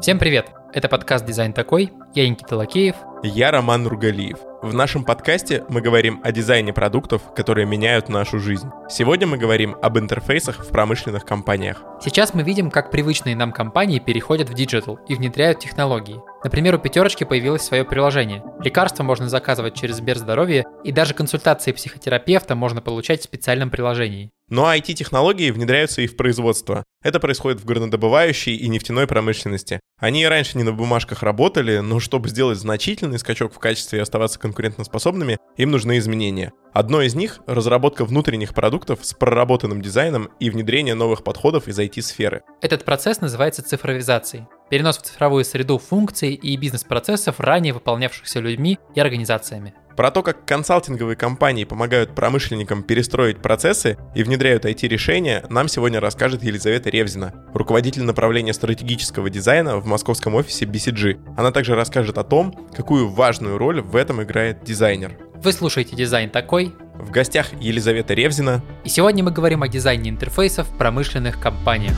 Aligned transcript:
Всем 0.00 0.18
привет! 0.18 0.50
Это 0.72 0.88
подкаст 0.88 1.24
«Дизайн 1.24 1.52
такой». 1.52 1.92
Я 2.14 2.28
Никита 2.28 2.56
Лакеев. 2.56 2.96
Я 3.22 3.50
Роман 3.50 3.84
Нургалиев. 3.84 4.38
В 4.62 4.74
нашем 4.74 5.04
подкасте 5.04 5.64
мы 5.68 5.80
говорим 5.80 6.20
о 6.24 6.32
дизайне 6.32 6.72
продуктов, 6.72 7.22
которые 7.34 7.66
меняют 7.66 8.08
нашу 8.08 8.38
жизнь. 8.38 8.68
Сегодня 8.88 9.26
мы 9.26 9.38
говорим 9.38 9.76
об 9.80 9.98
интерфейсах 9.98 10.64
в 10.64 10.70
промышленных 10.70 11.24
компаниях. 11.24 11.82
Сейчас 12.02 12.34
мы 12.34 12.42
видим, 12.42 12.70
как 12.70 12.90
привычные 12.90 13.36
нам 13.36 13.52
компании 13.52 14.00
переходят 14.00 14.50
в 14.50 14.54
digital 14.54 14.98
и 15.08 15.14
внедряют 15.14 15.60
технологии. 15.60 16.20
Например, 16.42 16.74
у 16.74 16.78
пятерочки 16.78 17.24
появилось 17.24 17.62
свое 17.62 17.84
приложение. 17.84 18.42
Лекарства 18.60 19.02
можно 19.02 19.28
заказывать 19.28 19.74
через 19.74 19.96
Сберздоровье, 19.96 20.64
и 20.84 20.92
даже 20.92 21.14
консультации 21.14 21.72
психотерапевта 21.72 22.54
можно 22.54 22.80
получать 22.80 23.20
в 23.20 23.24
специальном 23.24 23.70
приложении. 23.70 24.30
Но 24.48 24.72
IT-технологии 24.72 25.50
внедряются 25.50 26.02
и 26.02 26.06
в 26.06 26.16
производство. 26.16 26.84
Это 27.02 27.18
происходит 27.18 27.60
в 27.60 27.64
горнодобывающей 27.64 28.54
и 28.54 28.68
нефтяной 28.68 29.08
промышленности. 29.08 29.80
Они 29.98 30.22
и 30.22 30.26
раньше 30.26 30.55
не 30.56 30.64
на 30.64 30.72
бумажках 30.72 31.22
работали, 31.22 31.78
но 31.78 32.00
чтобы 32.00 32.28
сделать 32.28 32.58
значительный 32.58 33.18
скачок 33.18 33.54
в 33.54 33.58
качестве 33.58 34.00
и 34.00 34.02
оставаться 34.02 34.38
конкурентоспособными, 34.40 35.38
им 35.56 35.70
нужны 35.70 35.98
изменения. 35.98 36.52
Одно 36.72 37.02
из 37.02 37.14
них— 37.14 37.40
разработка 37.46 38.04
внутренних 38.04 38.54
продуктов 38.54 39.00
с 39.02 39.14
проработанным 39.14 39.80
дизайном 39.80 40.30
и 40.40 40.50
внедрение 40.50 40.94
новых 40.94 41.22
подходов 41.22 41.68
из 41.68 41.78
IT-сферы. 41.78 42.42
Этот 42.60 42.84
процесс 42.84 43.20
называется 43.20 43.62
цифровизацией. 43.62 44.46
Перенос 44.68 44.98
в 44.98 45.02
цифровую 45.02 45.44
среду 45.44 45.78
функций 45.78 46.34
и 46.34 46.56
бизнес-процессов, 46.56 47.38
ранее 47.38 47.72
выполнявшихся 47.72 48.40
людьми 48.40 48.78
и 48.94 49.00
организациями. 49.00 49.74
Про 49.96 50.10
то, 50.10 50.22
как 50.22 50.44
консалтинговые 50.44 51.16
компании 51.16 51.64
помогают 51.64 52.14
промышленникам 52.14 52.82
перестроить 52.82 53.38
процессы 53.38 53.96
и 54.14 54.22
внедряют 54.22 54.66
IT-решения, 54.66 55.42
нам 55.48 55.68
сегодня 55.68 56.00
расскажет 56.00 56.42
Елизавета 56.42 56.90
Ревзина, 56.90 57.32
руководитель 57.54 58.02
направления 58.02 58.52
стратегического 58.52 59.30
дизайна 59.30 59.78
в 59.78 59.86
московском 59.86 60.34
офисе 60.34 60.66
BCG. 60.66 61.34
Она 61.38 61.50
также 61.50 61.74
расскажет 61.74 62.18
о 62.18 62.24
том, 62.24 62.68
какую 62.74 63.08
важную 63.08 63.56
роль 63.56 63.80
в 63.80 63.96
этом 63.96 64.22
играет 64.22 64.62
дизайнер. 64.64 65.16
Вы 65.34 65.52
слушаете 65.52 65.96
«Дизайн 65.96 66.28
такой». 66.28 66.74
В 66.94 67.10
гостях 67.10 67.46
Елизавета 67.58 68.12
Ревзина. 68.12 68.62
И 68.84 68.90
сегодня 68.90 69.24
мы 69.24 69.30
говорим 69.30 69.62
о 69.62 69.68
дизайне 69.68 70.10
интерфейсов 70.10 70.68
в 70.68 70.76
промышленных 70.76 71.40
компаниях. 71.40 71.94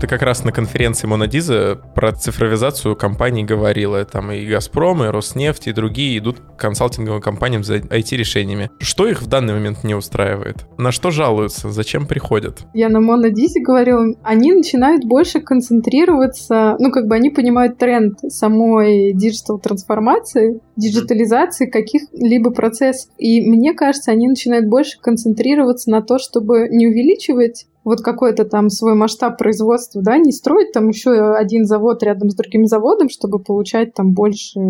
Ты 0.00 0.06
как 0.06 0.22
раз 0.22 0.44
на 0.44 0.52
конференции 0.52 1.08
Монадиза 1.08 1.80
про 1.94 2.12
цифровизацию 2.12 2.94
компаний 2.94 3.42
говорила. 3.44 4.04
Там 4.04 4.30
и 4.30 4.46
«Газпром», 4.46 5.02
и 5.02 5.08
«Роснефть», 5.08 5.66
и 5.66 5.72
другие 5.72 6.18
идут 6.18 6.38
к 6.38 6.56
консалтинговым 6.56 7.20
компаниям 7.20 7.64
за 7.64 7.78
IT-решениями. 7.78 8.70
Что 8.78 9.08
их 9.08 9.22
в 9.22 9.26
данный 9.26 9.54
момент 9.54 9.82
не 9.82 9.94
устраивает? 9.94 10.66
На 10.78 10.92
что 10.92 11.10
жалуются? 11.10 11.70
Зачем 11.70 12.06
приходят? 12.06 12.60
Я 12.74 12.88
на 12.88 13.00
Монадизе 13.00 13.60
говорила, 13.60 14.06
они 14.22 14.52
начинают 14.52 15.04
больше 15.04 15.40
концентрироваться, 15.40 16.76
ну, 16.78 16.92
как 16.92 17.08
бы 17.08 17.16
они 17.16 17.30
понимают 17.30 17.78
тренд 17.78 18.20
самой 18.28 19.12
диджитал-трансформации, 19.14 20.60
диджитализации 20.76 21.66
каких-либо 21.66 22.52
процессов. 22.52 23.10
И 23.18 23.40
мне 23.40 23.74
кажется, 23.74 24.12
они 24.12 24.28
начинают 24.28 24.66
больше 24.66 25.00
концентрироваться 25.00 25.90
на 25.90 26.02
то, 26.02 26.18
чтобы 26.18 26.68
не 26.68 26.86
увеличивать 26.86 27.66
вот 27.88 28.02
какой-то 28.02 28.44
там 28.44 28.68
свой 28.68 28.94
масштаб 28.94 29.38
производства, 29.38 30.02
да, 30.02 30.18
не 30.18 30.30
строить 30.32 30.72
там 30.72 30.88
еще 30.88 31.10
один 31.10 31.64
завод 31.64 32.02
рядом 32.02 32.28
с 32.30 32.34
другим 32.34 32.66
заводом, 32.66 33.08
чтобы 33.08 33.38
получать 33.38 33.94
там 33.94 34.12
больше 34.12 34.60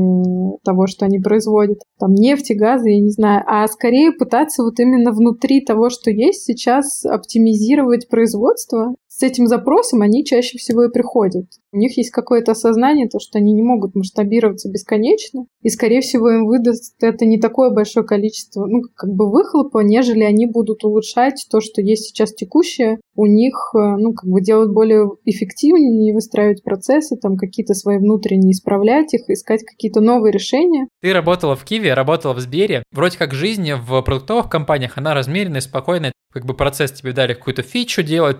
того, 0.65 0.87
что 0.87 1.05
они 1.05 1.19
производят, 1.19 1.81
там 1.99 2.15
нефти, 2.15 2.53
газы, 2.53 2.91
я 2.91 3.01
не 3.01 3.11
знаю, 3.11 3.43
а 3.47 3.67
скорее 3.67 4.13
пытаться 4.13 4.63
вот 4.63 4.79
именно 4.79 5.13
внутри 5.13 5.65
того, 5.65 5.91
что 5.91 6.11
есть 6.11 6.45
сейчас, 6.45 7.05
оптимизировать 7.05 8.09
производство 8.09 8.95
с 9.19 9.23
этим 9.25 9.49
запросом 9.49 10.03
они 10.03 10.25
чаще 10.25 10.59
всего 10.59 10.85
и 10.85 10.93
приходят. 10.93 11.47
У 11.73 11.77
них 11.77 11.97
есть 11.99 12.11
какое-то 12.11 12.53
осознание, 12.53 13.09
то, 13.09 13.19
что 13.19 13.39
они 13.39 13.53
не 13.53 13.63
могут 13.63 13.97
масштабироваться 13.97 14.71
бесконечно, 14.71 15.47
и, 15.61 15.71
скорее 15.71 16.03
всего, 16.03 16.31
им 16.31 16.47
выдаст 16.47 16.95
это 17.03 17.27
не 17.27 17.41
такое 17.41 17.71
большое 17.71 18.07
количество, 18.07 18.65
ну, 18.65 18.81
как 18.95 19.11
бы 19.11 19.29
выхлопа, 19.29 19.81
нежели 19.81 20.23
они 20.23 20.47
будут 20.47 20.85
улучшать 20.85 21.49
то, 21.51 21.61
что 21.61 21.83
есть 21.83 22.05
сейчас 22.05 22.33
текущее, 22.33 23.01
у 23.17 23.27
них, 23.27 23.55
э, 23.75 23.97
ну, 23.99 24.15
как 24.15 24.31
бы 24.31 24.41
делать 24.41 24.71
более 24.71 25.11
эффективнее, 25.25 26.15
выстраивать 26.15 26.63
процессы, 26.63 27.17
там, 27.17 27.37
какие-то 27.37 27.75
свои 27.75 27.99
внутренние, 27.99 28.53
исправлять 28.53 29.13
их, 29.15 29.29
искать 29.29 29.65
какие-то 29.65 30.01
новые 30.01 30.31
решения. 30.31 30.87
Ты 31.03 31.13
работала 31.13 31.57
в 31.57 31.65
Qiwi, 31.65 31.95
работала 31.95 32.35
в 32.35 32.41
Сбере. 32.41 32.85
Вроде 32.93 33.19
как 33.19 33.35
жизнь 33.35 33.73
в 33.73 34.01
продуктовых 34.03 34.49
компаниях, 34.49 34.97
она 34.97 35.13
размеренная, 35.13 35.61
спокойная 35.61 36.13
как 36.33 36.45
бы 36.45 36.55
процесс 36.55 36.93
тебе 36.93 37.13
дали 37.13 37.35
какую-то 37.35 37.63
фичу 37.63 38.03
делать, 38.03 38.37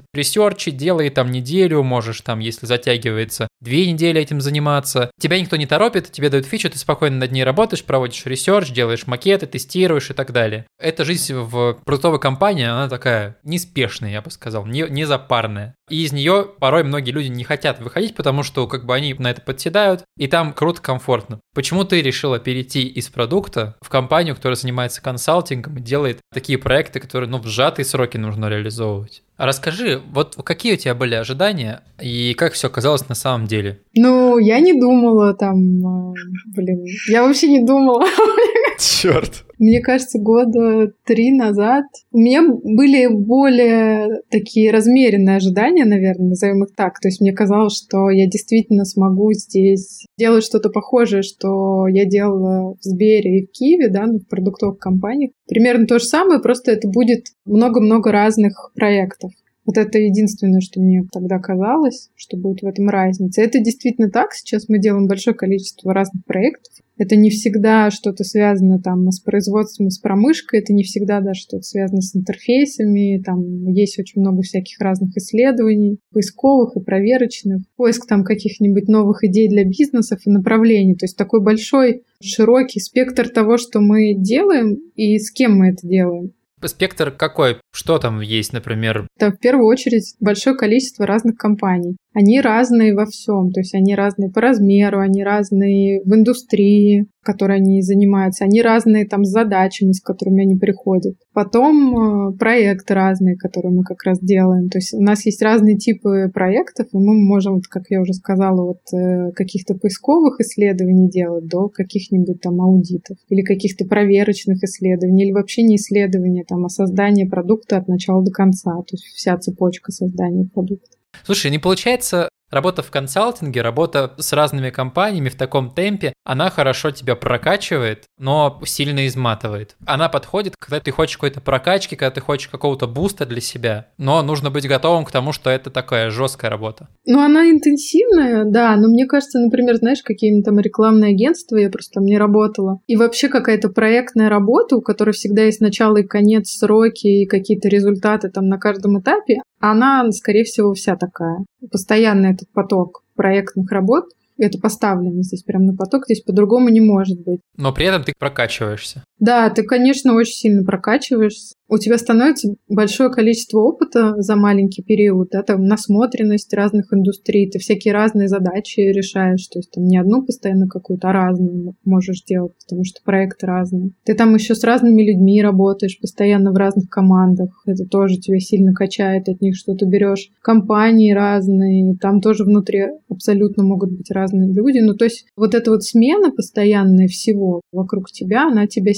ресерчи, 0.69 0.77
делай 0.77 1.11
там 1.11 1.31
неделю, 1.31 1.83
можешь 1.83 2.21
там, 2.21 2.39
если 2.39 2.67
затягивается, 2.67 3.49
две 3.61 3.91
недели 3.91 4.21
этим 4.21 4.41
заниматься. 4.41 5.11
Тебя 5.21 5.41
никто 5.41 5.57
не 5.57 5.67
торопит, 5.67 6.11
тебе 6.13 6.31
дают 6.31 6.47
фичу, 6.47 6.71
ты 6.71 6.79
спокойно 6.79 7.17
над 7.17 7.33
ней 7.33 7.45
работаешь, 7.45 7.85
проводишь 7.85 8.27
research, 8.27 8.71
делаешь 8.71 9.07
макеты, 9.07 9.47
тестируешь 9.47 10.11
и 10.11 10.15
так 10.15 10.33
далее. 10.33 10.67
Эта 10.79 11.05
жизнь 11.05 11.35
в 11.35 11.79
продуктовой 11.85 12.21
компании, 12.21 12.67
она 12.67 12.89
такая 12.89 13.37
неспешная, 13.43 14.11
я 14.11 14.23
бы 14.23 14.31
сказал, 14.31 14.67
не, 14.67 14.87
не 14.89 15.05
запарная. 15.05 15.75
И 15.89 16.05
из 16.05 16.13
нее 16.13 16.47
порой 16.59 16.85
многие 16.85 17.13
люди 17.13 17.29
не 17.29 17.45
хотят 17.45 17.81
выходить, 17.81 18.15
потому 18.15 18.43
что 18.43 18.67
как 18.67 18.85
бы 18.85 18.95
они 18.95 19.15
на 19.15 19.31
это 19.31 19.41
подседают, 19.41 20.05
и 20.19 20.27
там 20.27 20.53
круто, 20.53 20.83
комфортно. 20.83 21.41
Почему 21.55 21.85
ты 21.85 22.03
решила 22.03 22.39
перейти 22.39 22.87
из 22.87 23.09
продукта 23.09 23.77
в 23.81 23.89
компанию, 23.89 24.37
которая 24.37 24.57
занимается 24.57 25.03
консалтингом 25.03 25.79
и 25.79 25.81
делает 25.81 26.21
такие 26.33 26.59
проекты, 26.59 27.01
которые, 27.01 27.29
ну, 27.29 27.39
в 27.39 27.47
сжатые 27.47 27.87
сроки 27.87 28.17
нужно 28.17 28.49
реализовывать? 28.49 29.23
Расскажи, 29.39 30.03
вот 30.13 30.35
какие 30.45 30.75
у 30.75 30.77
тебя 30.77 30.97
были 30.97 31.15
ожидания 31.15 31.83
и 32.01 32.35
как 32.35 32.55
все 32.55 32.67
оказалось 32.67 33.09
на 33.09 33.15
самом 33.15 33.47
деле? 33.47 33.79
Ну, 33.95 34.37
я 34.39 34.59
не 34.59 34.73
думала 34.73 35.33
там, 35.33 35.57
а, 35.87 36.13
блин, 36.57 36.85
я 37.09 37.23
вообще 37.23 37.47
не 37.47 37.65
думала. 37.65 38.05
Черт. 39.03 39.45
Мне 39.59 39.81
кажется, 39.81 40.21
года 40.21 40.93
три 41.05 41.33
назад 41.33 41.85
у 42.13 42.19
меня 42.19 42.43
были 42.47 43.09
более 43.09 44.23
такие 44.31 44.71
размеренные 44.71 45.37
ожидания, 45.37 45.85
наверное, 45.85 46.29
назовем 46.29 46.63
их 46.63 46.77
так. 46.77 47.01
То 47.01 47.09
есть 47.09 47.21
мне 47.21 47.33
казалось, 47.33 47.77
что 47.77 48.09
я 48.09 48.29
действительно 48.29 48.85
смогу 48.85 49.33
здесь 49.33 50.07
делать 50.17 50.45
что-то 50.45 50.71
похожее, 50.71 51.23
что 51.23 51.89
я 51.89 52.05
делала 52.05 52.75
в 52.75 52.83
Сбере 52.83 53.41
и 53.41 53.47
в 53.47 53.51
Киеве, 53.51 53.89
да, 53.89 54.07
ну, 54.07 54.21
в 54.21 54.29
продуктовых 54.29 54.79
компаниях. 54.79 55.33
Примерно 55.49 55.87
то 55.87 55.99
же 55.99 56.05
самое, 56.05 56.41
просто 56.41 56.71
это 56.71 56.87
будет 56.89 57.27
много-много 57.45 58.13
разных 58.13 58.71
проектов. 58.77 59.33
Вот 59.69 59.77
это 59.77 59.99
единственное, 59.99 60.63
что 60.63 60.81
мне 60.81 61.05
тогда 61.13 61.39
казалось, 61.39 62.09
что 62.17 62.39
будет 62.39 62.63
в 62.63 62.67
этом 62.67 62.89
разница. 62.89 63.43
Это 63.43 63.59
действительно 63.61 64.09
так. 64.09 64.33
Сейчас 64.33 64.67
мы 64.71 64.79
делаем 64.79 65.07
большое 65.07 65.37
количество 65.37 65.93
разных 65.93 66.25
проектов. 66.25 66.73
Это 66.97 67.17
не 67.17 67.29
всегда 67.29 67.91
что-то 67.91 68.25
связано 68.25 68.81
там 68.81 69.11
с 69.11 69.21
производством, 69.21 69.91
с 69.91 69.99
промышкой, 69.99 70.61
это 70.61 70.73
не 70.73 70.85
всегда 70.85 71.21
даже 71.21 71.41
что-то 71.41 71.65
связано 71.65 72.01
с 72.01 72.17
интерфейсами, 72.17 73.23
там 73.23 73.69
есть 73.69 73.99
очень 73.99 74.23
много 74.23 74.41
всяких 74.41 74.81
разных 74.81 75.15
исследований, 75.19 75.99
поисковых 76.15 76.75
и 76.75 76.81
проверочных, 76.81 77.61
поиск 77.77 78.09
там 78.09 78.25
каких-нибудь 78.25 78.89
новых 78.89 79.23
идей 79.23 79.51
для 79.51 79.65
бизнесов 79.65 80.21
и 80.25 80.31
направлений. 80.31 80.97
То 80.97 81.05
есть 81.05 81.17
такой 81.17 81.43
большой, 81.43 82.05
широкий 82.23 82.81
спектр 82.81 83.29
того, 83.29 83.59
что 83.59 83.81
мы 83.81 84.15
делаем 84.17 84.79
и 84.97 85.19
с 85.19 85.31
кем 85.31 85.59
мы 85.59 85.69
это 85.69 85.87
делаем. 85.87 86.33
Спектр 86.65 87.11
какой? 87.11 87.59
Что 87.73 87.99
там 87.99 88.21
есть, 88.21 88.53
например? 88.53 89.07
Это 89.19 89.31
в 89.31 89.39
первую 89.39 89.67
очередь 89.67 90.15
большое 90.21 90.57
количество 90.57 91.07
разных 91.07 91.37
компаний. 91.37 91.97
Они 92.15 92.41
разные 92.41 92.95
во 92.95 93.07
всем, 93.07 93.51
то 93.51 93.61
есть 93.61 93.75
они 93.75 93.95
разные 93.95 94.31
по 94.31 94.41
размеру, 94.41 95.01
они 95.01 95.23
разные 95.23 96.01
в 96.05 96.15
индустрии, 96.15 97.07
которой 97.29 97.59
они 97.59 97.83
занимаются, 97.83 98.45
они 98.45 98.63
разные 98.63 99.07
там 99.07 99.23
с 99.23 99.31
задачами, 99.31 99.93
с 99.93 100.01
которыми 100.01 100.45
они 100.45 100.57
приходят. 100.57 101.15
Потом 101.35 102.31
э, 102.33 102.39
проекты 102.39 102.95
разные, 102.95 103.37
которые 103.37 103.75
мы 103.75 103.83
как 103.85 104.03
раз 104.05 104.19
делаем. 104.21 104.71
То 104.71 104.79
есть 104.79 104.95
у 104.95 105.03
нас 105.03 105.27
есть 105.27 105.43
разные 105.43 105.77
типы 105.77 106.31
проектов, 106.33 106.87
и 106.91 106.97
мы 106.97 107.15
можем, 107.23 107.57
вот, 107.57 107.67
как 107.67 107.83
я 107.91 108.01
уже 108.01 108.15
сказала, 108.15 108.71
от 108.71 108.81
э, 108.95 109.33
каких-то 109.33 109.75
поисковых 109.75 110.41
исследований 110.41 111.11
делать 111.11 111.47
до 111.47 111.69
каких-нибудь 111.69 112.41
там 112.41 112.63
аудитов 112.63 113.19
или 113.29 113.43
каких-то 113.43 113.85
проверочных 113.85 114.63
исследований, 114.65 115.25
или 115.25 115.33
вообще 115.33 115.63
не 115.63 115.77
исследования, 115.77 116.45
там, 116.49 116.65
а 116.65 116.71
создание 116.71 117.27
продукта 117.27 117.77
от 117.77 117.89
начала 117.89 118.25
до 118.25 118.31
конца, 118.31 118.73
то 118.73 118.95
есть 118.95 119.05
вся 119.05 119.37
цепочка 119.37 119.93
создания 119.93 120.49
продукта. 120.49 120.97
Слушай, 121.25 121.51
не 121.51 121.59
получается, 121.59 122.31
Работа 122.51 122.83
в 122.83 122.91
консалтинге, 122.91 123.61
работа 123.61 124.15
с 124.17 124.33
разными 124.33 124.71
компаниями 124.71 125.29
в 125.29 125.37
таком 125.37 125.71
темпе, 125.71 126.15
она 126.25 126.49
хорошо 126.49 126.91
тебя 126.91 127.15
прокачивает, 127.15 128.05
но 128.19 128.59
сильно 128.65 129.07
изматывает. 129.07 129.77
Она 129.85 130.09
подходит, 130.09 130.55
когда 130.59 130.81
ты 130.81 130.91
хочешь 130.91 131.19
какой-то 131.19 131.43
прокачки, 131.43 131.95
когда 131.95 132.11
ты 132.11 132.21
хочешь 132.23 132.49
какого-то 132.49 132.87
буста 132.87 133.27
для 133.27 133.43
себя, 133.43 133.89
но 133.99 134.23
нужно 134.23 134.51
быть 134.51 134.67
готовым 134.67 135.05
к 135.05 135.13
тому, 135.13 135.33
что 135.33 135.51
это 135.51 135.69
такая 135.69 136.09
жесткая 136.09 136.51
работа. 136.51 136.89
Ну, 137.05 137.21
она 137.21 137.51
интенсивная, 137.51 138.45
да, 138.47 138.77
но 138.77 138.89
мне 138.89 139.05
кажется, 139.07 139.39
например, 139.41 139.77
знаешь, 139.77 140.03
какие-нибудь 140.03 140.47
там 140.47 140.59
рекламные 140.59 141.11
агентства, 141.11 141.57
я 141.57 141.69
просто 141.69 141.95
там 141.95 142.05
не 142.05 142.17
работала, 142.17 142.81
и 142.87 142.97
вообще 142.97 143.29
какая-то 143.29 143.69
проектная 143.69 144.31
работа, 144.31 144.77
у 144.77 144.81
которой 144.81 145.11
всегда 145.11 145.43
есть 145.43 145.61
начало 145.61 145.99
и 145.99 146.07
конец, 146.07 146.49
сроки 146.49 147.07
и 147.07 147.27
какие-то 147.27 147.69
результаты 147.69 148.31
там 148.31 148.47
на 148.47 148.57
каждом 148.59 149.01
этапе, 149.01 149.43
она, 149.61 150.11
скорее 150.13 150.45
всего, 150.45 150.75
вся 150.75 150.97
такая. 150.97 151.45
Постоянно 151.71 152.27
этот 152.27 152.51
поток 152.53 153.03
проектных 153.15 153.71
работ, 153.73 154.05
это 154.39 154.59
поставлено 154.59 155.23
здесь 155.23 155.43
прям 155.43 155.67
на 155.67 155.77
поток, 155.77 156.05
здесь 156.05 156.23
по-другому 156.23 156.69
не 156.69 156.81
может 156.81 157.21
быть. 157.21 157.41
Но 157.57 157.73
при 157.73 157.87
этом 157.87 158.05
ты 158.05 158.13
прокачиваешься. 158.17 159.05
Да, 159.21 159.51
ты, 159.51 159.63
конечно, 159.63 160.15
очень 160.15 160.35
сильно 160.35 160.65
прокачиваешься. 160.65 161.55
У 161.71 161.77
тебя 161.77 161.99
становится 161.99 162.55
большое 162.67 163.11
количество 163.11 163.61
опыта 163.61 164.15
за 164.17 164.37
маленький 164.37 164.83
период, 164.83 165.29
да, 165.31 165.45
насмотренность 165.59 166.55
разных 166.55 166.95
индустрий, 166.95 167.51
ты 167.51 167.59
всякие 167.59 167.93
разные 167.93 168.29
задачи 168.29 168.81
решаешь, 168.81 169.47
то 169.49 169.59
есть 169.59 169.71
там 169.73 169.85
не 169.85 169.99
одну 169.99 170.25
постоянно 170.25 170.67
какую-то, 170.67 171.11
а 171.11 171.13
разную 171.13 171.75
можешь 171.85 172.23
делать, 172.23 172.55
потому 172.65 172.85
что 172.85 173.03
проекты 173.05 173.47
разные. 173.47 173.91
Ты 174.05 174.15
там 174.15 174.35
еще 174.35 174.55
с 174.55 174.65
разными 174.65 175.03
людьми 175.03 175.43
работаешь, 175.43 176.01
постоянно 176.01 176.53
в 176.53 176.57
разных 176.57 176.89
командах, 176.89 177.63
это 177.67 177.85
тоже 177.85 178.17
тебя 178.17 178.39
сильно 178.39 178.73
качает, 178.73 179.29
от 179.29 179.43
них 179.43 179.55
что-то 179.55 179.85
берешь. 179.85 180.31
Компании 180.41 181.13
разные, 181.13 181.97
там 182.01 182.23
тоже 182.23 182.45
внутри 182.45 182.87
абсолютно 183.11 183.63
могут 183.63 183.93
быть 183.93 184.11
разные 184.11 184.55
люди, 184.55 184.79
ну 184.79 184.95
то 184.95 185.05
есть 185.05 185.27
вот 185.37 185.55
эта 185.55 185.71
вот 185.71 185.85
смена 185.85 186.31
постоянная 186.31 187.09
всего 187.09 187.61
вокруг 187.73 188.11
тебя, 188.11 188.49
она 188.49 188.67
тебя 188.67 188.95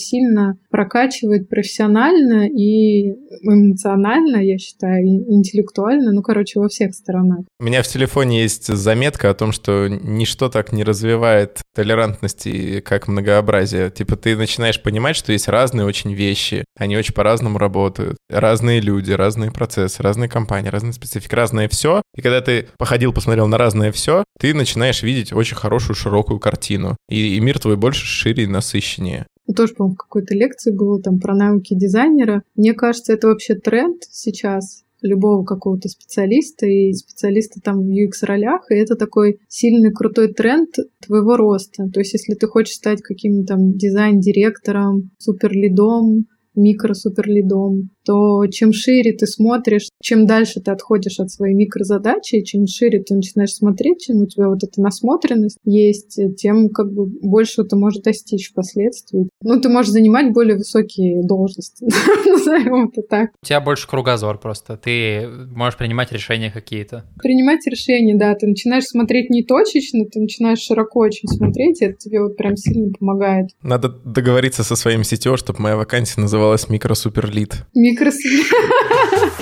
прокачивает 0.71 1.49
профессионально 1.49 2.49
и 2.49 3.11
эмоционально, 3.43 4.37
я 4.37 4.59
считаю, 4.59 5.05
и 5.05 5.09
интеллектуально, 5.09 6.13
ну, 6.13 6.23
короче, 6.23 6.61
во 6.61 6.69
всех 6.69 6.95
сторонах. 6.95 7.41
У 7.59 7.65
меня 7.65 7.83
в 7.83 7.89
телефоне 7.89 8.43
есть 8.43 8.67
заметка 8.67 9.31
о 9.31 9.35
том, 9.35 9.53
что 9.53 9.89
ничто 9.89 10.49
так 10.49 10.73
не 10.73 10.85
развивает 10.85 11.61
толерантности, 11.75 12.81
как 12.81 13.09
многообразие. 13.09 13.91
Типа 13.91 14.17
ты 14.17 14.37
начинаешь 14.37 14.83
понимать, 14.83 15.17
что 15.17 15.33
есть 15.33 15.49
разные 15.49 15.87
очень 15.87 16.13
вещи, 16.15 16.65
они 16.79 16.97
очень 16.97 17.15
по-разному 17.15 17.59
работают, 17.59 18.17
разные 18.29 18.81
люди, 18.81 19.13
разные 19.13 19.51
процессы, 19.51 20.03
разные 20.03 20.29
компании, 20.29 20.69
разные 20.69 20.93
специфики, 20.93 21.35
разное 21.35 21.69
все. 21.69 22.03
И 22.15 22.23
когда 22.23 22.41
ты 22.41 22.69
походил, 22.79 23.13
посмотрел 23.13 23.49
на 23.49 23.59
разное 23.59 23.93
все, 23.93 24.25
ты 24.39 24.55
начинаешь 24.55 25.03
видеть 25.03 25.33
очень 25.33 25.57
хорошую 25.57 25.97
широкую 25.97 26.39
картину. 26.39 26.97
И, 27.09 27.37
и 27.37 27.41
мир 27.41 27.59
твой 27.59 27.77
больше 27.77 28.07
шире 28.07 28.45
и 28.45 28.47
насыщеннее 28.47 29.27
тоже, 29.55 29.75
по-моему, 29.75 29.95
в 29.95 29.99
какой-то 29.99 30.35
лекции 30.35 30.73
было 30.73 31.01
там 31.01 31.19
про 31.19 31.35
навыки 31.35 31.75
дизайнера. 31.75 32.43
Мне 32.57 32.75
кажется, 32.75 33.13
это 33.13 33.29
вообще 33.29 33.55
тренд 33.55 34.03
сейчас 34.11 34.85
любого 35.03 35.45
какого-то 35.45 35.89
специалиста 35.89 36.67
и 36.67 36.93
специалиста 36.93 37.61
там 37.61 37.81
в 37.81 37.89
UX-ролях, 37.89 38.71
и 38.71 38.75
это 38.75 38.97
такой 38.97 39.41
сильный, 39.49 39.93
крутой 39.93 40.33
тренд 40.33 40.71
твоего 41.05 41.37
роста. 41.37 41.89
То 41.93 42.01
есть, 42.01 42.13
если 42.13 42.35
ты 42.35 42.47
хочешь 42.47 42.75
стать 42.75 43.03
каким-то 43.03 43.55
там 43.55 43.73
дизайн-директором, 43.73 45.11
суперлидом, 45.19 46.27
микро-суперлидом, 46.61 47.91
то 48.05 48.47
чем 48.47 48.73
шире 48.73 49.13
ты 49.13 49.27
смотришь, 49.27 49.89
чем 50.03 50.27
дальше 50.27 50.61
ты 50.61 50.71
отходишь 50.71 51.21
от 51.21 51.31
своей 51.31 51.55
микрозадачи, 51.55 52.43
чем 52.43 52.67
шире 52.67 53.03
ты 53.03 53.15
начинаешь 53.15 53.53
смотреть, 53.53 54.01
чем 54.01 54.23
у 54.23 54.27
тебя 54.27 54.49
вот 54.49 54.63
эта 54.63 54.81
насмотренность 54.81 55.59
есть, 55.65 56.19
тем 56.37 56.71
как 56.71 56.93
бы 56.93 57.07
больше 57.07 57.65
ты 57.65 57.77
можешь 57.77 58.03
достичь 58.03 58.51
впоследствии. 58.51 59.29
Ну, 59.43 59.61
ты 59.61 59.69
можешь 59.69 59.93
занимать 59.93 60.33
более 60.33 60.57
высокие 60.57 61.23
должности, 61.27 61.87
назовем 62.27 62.89
это 62.89 63.03
так. 63.03 63.31
У 63.43 63.47
тебя 63.47 63.61
больше 63.61 63.89
кругозор 63.89 64.39
просто, 64.39 64.77
ты 64.77 65.29
можешь 65.55 65.79
принимать 65.79 66.13
решения 66.13 66.51
какие-то. 66.51 67.05
Принимать 67.23 67.67
решения, 67.67 68.17
да, 68.17 68.35
ты 68.35 68.47
начинаешь 68.47 68.85
смотреть 68.85 69.31
не 69.31 69.45
точечно, 69.45 70.05
ты 70.05 70.21
начинаешь 70.21 70.59
широко 70.61 71.01
очень 71.01 71.29
смотреть, 71.29 71.81
и 71.83 71.87
это 71.87 71.97
тебе 71.97 72.23
вот 72.23 72.37
прям 72.37 72.57
сильно 72.57 72.93
помогает. 72.99 73.51
Надо 73.63 73.89
договориться 73.89 74.65
со 74.65 74.77
своим 74.77 75.05
сетево, 75.05 75.37
чтобы 75.37 75.61
моя 75.61 75.77
вакансия 75.77 76.21
называлась 76.21 76.50
микро-суперлит. 76.69 77.65
Микро 77.75 78.11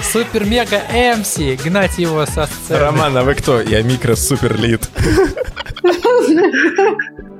Супер-мега 0.02 0.82
Эмси, 0.92 1.58
гнать 1.62 1.98
его 1.98 2.24
со 2.26 2.46
сцены. 2.46 2.80
Роман, 2.80 3.16
а 3.16 3.24
вы 3.24 3.34
кто? 3.34 3.60
Я 3.60 3.82
микро-супер-лид. 3.82 4.88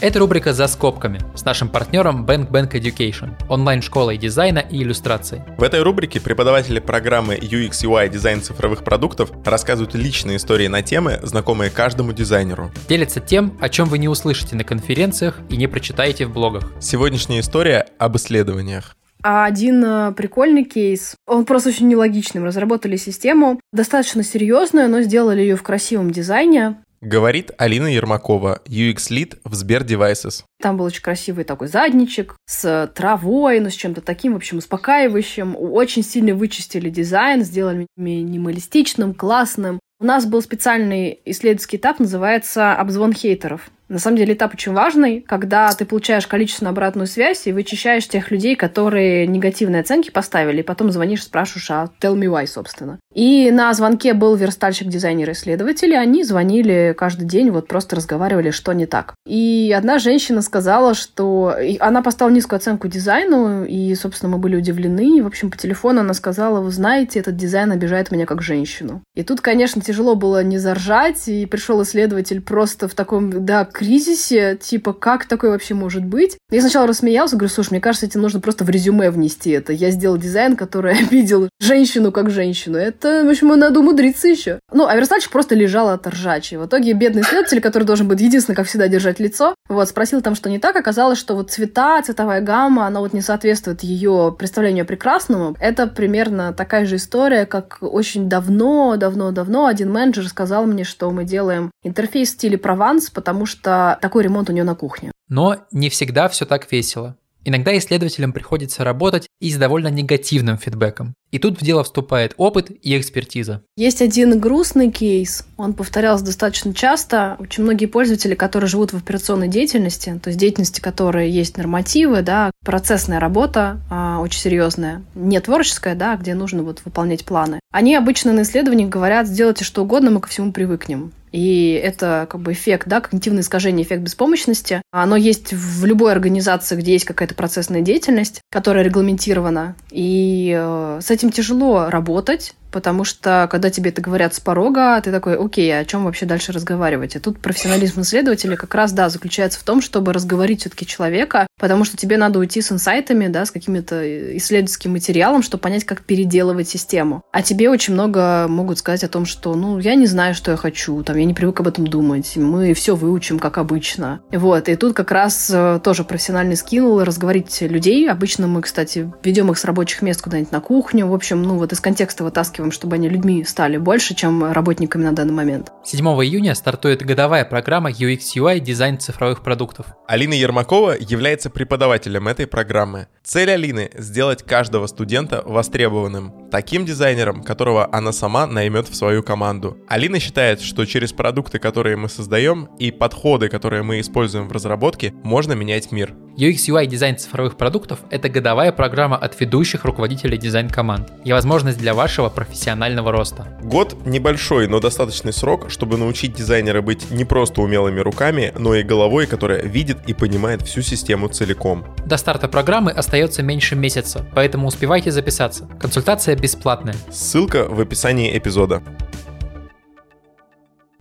Это 0.00 0.18
рубрика 0.18 0.54
«За 0.54 0.66
скобками» 0.66 1.20
с 1.34 1.44
нашим 1.44 1.68
партнером 1.68 2.24
Bank 2.24 2.50
Bank 2.50 2.72
Education, 2.72 3.32
онлайн-школой 3.50 4.16
дизайна 4.16 4.60
и 4.60 4.82
иллюстрации. 4.82 5.44
В 5.58 5.62
этой 5.62 5.82
рубрике 5.82 6.22
преподаватели 6.22 6.78
программы 6.78 7.34
UX 7.34 7.84
UI 7.84 8.08
дизайн 8.08 8.40
цифровых 8.40 8.82
продуктов 8.82 9.30
рассказывают 9.44 9.94
личные 9.94 10.38
истории 10.38 10.68
на 10.68 10.80
темы, 10.80 11.20
знакомые 11.22 11.70
каждому 11.70 12.14
дизайнеру. 12.14 12.70
Делятся 12.88 13.20
тем, 13.20 13.58
о 13.60 13.68
чем 13.68 13.90
вы 13.90 13.98
не 13.98 14.08
услышите 14.08 14.56
на 14.56 14.64
конференциях 14.64 15.38
и 15.50 15.58
не 15.58 15.66
прочитаете 15.66 16.24
в 16.24 16.32
блогах. 16.32 16.72
Сегодняшняя 16.80 17.40
история 17.40 17.86
об 17.98 18.16
исследованиях. 18.16 18.96
А 19.22 19.44
один 19.44 19.84
э, 19.84 20.12
прикольный 20.12 20.64
кейс, 20.64 21.14
он 21.26 21.44
просто 21.44 21.68
очень 21.68 21.88
нелогичным. 21.88 22.44
Разработали 22.44 22.96
систему, 22.96 23.60
достаточно 23.70 24.22
серьезную, 24.22 24.88
но 24.88 25.02
сделали 25.02 25.42
ее 25.42 25.56
в 25.56 25.62
красивом 25.62 26.10
дизайне. 26.10 26.76
Говорит 27.02 27.50
Алина 27.56 27.86
Ермакова, 27.86 28.60
UX-лид 28.66 29.38
в 29.44 29.54
Сбер 29.54 29.84
Devices. 29.84 30.44
Там 30.60 30.76
был 30.76 30.84
очень 30.84 31.00
красивый 31.00 31.44
такой 31.44 31.68
задничек 31.68 32.36
с 32.46 32.92
травой, 32.94 33.60
ну, 33.60 33.70
с 33.70 33.74
чем-то 33.74 34.02
таким, 34.02 34.34
в 34.34 34.36
общем, 34.36 34.58
успокаивающим. 34.58 35.56
Очень 35.56 36.02
сильно 36.02 36.34
вычистили 36.34 36.90
дизайн, 36.90 37.42
сделали 37.42 37.86
минималистичным, 37.96 39.14
классным. 39.14 39.80
У 39.98 40.04
нас 40.04 40.26
был 40.26 40.42
специальный 40.42 41.20
исследовательский 41.24 41.78
этап, 41.78 42.00
называется 42.00 42.74
«Обзвон 42.74 43.14
хейтеров». 43.14 43.70
На 43.90 43.98
самом 43.98 44.18
деле 44.18 44.34
этап 44.34 44.54
очень 44.54 44.72
важный, 44.72 45.20
когда 45.20 45.72
ты 45.72 45.84
получаешь 45.84 46.28
количественную 46.28 46.70
обратную 46.70 47.08
связь 47.08 47.48
и 47.48 47.52
вычищаешь 47.52 48.06
тех 48.06 48.30
людей, 48.30 48.54
которые 48.54 49.26
негативные 49.26 49.80
оценки 49.80 50.10
поставили, 50.10 50.60
и 50.60 50.62
потом 50.62 50.92
звонишь, 50.92 51.24
спрашиваешь, 51.24 51.70
а 51.72 51.90
tell 52.00 52.14
me 52.14 52.26
why, 52.26 52.46
собственно. 52.46 53.00
И 53.12 53.50
на 53.50 53.74
звонке 53.74 54.14
был 54.14 54.36
верстальщик 54.36 54.86
дизайнер 54.86 55.32
исследователи, 55.32 55.94
они 55.94 56.22
звонили 56.22 56.94
каждый 56.96 57.26
день, 57.26 57.50
вот 57.50 57.66
просто 57.66 57.96
разговаривали, 57.96 58.52
что 58.52 58.72
не 58.72 58.86
так. 58.86 59.14
И 59.26 59.74
одна 59.76 59.98
женщина 59.98 60.40
сказала, 60.40 60.94
что 60.94 61.56
она 61.80 62.02
поставила 62.02 62.32
низкую 62.32 62.58
оценку 62.58 62.86
дизайну, 62.86 63.64
и, 63.64 63.92
собственно, 63.96 64.30
мы 64.30 64.38
были 64.38 64.54
удивлены. 64.54 65.18
И, 65.18 65.20
в 65.20 65.26
общем, 65.26 65.50
по 65.50 65.56
телефону 65.56 66.02
она 66.02 66.14
сказала, 66.14 66.60
вы 66.60 66.70
знаете, 66.70 67.18
этот 67.18 67.36
дизайн 67.36 67.72
обижает 67.72 68.12
меня 68.12 68.26
как 68.26 68.40
женщину. 68.40 69.02
И 69.16 69.24
тут, 69.24 69.40
конечно, 69.40 69.82
тяжело 69.82 70.14
было 70.14 70.44
не 70.44 70.58
заржать, 70.58 71.26
и 71.26 71.46
пришел 71.46 71.82
исследователь 71.82 72.40
просто 72.40 72.86
в 72.86 72.94
таком, 72.94 73.44
да, 73.44 73.64
кризисе, 73.80 74.58
типа, 74.60 74.92
как 74.92 75.24
такое 75.24 75.52
вообще 75.52 75.72
может 75.72 76.04
быть? 76.04 76.36
Я 76.50 76.60
сначала 76.60 76.86
рассмеялся, 76.86 77.36
говорю, 77.36 77.52
слушай, 77.52 77.70
мне 77.70 77.80
кажется, 77.80 78.06
тебе 78.06 78.20
нужно 78.20 78.38
просто 78.38 78.62
в 78.62 78.68
резюме 78.68 79.10
внести 79.10 79.50
это. 79.52 79.72
Я 79.72 79.90
сделал 79.90 80.18
дизайн, 80.18 80.54
который 80.54 80.98
обидел 80.98 81.48
женщину 81.60 82.12
как 82.12 82.30
женщину. 82.30 82.76
Это, 82.76 83.24
в 83.24 83.30
общем, 83.30 83.48
надо 83.48 83.80
умудриться 83.80 84.28
еще. 84.28 84.60
Ну, 84.70 84.86
а 84.86 84.94
верстальщик 84.96 85.30
просто 85.30 85.54
лежал 85.54 85.88
от 85.88 86.06
ржачи. 86.06 86.56
В 86.56 86.66
итоге 86.66 86.92
бедный 86.92 87.22
исследователь, 87.22 87.62
который 87.62 87.84
должен 87.84 88.06
быть 88.06 88.20
единственный, 88.20 88.54
как 88.54 88.66
всегда, 88.66 88.86
держать 88.86 89.18
лицо, 89.18 89.54
вот, 89.70 89.88
спросил 89.88 90.20
там, 90.20 90.34
что 90.34 90.50
не 90.50 90.58
так. 90.58 90.76
Оказалось, 90.76 91.18
что 91.18 91.34
вот 91.34 91.50
цвета, 91.50 92.02
цветовая 92.02 92.42
гамма, 92.42 92.86
она 92.86 93.00
вот 93.00 93.14
не 93.14 93.22
соответствует 93.22 93.82
ее 93.82 94.34
представлению 94.38 94.84
о 94.84 94.86
прекрасному. 94.86 95.56
Это 95.58 95.86
примерно 95.86 96.52
такая 96.52 96.84
же 96.84 96.96
история, 96.96 97.46
как 97.46 97.78
очень 97.80 98.28
давно, 98.28 98.96
давно, 98.96 99.30
давно 99.30 99.64
один 99.64 99.90
менеджер 99.90 100.28
сказал 100.28 100.66
мне, 100.66 100.84
что 100.84 101.10
мы 101.10 101.24
делаем 101.24 101.70
интерфейс 101.82 102.28
в 102.28 102.32
стиле 102.32 102.58
Прованс, 102.58 103.08
потому 103.08 103.46
что 103.46 103.69
что 103.70 103.98
такой 104.00 104.24
ремонт 104.24 104.50
у 104.50 104.52
нее 104.52 104.64
на 104.64 104.74
кухне. 104.74 105.12
Но 105.28 105.58
не 105.70 105.90
всегда 105.90 106.28
все 106.28 106.44
так 106.44 106.70
весело. 106.72 107.16
Иногда 107.42 107.76
исследователям 107.78 108.34
приходится 108.34 108.84
работать 108.84 109.26
и 109.40 109.50
с 109.50 109.56
довольно 109.56 109.88
негативным 109.88 110.58
фидбэком. 110.58 111.14
И 111.30 111.38
тут 111.38 111.58
в 111.58 111.64
дело 111.64 111.82
вступает 111.82 112.34
опыт 112.36 112.70
и 112.70 112.98
экспертиза. 112.98 113.62
Есть 113.76 114.02
один 114.02 114.38
грустный 114.38 114.90
кейс, 114.90 115.46
он 115.56 115.72
повторялся 115.72 116.22
достаточно 116.22 116.74
часто. 116.74 117.36
Очень 117.38 117.62
многие 117.62 117.86
пользователи, 117.86 118.34
которые 118.34 118.68
живут 118.68 118.92
в 118.92 118.98
операционной 118.98 119.48
деятельности, 119.48 120.20
то 120.22 120.28
есть 120.28 120.38
деятельности, 120.38 120.80
которые 120.80 121.30
есть 121.30 121.56
нормативы, 121.56 122.20
да, 122.20 122.50
процессная 122.62 123.20
работа 123.20 123.80
а, 123.88 124.20
очень 124.20 124.40
серьезная, 124.40 125.02
не 125.14 125.40
творческая, 125.40 125.94
да, 125.94 126.16
где 126.16 126.34
нужно 126.34 126.62
вот 126.62 126.82
выполнять 126.84 127.24
планы. 127.24 127.60
Они 127.72 127.94
обычно 127.94 128.34
на 128.34 128.42
исследованиях 128.42 128.90
говорят, 128.90 129.26
сделайте 129.26 129.64
что 129.64 129.82
угодно, 129.82 130.10
мы 130.10 130.20
ко 130.20 130.28
всему 130.28 130.52
привыкнем. 130.52 131.12
И 131.32 131.72
это 131.72 132.26
как 132.28 132.40
бы 132.40 132.52
эффект, 132.52 132.88
да, 132.88 133.00
когнитивное 133.00 133.42
искажение, 133.42 133.84
эффект 133.84 134.02
беспомощности. 134.02 134.82
Оно 134.90 135.16
есть 135.16 135.52
в 135.52 135.84
любой 135.84 136.12
организации, 136.12 136.76
где 136.76 136.92
есть 136.92 137.04
какая-то 137.04 137.34
процессная 137.34 137.82
деятельность, 137.82 138.40
которая 138.50 138.84
регламентирована. 138.84 139.76
И 139.90 140.54
э, 140.56 141.00
с 141.02 141.10
этим 141.10 141.30
тяжело 141.30 141.88
работать, 141.88 142.54
потому 142.70 143.04
что 143.04 143.48
когда 143.50 143.70
тебе 143.70 143.90
это 143.90 144.00
говорят 144.00 144.34
с 144.34 144.40
порога, 144.40 145.00
ты 145.02 145.10
такой, 145.10 145.36
окей, 145.36 145.70
а 145.76 145.80
о 145.80 145.84
чем 145.84 146.04
вообще 146.04 146.26
дальше 146.26 146.52
разговаривать? 146.52 147.16
И 147.16 147.18
тут 147.18 147.40
профессионализм 147.40 148.00
исследователя 148.02 148.56
как 148.56 148.74
раз, 148.74 148.92
да, 148.92 149.08
заключается 149.08 149.60
в 149.60 149.62
том, 149.62 149.80
чтобы 149.80 150.12
разговорить 150.12 150.60
все-таки 150.60 150.86
человека, 150.86 151.46
потому 151.58 151.84
что 151.84 151.96
тебе 151.96 152.16
надо 152.16 152.38
уйти 152.38 152.62
с 152.62 152.72
инсайтами, 152.72 153.28
да, 153.28 153.44
с 153.44 153.50
какими-то 153.50 154.36
исследовательским 154.36 154.92
материалом, 154.92 155.42
чтобы 155.42 155.62
понять, 155.62 155.84
как 155.84 156.02
переделывать 156.02 156.68
систему. 156.68 157.22
А 157.32 157.42
тебе 157.42 157.68
очень 157.70 157.94
много 157.94 158.46
могут 158.48 158.78
сказать 158.78 159.04
о 159.04 159.08
том, 159.08 159.26
что, 159.26 159.54
ну, 159.54 159.78
я 159.78 159.94
не 159.94 160.06
знаю, 160.06 160.34
что 160.34 160.52
я 160.52 160.56
хочу, 160.56 161.02
там, 161.02 161.16
я 161.20 161.26
не 161.26 161.34
привык 161.34 161.60
об 161.60 161.68
этом 161.68 161.86
думать, 161.86 162.36
мы 162.36 162.74
все 162.74 162.96
выучим, 162.96 163.38
как 163.38 163.58
обычно. 163.58 164.20
Вот, 164.32 164.68
и 164.68 164.76
тут 164.76 164.94
как 164.94 165.10
раз 165.10 165.50
э, 165.52 165.80
тоже 165.84 166.04
профессиональный 166.04 166.56
скилл 166.56 167.04
разговорить 167.04 167.60
людей. 167.60 168.10
Обычно 168.10 168.46
мы, 168.46 168.62
кстати, 168.62 169.12
ведем 169.22 169.50
их 169.50 169.58
с 169.58 169.64
рабочих 169.64 170.02
мест 170.02 170.22
куда-нибудь 170.22 170.52
на 170.52 170.60
кухню, 170.60 171.06
в 171.06 171.14
общем, 171.14 171.42
ну, 171.42 171.56
вот 171.56 171.72
из 171.72 171.80
контекста 171.80 172.24
вытаскиваем 172.24 172.70
чтобы 172.80 172.96
они 172.96 173.08
людьми 173.08 173.44
стали 173.44 173.76
больше, 173.76 174.14
чем 174.14 174.52
работниками 174.52 175.04
на 175.04 175.12
данный 175.12 175.34
момент. 175.34 175.70
7 175.84 176.04
июня 176.06 176.54
стартует 176.54 177.04
годовая 177.04 177.44
программа 177.44 177.90
UX 177.90 178.20
UI 178.36 178.60
дизайн 178.60 178.98
цифровых 178.98 179.42
продуктов. 179.42 179.86
Алина 180.06 180.34
Ермакова 180.34 180.96
является 180.98 181.50
преподавателем 181.50 182.28
этой 182.28 182.46
программы. 182.46 183.08
Цель 183.22 183.50
Алины– 183.50 183.90
сделать 183.94 184.42
каждого 184.42 184.86
студента 184.86 185.42
востребованным, 185.44 186.48
таким 186.50 186.84
дизайнером, 186.84 187.42
которого 187.42 187.88
она 187.92 188.12
сама 188.12 188.46
наймет 188.46 188.88
в 188.88 188.94
свою 188.94 189.22
команду. 189.22 189.76
Алина 189.88 190.18
считает, 190.18 190.60
что 190.60 190.84
через 190.86 191.09
продукты, 191.12 191.58
которые 191.58 191.96
мы 191.96 192.08
создаем, 192.08 192.68
и 192.78 192.90
подходы, 192.90 193.48
которые 193.48 193.82
мы 193.82 194.00
используем 194.00 194.48
в 194.48 194.52
разработке, 194.52 195.12
можно 195.22 195.52
менять 195.52 195.92
мир. 195.92 196.14
UX 196.36 196.68
UI 196.68 196.86
дизайн 196.86 197.18
цифровых 197.18 197.56
продуктов– 197.56 197.98
это 198.10 198.28
годовая 198.28 198.72
программа 198.72 199.16
от 199.16 199.38
ведущих 199.38 199.84
руководителей 199.84 200.38
дизайн-команд 200.38 201.12
и 201.24 201.32
возможность 201.32 201.78
для 201.78 201.92
вашего 201.92 202.30
профессионального 202.30 203.12
роста. 203.12 203.58
Год– 203.62 203.96
небольшой, 204.06 204.66
но 204.66 204.80
достаточный 204.80 205.32
срок, 205.32 205.70
чтобы 205.70 205.98
научить 205.98 206.32
дизайнера 206.32 206.80
быть 206.80 207.10
не 207.10 207.24
просто 207.24 207.60
умелыми 207.60 208.00
руками, 208.00 208.54
но 208.58 208.74
и 208.74 208.82
головой, 208.82 209.26
которая 209.26 209.62
видит 209.62 209.98
и 210.06 210.14
понимает 210.14 210.62
всю 210.62 210.82
систему 210.82 211.28
целиком. 211.28 211.84
До 212.06 212.16
старта 212.16 212.48
программы 212.48 212.92
остается 212.92 213.42
меньше 213.42 213.76
месяца, 213.76 214.24
поэтому 214.34 214.68
успевайте 214.68 215.10
записаться. 215.10 215.68
Консультация 215.78 216.36
бесплатная. 216.36 216.94
Ссылка 217.10 217.66
в 217.68 217.80
описании 217.80 218.36
эпизода. 218.36 218.82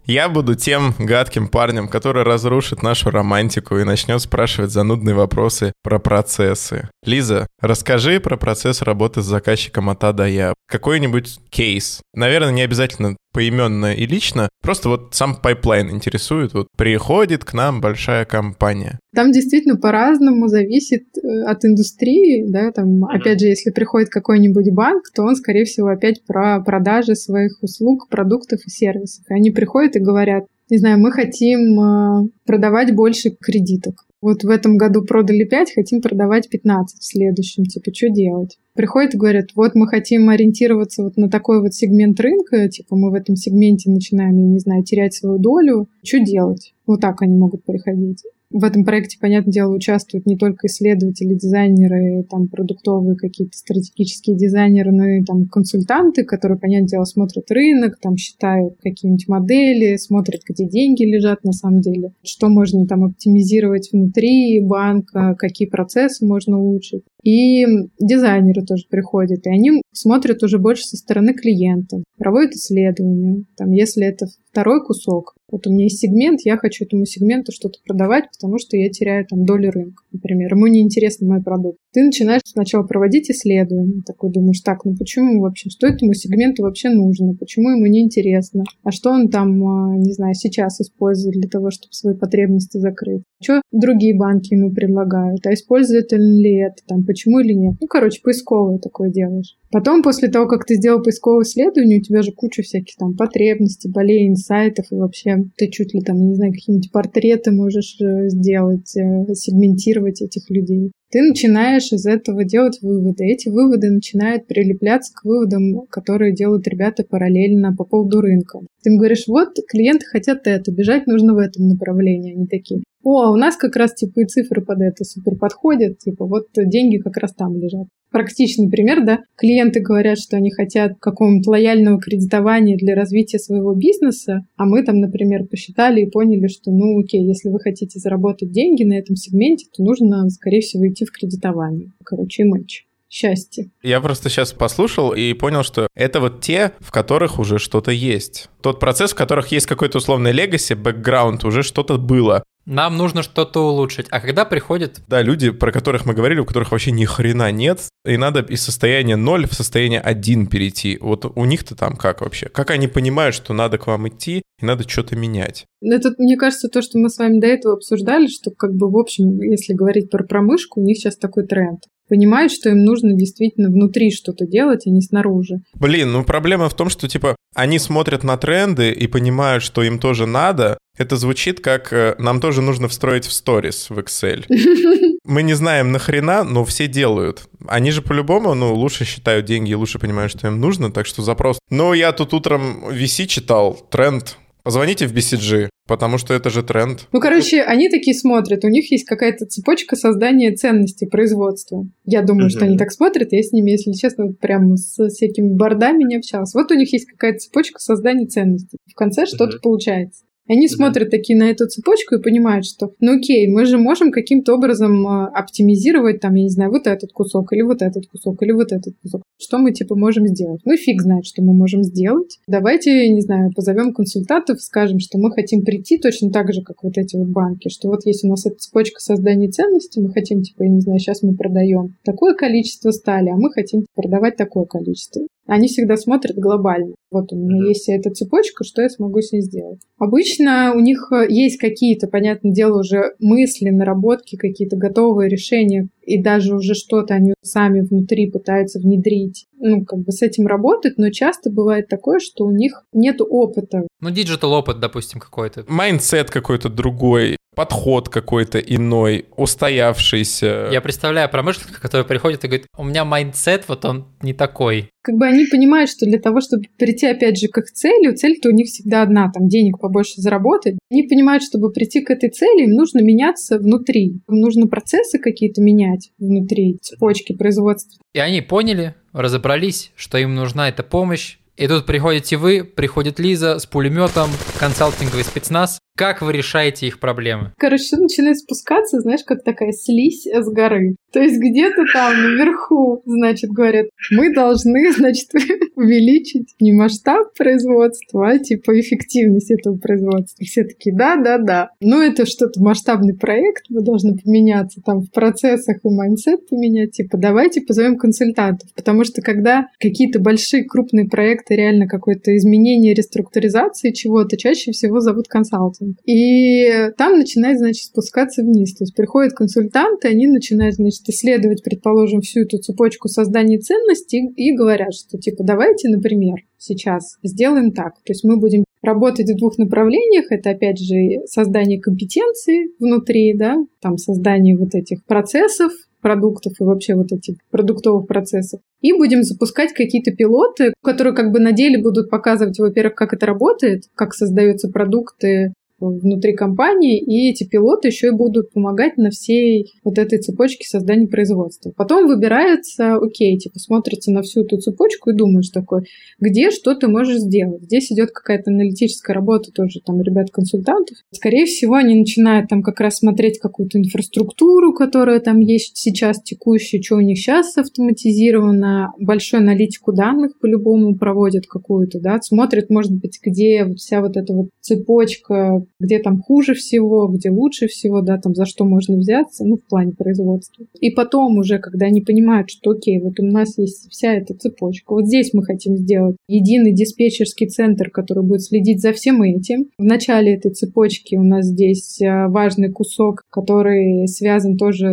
Я 0.10 0.28
буду 0.28 0.56
тем 0.56 0.96
гадким 0.98 1.48
парнем, 1.48 1.88
который 1.88 2.24
разрушит 2.24 2.82
нашу 2.82 3.12
романтику 3.12 3.78
и 3.78 3.84
начнет 3.84 4.20
спрашивать 4.20 4.72
занудные 4.72 5.14
вопросы 5.14 5.72
про 5.84 6.00
процессы. 6.00 6.90
Лиза, 7.06 7.46
расскажи 7.62 8.20
про 8.20 8.36
процесс 8.36 8.82
работы 8.82 9.22
с 9.22 9.26
заказчиком 9.26 9.88
от 9.88 10.04
А 10.04 10.12
до 10.12 10.26
Я. 10.28 10.56
Какой-нибудь 10.68 11.38
кейс. 11.52 12.02
Наверное, 12.16 12.50
не 12.52 12.64
обязательно 12.64 13.18
поименно 13.32 13.94
и 13.94 14.06
лично, 14.06 14.50
просто 14.62 14.90
вот 14.90 15.10
сам 15.14 15.36
pipeline 15.36 15.90
интересует. 15.90 16.54
Вот 16.54 16.68
приходит 16.78 17.44
к 17.44 17.54
нам 17.54 17.82
большая 17.82 18.26
компания. 18.26 19.00
Там 19.14 19.32
действительно 19.32 19.76
по-разному 19.76 20.48
зависит 20.48 21.04
э, 21.18 21.44
от 21.46 21.66
индустрии, 21.66 22.46
да, 22.48 22.72
там, 22.72 23.06
опять 23.06 23.40
же, 23.40 23.48
если 23.48 23.72
приходит 23.72 24.10
какой-нибудь 24.10 24.72
банк, 24.74 25.04
то 25.14 25.24
он, 25.24 25.36
скорее 25.36 25.66
всего, 25.66 25.88
опять 25.88 26.24
про 26.26 26.62
продажи 26.62 27.16
своих 27.16 27.62
услуг, 27.62 28.08
продуктов 28.10 28.60
и 28.66 28.70
сервисов. 28.70 29.26
И 29.30 29.34
они 29.34 29.52
приходят 29.52 29.96
и 29.96 30.00
говорят, 30.00 30.46
не 30.70 30.78
знаю, 30.78 31.00
мы 31.00 31.12
хотим 31.12 31.80
э, 31.80 32.30
продавать 32.46 32.94
больше 32.94 33.32
кредиток. 33.32 34.06
Вот 34.22 34.44
в 34.44 34.50
этом 34.50 34.78
году 34.78 35.04
продали 35.04 35.46
5, 35.46 35.74
хотим 35.74 36.02
продавать 36.02 36.50
15 36.50 37.00
в 37.00 37.06
следующем. 37.06 37.64
Типа, 37.64 37.92
что 37.94 38.10
делать? 38.10 38.58
Приходят 38.74 39.14
и 39.14 39.18
говорят, 39.18 39.50
вот 39.56 39.76
мы 39.76 39.88
хотим 39.88 40.30
ориентироваться 40.30 41.04
вот 41.04 41.16
на 41.18 41.30
такой 41.30 41.62
вот 41.62 41.74
сегмент 41.74 42.20
рынка, 42.20 42.68
типа 42.68 42.96
мы 42.96 43.12
в 43.12 43.14
этом 43.14 43.36
сегменте 43.36 43.90
начинаем, 43.90 44.38
я 44.38 44.48
не 44.48 44.60
знаю, 44.60 44.84
терять 44.84 45.14
свою 45.14 45.38
долю. 45.40 45.88
Что 46.04 46.20
делать? 46.20 46.74
Вот 46.86 47.02
так 47.02 47.22
они 47.22 47.38
могут 47.38 47.64
приходить 47.64 48.24
в 48.52 48.64
этом 48.64 48.84
проекте, 48.84 49.18
понятное 49.20 49.52
дело, 49.52 49.76
участвуют 49.76 50.26
не 50.26 50.36
только 50.36 50.68
исследователи, 50.68 51.36
дизайнеры, 51.36 52.24
там, 52.30 52.48
продуктовые 52.48 53.16
какие-то 53.16 53.56
стратегические 53.56 54.38
дизайнеры, 54.38 54.92
но 54.92 55.08
и 55.08 55.24
там 55.24 55.48
консультанты, 55.48 56.24
которые, 56.24 56.58
понятное 56.58 56.88
дело, 56.88 57.04
смотрят 57.04 57.50
рынок, 57.52 58.00
там, 58.02 58.18
считают 58.18 58.76
какие-нибудь 58.82 59.28
модели, 59.28 59.98
смотрят, 59.98 60.42
где 60.48 60.68
деньги 60.68 61.04
лежат 61.04 61.44
на 61.44 61.52
самом 61.52 61.82
деле, 61.82 62.14
что 62.24 62.50
можно 62.50 62.88
там 62.88 63.04
оптимизировать 63.04 63.90
внутри 63.92 64.62
банка, 64.62 65.36
какие 65.38 65.68
процессы 65.68 66.26
можно 66.26 66.60
улучшить. 66.60 67.04
И 67.24 67.66
дизайнеры 68.00 68.66
тоже 68.66 68.86
приходят, 68.90 69.46
и 69.46 69.50
они 69.50 69.82
смотрят 69.92 70.42
уже 70.44 70.58
больше 70.58 70.84
со 70.84 70.98
стороны 70.98 71.34
клиента, 71.34 71.98
проводят 72.18 72.54
исследования. 72.54 73.44
Там, 73.58 73.72
если 73.72 74.06
это 74.06 74.28
второй 74.52 74.84
кусок, 74.84 75.36
вот 75.52 75.68
у 75.68 75.72
меня 75.72 75.86
есть 75.86 76.00
сегмент, 76.00 76.42
я 76.44 76.58
хочу 76.58 76.86
этому 76.86 77.06
сегменту 77.06 77.52
что-то 77.52 77.80
продавать, 77.86 78.26
потому 78.32 78.58
что 78.60 78.78
я 78.78 78.90
теряю 78.90 79.26
там 79.26 79.46
доли 79.46 79.68
рынка, 79.68 80.04
например. 80.12 80.54
Ему 80.54 80.68
не 80.68 80.82
интересен 80.82 81.28
мой 81.28 81.42
продукт. 81.42 81.78
Ты 81.92 82.04
начинаешь 82.04 82.42
сначала 82.46 82.84
проводить 82.84 83.30
исследования, 83.30 84.02
такой 84.06 84.32
думаешь, 84.32 84.62
так, 84.62 84.86
ну 84.86 84.96
почему 84.96 85.42
вообще, 85.42 85.70
что 85.70 85.88
этому 85.88 86.14
сегменту 86.14 86.64
вообще 86.64 86.90
нужно, 86.90 87.34
почему 87.36 87.72
ему 87.72 87.86
не 87.88 88.02
интересно, 88.02 88.64
а 88.84 88.92
что 88.92 89.10
он 89.12 89.30
там, 89.30 89.50
а, 89.66 89.98
не 89.98 90.14
знаю, 90.14 90.36
сейчас 90.36 90.80
использует 90.82 91.36
для 91.36 91.50
того, 91.50 91.72
чтобы 91.72 91.94
свои 91.94 92.16
потребности 92.16 92.78
закрыть. 92.78 93.24
Что 93.42 93.62
другие 93.72 94.18
банки 94.18 94.54
ему 94.54 94.72
предлагают, 94.72 95.46
а 95.46 95.54
использует 95.54 96.12
ли 96.12 96.60
это, 96.60 96.78
там, 96.88 97.06
почему 97.06 97.40
или 97.40 97.54
нет. 97.54 97.76
Ну, 97.80 97.88
короче, 97.88 98.22
поисковое 98.22 98.80
такое 98.80 99.10
делаешь. 99.10 99.56
Потом, 99.72 100.02
после 100.04 100.30
того, 100.30 100.48
как 100.48 100.66
ты 100.66 100.76
сделал 100.76 101.02
поисковое 101.02 101.44
исследование, 101.44 102.00
у 102.00 102.02
тебя 102.02 102.22
же 102.22 102.32
куча 102.32 102.64
всяких 102.64 102.96
там 102.98 103.16
потребностей, 103.16 103.90
болей, 103.90 104.28
инсайтов, 104.28 104.88
и 104.92 104.96
вообще 104.96 105.46
ты 105.58 105.70
чуть 105.70 105.94
ли 105.94 106.02
там, 106.02 106.18
не 106.18 106.36
знаю, 106.36 106.52
какие-нибудь 106.52 106.92
портреты 106.92 107.52
можешь 107.52 107.98
э, 108.02 108.30
сделать, 108.30 108.96
э, 108.98 109.34
сегментировать 109.34 110.22
этих 110.22 110.50
людей 110.50 110.92
ты 111.12 111.22
начинаешь 111.22 111.92
из 111.92 112.06
этого 112.06 112.44
делать 112.44 112.80
выводы. 112.82 113.26
Эти 113.26 113.50
выводы 113.50 113.90
начинают 113.90 114.46
прилепляться 114.48 115.12
к 115.14 115.26
выводам, 115.26 115.88
которые 115.90 116.34
делают 116.34 116.68
ребята 116.68 117.04
параллельно 117.04 117.76
по 117.76 117.84
поводу 117.84 118.22
рынка. 118.22 118.60
Ты 118.84 118.92
им 118.92 118.98
говоришь, 118.98 119.28
вот 119.28 119.50
клиенты 119.68 120.06
хотят 120.06 120.46
это, 120.46 120.72
бежать 120.72 121.08
нужно 121.08 121.34
в 121.34 121.38
этом 121.38 121.68
направлении. 121.68 122.36
Они 122.36 122.46
такие, 122.46 122.84
о, 123.04 123.22
а 123.22 123.32
у 123.32 123.36
нас 123.36 123.56
как 123.56 123.76
раз 123.76 123.94
типа 123.94 124.22
и 124.22 124.26
цифры 124.26 124.64
под 124.64 124.82
это 124.82 125.04
супер 125.04 125.38
подходят, 125.38 126.00
типа 126.00 126.26
вот 126.26 126.48
деньги 126.56 126.98
как 126.98 127.18
раз 127.18 127.34
там 127.34 127.56
лежат 127.56 127.88
практичный 128.12 128.70
пример, 128.70 129.06
да, 129.06 129.20
клиенты 129.36 129.82
говорят, 129.82 130.18
что 130.18 130.38
они 130.38 130.52
хотят 130.52 130.94
какого-нибудь 131.00 131.48
лояльного 131.48 132.00
кредитования 132.00 132.78
для 132.78 132.96
развития 132.96 133.40
своего 133.40 133.74
бизнеса, 133.74 134.46
а 134.58 134.66
мы 134.66 134.84
там, 134.84 135.00
например, 135.00 135.46
посчитали 135.46 136.02
и 136.02 136.10
поняли, 136.10 136.48
что, 136.48 136.72
ну, 136.72 137.00
окей, 137.00 137.24
если 137.26 137.50
вы 137.50 137.60
хотите 137.60 138.00
заработать 138.00 138.52
деньги 138.52 138.84
на 138.84 138.94
этом 138.94 139.16
сегменте, 139.16 139.68
то 139.76 139.84
нужно, 139.84 140.30
скорее 140.30 140.62
всего, 140.62 140.88
идти 140.88 141.06
в 141.06 141.12
кредитование. 141.12 141.92
Короче, 142.04 142.46
матч 142.46 142.86
счастье. 143.10 143.72
Я 143.82 144.02
просто 144.02 144.30
сейчас 144.30 144.54
послушал 144.54 145.14
и 145.14 145.34
понял, 145.34 145.64
что 145.64 145.88
это 145.96 146.20
вот 146.20 146.42
те, 146.42 146.74
в 146.80 146.92
которых 146.92 147.40
уже 147.40 147.58
что-то 147.58 147.92
есть. 147.92 148.50
Тот 148.62 148.80
процесс, 148.80 149.12
в 149.12 149.16
которых 149.16 149.48
есть 149.48 149.66
какой-то 149.66 149.98
условный 149.98 150.32
легаси, 150.32 150.74
бэкграунд, 150.74 151.44
уже 151.44 151.64
что-то 151.64 151.98
было. 151.98 152.44
Нам 152.70 152.98
нужно 152.98 153.24
что-то 153.24 153.68
улучшить. 153.68 154.06
А 154.12 154.20
когда 154.20 154.46
приходит... 154.46 155.02
Да, 155.08 155.24
люди, 155.24 155.50
про 155.50 155.72
которых 155.72 156.06
мы 156.06 156.14
говорили, 156.14 156.40
у 156.40 156.46
которых 156.46 156.72
вообще 156.72 156.92
ни 156.92 157.04
хрена 157.04 157.52
нет, 157.52 157.82
и 158.06 158.16
надо 158.16 158.42
из 158.42 158.62
состояния 158.62 159.16
0 159.16 159.48
в 159.48 159.54
состояние 159.56 160.00
1 160.00 160.46
перейти. 160.46 161.00
Вот 161.02 161.26
у 161.26 161.46
них-то 161.46 161.76
там 161.76 161.96
как 161.96 162.22
вообще? 162.22 162.48
Как 162.48 162.70
они 162.70 162.88
понимают, 162.88 163.34
что 163.34 163.54
надо 163.54 163.80
к 163.80 163.88
вам 163.88 164.08
идти 164.08 164.44
и 164.62 164.66
надо 164.66 164.88
что-то 164.88 165.16
менять? 165.16 165.66
Это, 165.82 166.14
мне 166.20 166.38
кажется, 166.38 166.70
то, 166.70 166.84
что 166.84 167.00
мы 167.00 167.10
с 167.10 167.18
вами 167.18 167.40
до 167.40 167.48
этого 167.48 167.74
обсуждали, 167.74 168.28
что 168.28 168.52
как 168.52 168.76
бы 168.76 168.88
в 168.92 168.98
общем, 168.98 169.42
если 169.42 169.74
говорить 169.74 170.12
про 170.12 170.24
промышку, 170.24 170.80
у 170.80 170.84
них 170.84 170.98
сейчас 170.98 171.18
такой 171.18 171.48
тренд 171.48 171.80
понимают, 172.10 172.52
что 172.52 172.70
им 172.70 172.84
нужно 172.84 173.14
действительно 173.14 173.70
внутри 173.70 174.12
что-то 174.12 174.46
делать, 174.46 174.86
а 174.86 174.90
не 174.90 175.02
снаружи. 175.02 175.62
Блин, 175.76 176.12
ну 176.12 176.24
проблема 176.24 176.68
в 176.68 176.74
том, 176.74 176.90
что 176.90 177.08
типа 177.08 177.36
они 177.56 177.80
смотрят 177.80 178.24
на 178.24 178.38
тренды 178.38 178.92
и 178.92 179.08
понимают, 179.08 179.64
что 179.64 179.84
им 179.84 180.00
тоже 180.00 180.26
надо. 180.26 180.78
Это 180.98 181.16
звучит 181.16 181.62
как 181.62 181.94
э, 181.94 182.16
нам 182.20 182.42
тоже 182.42 182.62
нужно 182.62 182.90
встроить 182.90 183.26
в 183.26 183.32
сторис 183.32 183.90
в 183.90 183.98
Excel. 184.00 184.46
Мы 185.24 185.44
не 185.44 185.54
знаем 185.54 185.92
нахрена, 185.92 186.44
но 186.44 186.66
все 186.66 186.88
делают. 186.88 187.48
Они 187.68 187.92
же 187.92 188.02
по-любому, 188.02 188.54
ну, 188.56 188.74
лучше 188.74 189.06
считают 189.06 189.46
деньги 189.46 189.72
и 189.72 189.76
лучше 189.76 190.00
понимают, 190.00 190.32
что 190.32 190.48
им 190.48 190.60
нужно, 190.60 190.92
так 190.92 191.06
что 191.06 191.22
запрос. 191.22 191.60
Ну, 191.70 191.94
я 191.94 192.12
тут 192.12 192.34
утром 192.34 192.84
VC 192.90 193.28
читал, 193.28 193.80
тренд 193.90 194.38
Позвоните 194.70 195.08
в 195.08 195.14
BCG, 195.16 195.70
потому 195.88 196.20
что 196.20 196.36
это 196.36 196.52
же 196.52 196.62
тренд. 196.62 197.08
Ну, 197.12 197.20
короче, 197.20 197.64
они 197.64 197.90
такие 197.90 198.16
смотрят, 198.16 198.64
у 198.64 198.68
них 198.68 198.92
есть 198.92 199.04
какая-то 199.04 199.48
цепочка 199.48 199.96
создания 199.96 200.56
ценностей 200.56 201.08
производства. 201.08 201.88
Я 202.06 202.22
думаю, 202.22 202.44
Мгм. 202.44 202.50
что 202.52 202.66
они 202.66 202.78
так 202.78 202.92
смотрят, 202.92 203.30
я 203.32 203.42
с 203.42 203.52
ними, 203.52 203.72
если 203.72 203.94
честно, 203.94 204.32
прям 204.40 204.78
с 204.78 205.08
всякими 205.10 205.52
бордами 205.56 206.04
не 206.04 206.18
общалась. 206.18 206.54
Вот 206.54 206.70
у 206.72 206.76
них 206.76 206.94
есть 206.94 207.08
какая-то 207.08 207.40
цепочка 207.40 207.80
создания 207.80 208.28
ценностей. 208.28 208.78
В 208.86 208.94
конце 208.94 209.26
что-то 209.26 209.54
Мгм. 209.56 209.62
получается. 209.64 210.22
Они 210.50 210.68
смотрят 210.68 211.12
такие 211.12 211.38
на 211.38 211.50
эту 211.52 211.68
цепочку 211.68 212.16
и 212.16 212.22
понимают, 212.22 212.66
что, 212.66 212.92
ну 213.00 213.18
окей, 213.18 213.48
мы 213.48 213.66
же 213.66 213.78
можем 213.78 214.12
каким-то 214.12 214.56
образом 214.56 215.08
э, 215.08 215.28
оптимизировать, 215.28 216.20
там, 216.20 216.34
я 216.34 216.44
не 216.44 216.50
знаю, 216.50 216.72
вот 216.72 216.88
этот 216.88 217.12
кусок, 217.12 217.54
или 217.54 217.62
вот 217.62 217.84
этот 217.84 218.08
кусок, 218.08 218.42
или 218.42 218.52
вот 218.52 218.72
этот 218.72 218.96
кусок. 219.02 219.22
Что 219.38 219.60
мы, 219.60 219.72
типа, 219.72 219.96
можем 219.96 220.28
сделать? 220.28 220.62
Ну, 220.66 220.76
фиг 220.76 221.02
знает, 221.02 221.26
что 221.26 221.44
мы 221.44 221.54
можем 221.54 221.84
сделать. 221.84 222.40
Давайте, 222.48 223.10
не 223.10 223.22
знаю, 223.22 223.52
позовем 223.56 223.94
консультантов, 223.94 224.60
скажем, 224.62 225.00
что 225.00 225.20
мы 225.20 225.32
хотим 225.32 225.64
прийти 225.64 226.00
точно 226.00 226.32
так 226.32 226.52
же, 226.52 226.64
как 226.64 226.84
вот 226.84 226.98
эти 226.98 227.16
вот 227.16 227.28
банки, 227.28 227.70
что 227.70 227.88
вот 227.88 228.06
есть 228.06 228.26
у 228.26 228.28
нас 228.28 228.46
эта 228.48 228.58
цепочка 228.58 229.00
создания 229.00 229.50
ценностей, 229.50 230.02
мы 230.02 230.12
хотим, 230.12 230.42
типа, 230.42 230.64
я 230.64 230.70
не 230.70 230.82
знаю, 230.82 231.00
сейчас 231.00 231.22
мы 231.22 231.36
продаем 231.36 231.96
такое 232.04 232.34
количество 232.34 232.90
стали, 232.90 233.30
а 233.30 233.36
мы 233.36 233.52
хотим 233.52 233.86
продавать 233.94 234.36
такое 234.36 234.66
количество. 234.66 235.22
Они 235.50 235.68
всегда 235.68 235.98
смотрят 235.98 236.38
глобально. 236.38 236.94
Вот 237.12 237.34
у 237.34 237.36
меня 237.36 237.58
Мгм. 237.58 237.68
есть 237.70 237.90
эта 237.90 238.12
цепочка, 238.12 238.64
что 238.64 238.84
я 238.84 238.90
смогу 238.90 239.20
с 239.20 239.32
ней 239.32 239.42
сделать. 239.42 239.80
Обычно 239.98 240.74
у 240.76 240.80
них 240.80 241.12
э, 241.12 241.26
есть 241.28 241.58
какие-то, 241.58 242.08
понятное 242.08 242.52
дело, 242.52 242.80
уже 242.82 243.16
мысли, 243.20 243.70
наработки, 243.70 244.36
какие-то 244.36 244.78
готовые 244.78 245.28
решения, 245.28 245.88
и 246.10 246.22
даже 246.22 246.56
уже 246.56 246.74
что-то 246.74 247.14
они 247.14 247.34
сами 247.44 247.82
внутри 247.82 248.32
пытаются 248.32 248.80
внедрить. 248.80 249.46
Ну, 249.60 249.86
как 249.86 250.00
бы 250.00 250.12
с 250.12 250.24
этим 250.24 250.48
работать, 250.48 250.98
но 250.98 251.12
часто 251.12 251.52
бывает 251.52 251.88
такое, 251.88 252.20
что 252.20 252.46
у 252.46 252.52
них 252.52 252.84
нет 252.94 253.18
опыта. 253.22 253.88
Ну, 254.02 254.10
digital 254.10 254.54
опыт, 254.54 254.80
допустим, 254.80 255.20
какой-то. 255.20 255.66
Mindset 255.68 256.32
какой-то 256.32 256.70
другой, 256.70 257.38
подход 257.60 258.08
какой-то 258.08 258.58
иной, 258.58 259.26
устоявшийся. 259.36 260.70
Я 260.72 260.80
представляю 260.80 261.30
промышленника, 261.30 261.82
который 261.82 262.06
приходит 262.06 262.46
и 262.46 262.48
говорит, 262.48 262.68
у 262.78 262.86
меня 262.86 263.04
mindset, 263.04 263.66
вот 263.68 263.84
он 263.84 264.08
не 264.22 264.34
такой. 264.34 264.90
Как 265.02 265.16
бы 265.16 265.26
они 265.26 265.46
понимают, 265.46 265.90
что 265.90 266.06
для 266.06 266.20
того, 266.20 266.40
чтобы 266.40 266.64
прийти, 266.78 267.08
опять 267.08 267.38
же, 267.38 267.48
к 267.50 267.58
их 267.58 267.66
цели, 267.66 268.16
цель-то 268.16 268.48
у 268.48 268.54
них 268.54 268.68
всегда 268.68 269.02
одна, 269.02 269.30
там, 269.34 269.50
денег 269.50 269.78
побольше 269.80 270.22
заработать. 270.22 270.76
Они 270.90 271.04
понимают, 271.04 271.44
чтобы 271.44 271.72
прийти 271.74 272.00
к 272.00 272.12
этой 272.12 272.30
цели, 272.30 272.64
им 272.64 272.72
нужно 272.72 273.02
меняться 273.02 273.60
внутри. 273.60 274.22
Им 274.30 274.40
нужно 274.40 274.68
процессы 274.68 275.20
какие-то 275.20 275.62
менять 275.62 275.99
внутри 276.18 276.78
цепочки 276.82 277.34
производства. 277.34 278.02
И 278.14 278.20
они 278.20 278.42
поняли, 278.42 278.96
разобрались, 279.14 279.92
что 279.96 280.18
им 280.18 280.36
нужна 280.36 280.70
эта 280.70 280.84
помощь. 280.84 281.38
И 281.58 281.68
тут 281.68 281.86
приходите 281.86 282.38
вы, 282.38 282.64
приходит 282.64 283.20
Лиза 283.20 283.60
с 283.60 283.66
пулеметом, 283.66 284.30
консалтинговый 284.60 285.24
спецназ. 285.24 285.80
Как 286.00 286.22
вы 286.22 286.32
решаете 286.32 286.88
их 286.88 286.98
проблемы? 287.02 287.52
Короче, 287.58 287.84
все 287.84 287.98
начинает 287.98 288.38
спускаться, 288.38 289.02
знаешь, 289.02 289.26
как 289.26 289.44
такая 289.44 289.74
слизь 289.74 290.26
с 290.26 290.50
горы. 290.50 290.96
То 291.12 291.20
есть 291.20 291.38
где-то 291.38 291.84
там 291.92 292.14
наверху, 292.14 293.02
значит, 293.06 293.50
говорят, 293.50 293.88
мы 294.10 294.34
должны, 294.34 294.94
значит, 294.98 295.28
увеличить 295.76 296.56
не 296.62 296.72
масштаб 296.72 297.34
производства, 297.38 298.30
а 298.30 298.40
типа 298.40 298.80
эффективность 298.80 299.52
этого 299.52 299.78
производства. 299.78 300.42
Все 300.46 300.64
такие, 300.64 300.96
да, 300.96 301.18
да, 301.18 301.38
да. 301.38 301.70
Ну, 301.82 302.02
это 302.02 302.26
что-то 302.26 302.62
масштабный 302.62 303.18
проект, 303.18 303.66
мы 303.68 303.84
должны 303.84 304.18
поменяться 304.18 304.80
там 304.86 305.02
в 305.02 305.12
процессах 305.12 305.80
и 305.84 305.90
mindset 305.90 306.48
поменять. 306.48 306.92
Типа, 306.92 307.18
давайте 307.18 307.60
позовем 307.60 307.98
консультантов. 307.98 308.70
Потому 308.74 309.04
что 309.04 309.22
когда 309.22 309.66
какие-то 309.82 310.20
большие 310.20 310.64
крупные 310.64 311.10
проекты, 311.10 311.58
реально 311.58 311.88
какое-то 311.88 312.38
изменение, 312.38 312.94
реструктуризации 312.94 313.92
чего-то, 313.92 314.38
чаще 314.38 314.72
всего 314.72 315.02
зовут 315.02 315.28
консалтинг. 315.28 315.89
И 316.06 316.92
там 316.98 317.18
начинает, 317.18 317.60
значит, 317.60 317.86
спускаться 317.86 318.44
вниз. 318.44 318.76
То 318.76 318.84
есть 318.84 318.96
приходят 318.96 319.34
консультанты, 319.34 320.08
они 320.08 320.28
начинают, 320.28 320.76
значит, 320.76 321.08
исследовать, 321.08 321.64
предположим, 321.64 322.22
всю 322.22 322.42
эту 322.42 322.58
цепочку 322.58 323.08
создания 323.08 323.60
ценностей 323.60 324.32
и 324.36 324.56
говорят, 324.56 324.94
что, 324.94 325.18
типа, 325.18 325.44
давайте, 325.44 325.90
например, 325.90 326.38
сейчас 326.58 327.18
сделаем 327.24 327.72
так. 327.72 327.96
То 328.06 328.14
есть 328.14 328.24
мы 328.24 328.38
будем 328.38 328.64
работать 328.82 329.30
в 329.30 329.38
двух 329.38 329.58
направлениях. 329.58 330.32
Это, 330.32 330.52
опять 330.52 330.80
же, 330.80 330.96
создание 331.26 331.80
компетенции 331.80 332.72
внутри, 332.80 333.34
да, 333.38 333.58
там 333.82 333.98
создание 333.98 334.58
вот 334.58 334.74
этих 334.74 335.04
процессов, 335.06 335.72
продуктов 336.02 336.54
и 336.60 336.64
вообще 336.64 336.96
вот 336.96 337.12
этих 337.12 337.36
продуктовых 337.52 338.08
процессов. 338.08 338.62
И 338.82 338.94
будем 338.94 339.24
запускать 339.24 339.74
какие-то 339.74 340.12
пилоты, 340.12 340.74
которые 340.82 341.14
как 341.14 341.32
бы 341.32 341.40
на 341.40 341.52
деле 341.52 341.82
будут 341.82 342.10
показывать, 342.10 342.58
во-первых, 342.58 342.96
как 342.96 343.14
это 343.14 343.26
работает, 343.26 343.84
как 343.96 344.14
создаются 344.14 344.70
продукты, 344.70 345.54
внутри 345.80 346.34
компании, 346.34 347.00
и 347.00 347.30
эти 347.30 347.44
пилоты 347.44 347.90
еще 347.90 348.08
и 348.08 348.12
будут 348.12 348.52
помогать 348.52 348.98
на 348.98 349.10
всей 349.10 349.72
вот 349.84 349.98
этой 349.98 350.20
цепочке 350.20 350.68
создания 350.68 351.08
производства. 351.08 351.72
Потом 351.76 352.08
выбирается, 352.08 352.96
окей, 352.96 353.38
типа 353.38 353.60
смотрится 353.60 354.12
на 354.12 354.22
всю 354.22 354.42
эту 354.42 354.58
цепочку 354.58 355.10
и 355.10 355.16
думаешь 355.16 355.50
такой, 355.50 355.84
где 356.20 356.52
что 356.52 356.76
ты 356.76 356.88
можешь 356.88 357.20
сделать. 357.20 357.64
Здесь 357.64 357.92
идет 357.92 358.12
какая-то 358.12 358.52
аналитическая 358.52 359.14
работа 359.14 359.52
тоже 359.52 359.80
там 359.86 360.02
ребят-консультантов. 360.02 360.98
Скорее 361.12 361.46
всего, 361.46 361.76
они 361.76 362.00
начинают 362.00 362.50
там 362.50 362.62
как 362.62 362.80
раз 362.80 362.98
смотреть 362.98 363.40
какую-то 363.40 363.78
инфраструктуру, 363.80 364.74
которая 364.74 365.20
там 365.20 365.40
есть 365.40 365.78
сейчас 365.78 366.22
текущая, 366.22 366.82
что 366.82 366.96
у 366.96 367.02
них 367.02 367.18
сейчас 367.18 367.58
автоматизировано, 367.58 368.94
большую 369.00 369.42
аналитику 369.42 369.94
данных 369.94 370.40
по-любому 370.40 370.96
проводят 370.96 371.46
какую-то, 371.48 372.00
да, 372.00 372.20
смотрят, 372.22 372.70
может 372.70 372.94
быть, 372.94 373.20
где 373.24 373.66
вся 373.76 374.02
вот 374.02 374.18
эта 374.18 374.34
вот 374.34 374.50
цепочка 374.62 375.66
где 375.80 376.00
там 376.00 376.22
хуже 376.22 376.54
всего, 376.54 377.08
где 377.08 377.30
лучше 377.30 377.68
всего, 377.68 378.02
да, 378.02 378.18
там 378.18 378.36
за 378.36 378.46
что 378.46 378.66
можно 378.66 378.98
взяться, 378.98 379.46
ну, 379.46 379.58
в 379.58 379.66
плане 379.66 379.94
производства. 379.94 380.66
И 380.80 380.90
потом 380.92 381.38
уже, 381.38 381.60
когда 381.60 381.88
они 381.88 382.02
понимают, 382.02 382.50
что 382.50 382.72
окей, 382.72 383.00
вот 383.02 383.20
у 383.20 383.26
нас 383.26 383.58
есть 383.58 383.90
вся 383.90 384.14
эта 384.14 384.34
цепочка, 384.34 384.94
вот 384.94 385.06
здесь 385.06 385.34
мы 385.34 385.44
хотим 385.44 385.76
сделать 385.78 386.16
единый 386.28 386.74
диспетчерский 386.74 387.48
центр, 387.48 387.90
который 387.90 388.24
будет 388.24 388.44
следить 388.44 388.82
за 388.82 388.94
всем 388.94 389.22
этим. 389.22 389.70
В 389.78 389.84
начале 389.84 390.36
этой 390.36 390.52
цепочки 390.52 391.16
у 391.16 391.24
нас 391.24 391.46
здесь 391.46 392.02
э, 392.02 392.28
важный 392.28 392.72
кусок, 392.72 393.24
который 393.30 394.08
связан 394.08 394.58
тоже 394.58 394.88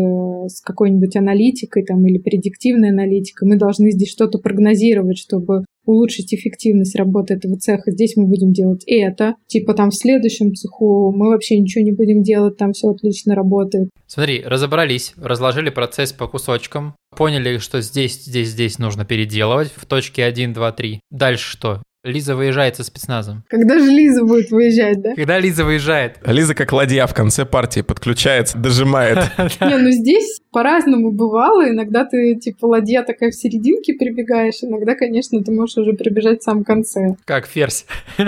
с 0.49 0.61
какой-нибудь 0.61 1.17
аналитикой 1.17 1.85
там 1.85 2.07
или 2.07 2.19
предиктивной 2.19 2.91
аналитикой. 2.91 3.49
Мы 3.49 3.57
должны 3.57 3.91
здесь 3.91 4.11
что-то 4.11 4.39
прогнозировать, 4.39 5.19
чтобы 5.19 5.65
улучшить 5.87 6.35
эффективность 6.35 6.97
работы 6.97 7.35
этого 7.35 7.57
цеха. 7.57 7.91
Здесь 7.91 8.17
мы 8.17 8.27
будем 8.27 8.53
делать 8.53 8.83
это. 8.87 9.37
Типа 9.47 9.75
там 9.75 9.91
в 9.91 9.95
следующем 9.95 10.55
цеху 10.55 11.13
мы 11.13 11.29
вообще 11.29 11.59
ничего 11.59 11.85
не 11.85 11.93
будем 11.93 12.23
делать, 12.23 12.57
там 12.57 12.73
все 12.73 12.91
отлично 12.91 13.35
работает. 13.35 13.89
Смотри, 14.07 14.43
разобрались, 14.45 15.15
разложили 15.17 15.71
процесс 15.71 16.13
по 16.13 16.29
кусочкам, 16.29 16.95
поняли, 17.17 17.59
что 17.59 17.81
здесь, 17.81 18.25
здесь, 18.25 18.49
здесь 18.49 18.79
нужно 18.79 19.05
переделывать 19.05 19.73
в 19.75 19.87
точке 19.87 20.25
1, 20.25 20.53
2, 20.53 20.73
3. 20.73 21.01
Дальше 21.11 21.51
что? 21.51 21.83
Лиза 22.07 22.37
выезжает 22.37 22.77
со 22.77 22.85
спецназом. 22.85 23.43
Когда 23.49 23.81
же 23.81 23.87
Лиза 23.87 24.25
будет 24.25 24.51
выезжать, 24.53 25.03
да? 25.03 25.15
Когда 25.17 25.41
Лиза 25.41 25.65
выезжает? 25.65 26.19
Лиза 26.25 26.55
как 26.55 26.73
ладья 26.73 27.07
в 27.09 27.15
конце 27.15 27.45
партии 27.45 27.81
подключается, 27.81 28.59
дожимает. 28.59 29.19
Не, 29.61 29.77
ну 29.77 29.91
здесь 29.91 30.41
по-разному 30.57 31.13
бывало. 31.13 31.69
Иногда 31.69 32.07
ты, 32.07 32.35
типа, 32.37 32.65
ладья 32.65 33.03
такая 33.03 33.31
в 33.31 33.35
серединке 33.35 33.93
прибегаешь. 33.93 34.63
Иногда, 34.63 34.95
конечно, 34.95 35.45
ты 35.45 35.53
можешь 35.53 35.77
уже 35.77 35.93
прибежать 35.93 36.41
в 36.41 36.45
самом 36.45 36.65
конце. 36.65 37.17
Как 37.27 37.47
ферзь. 37.47 37.85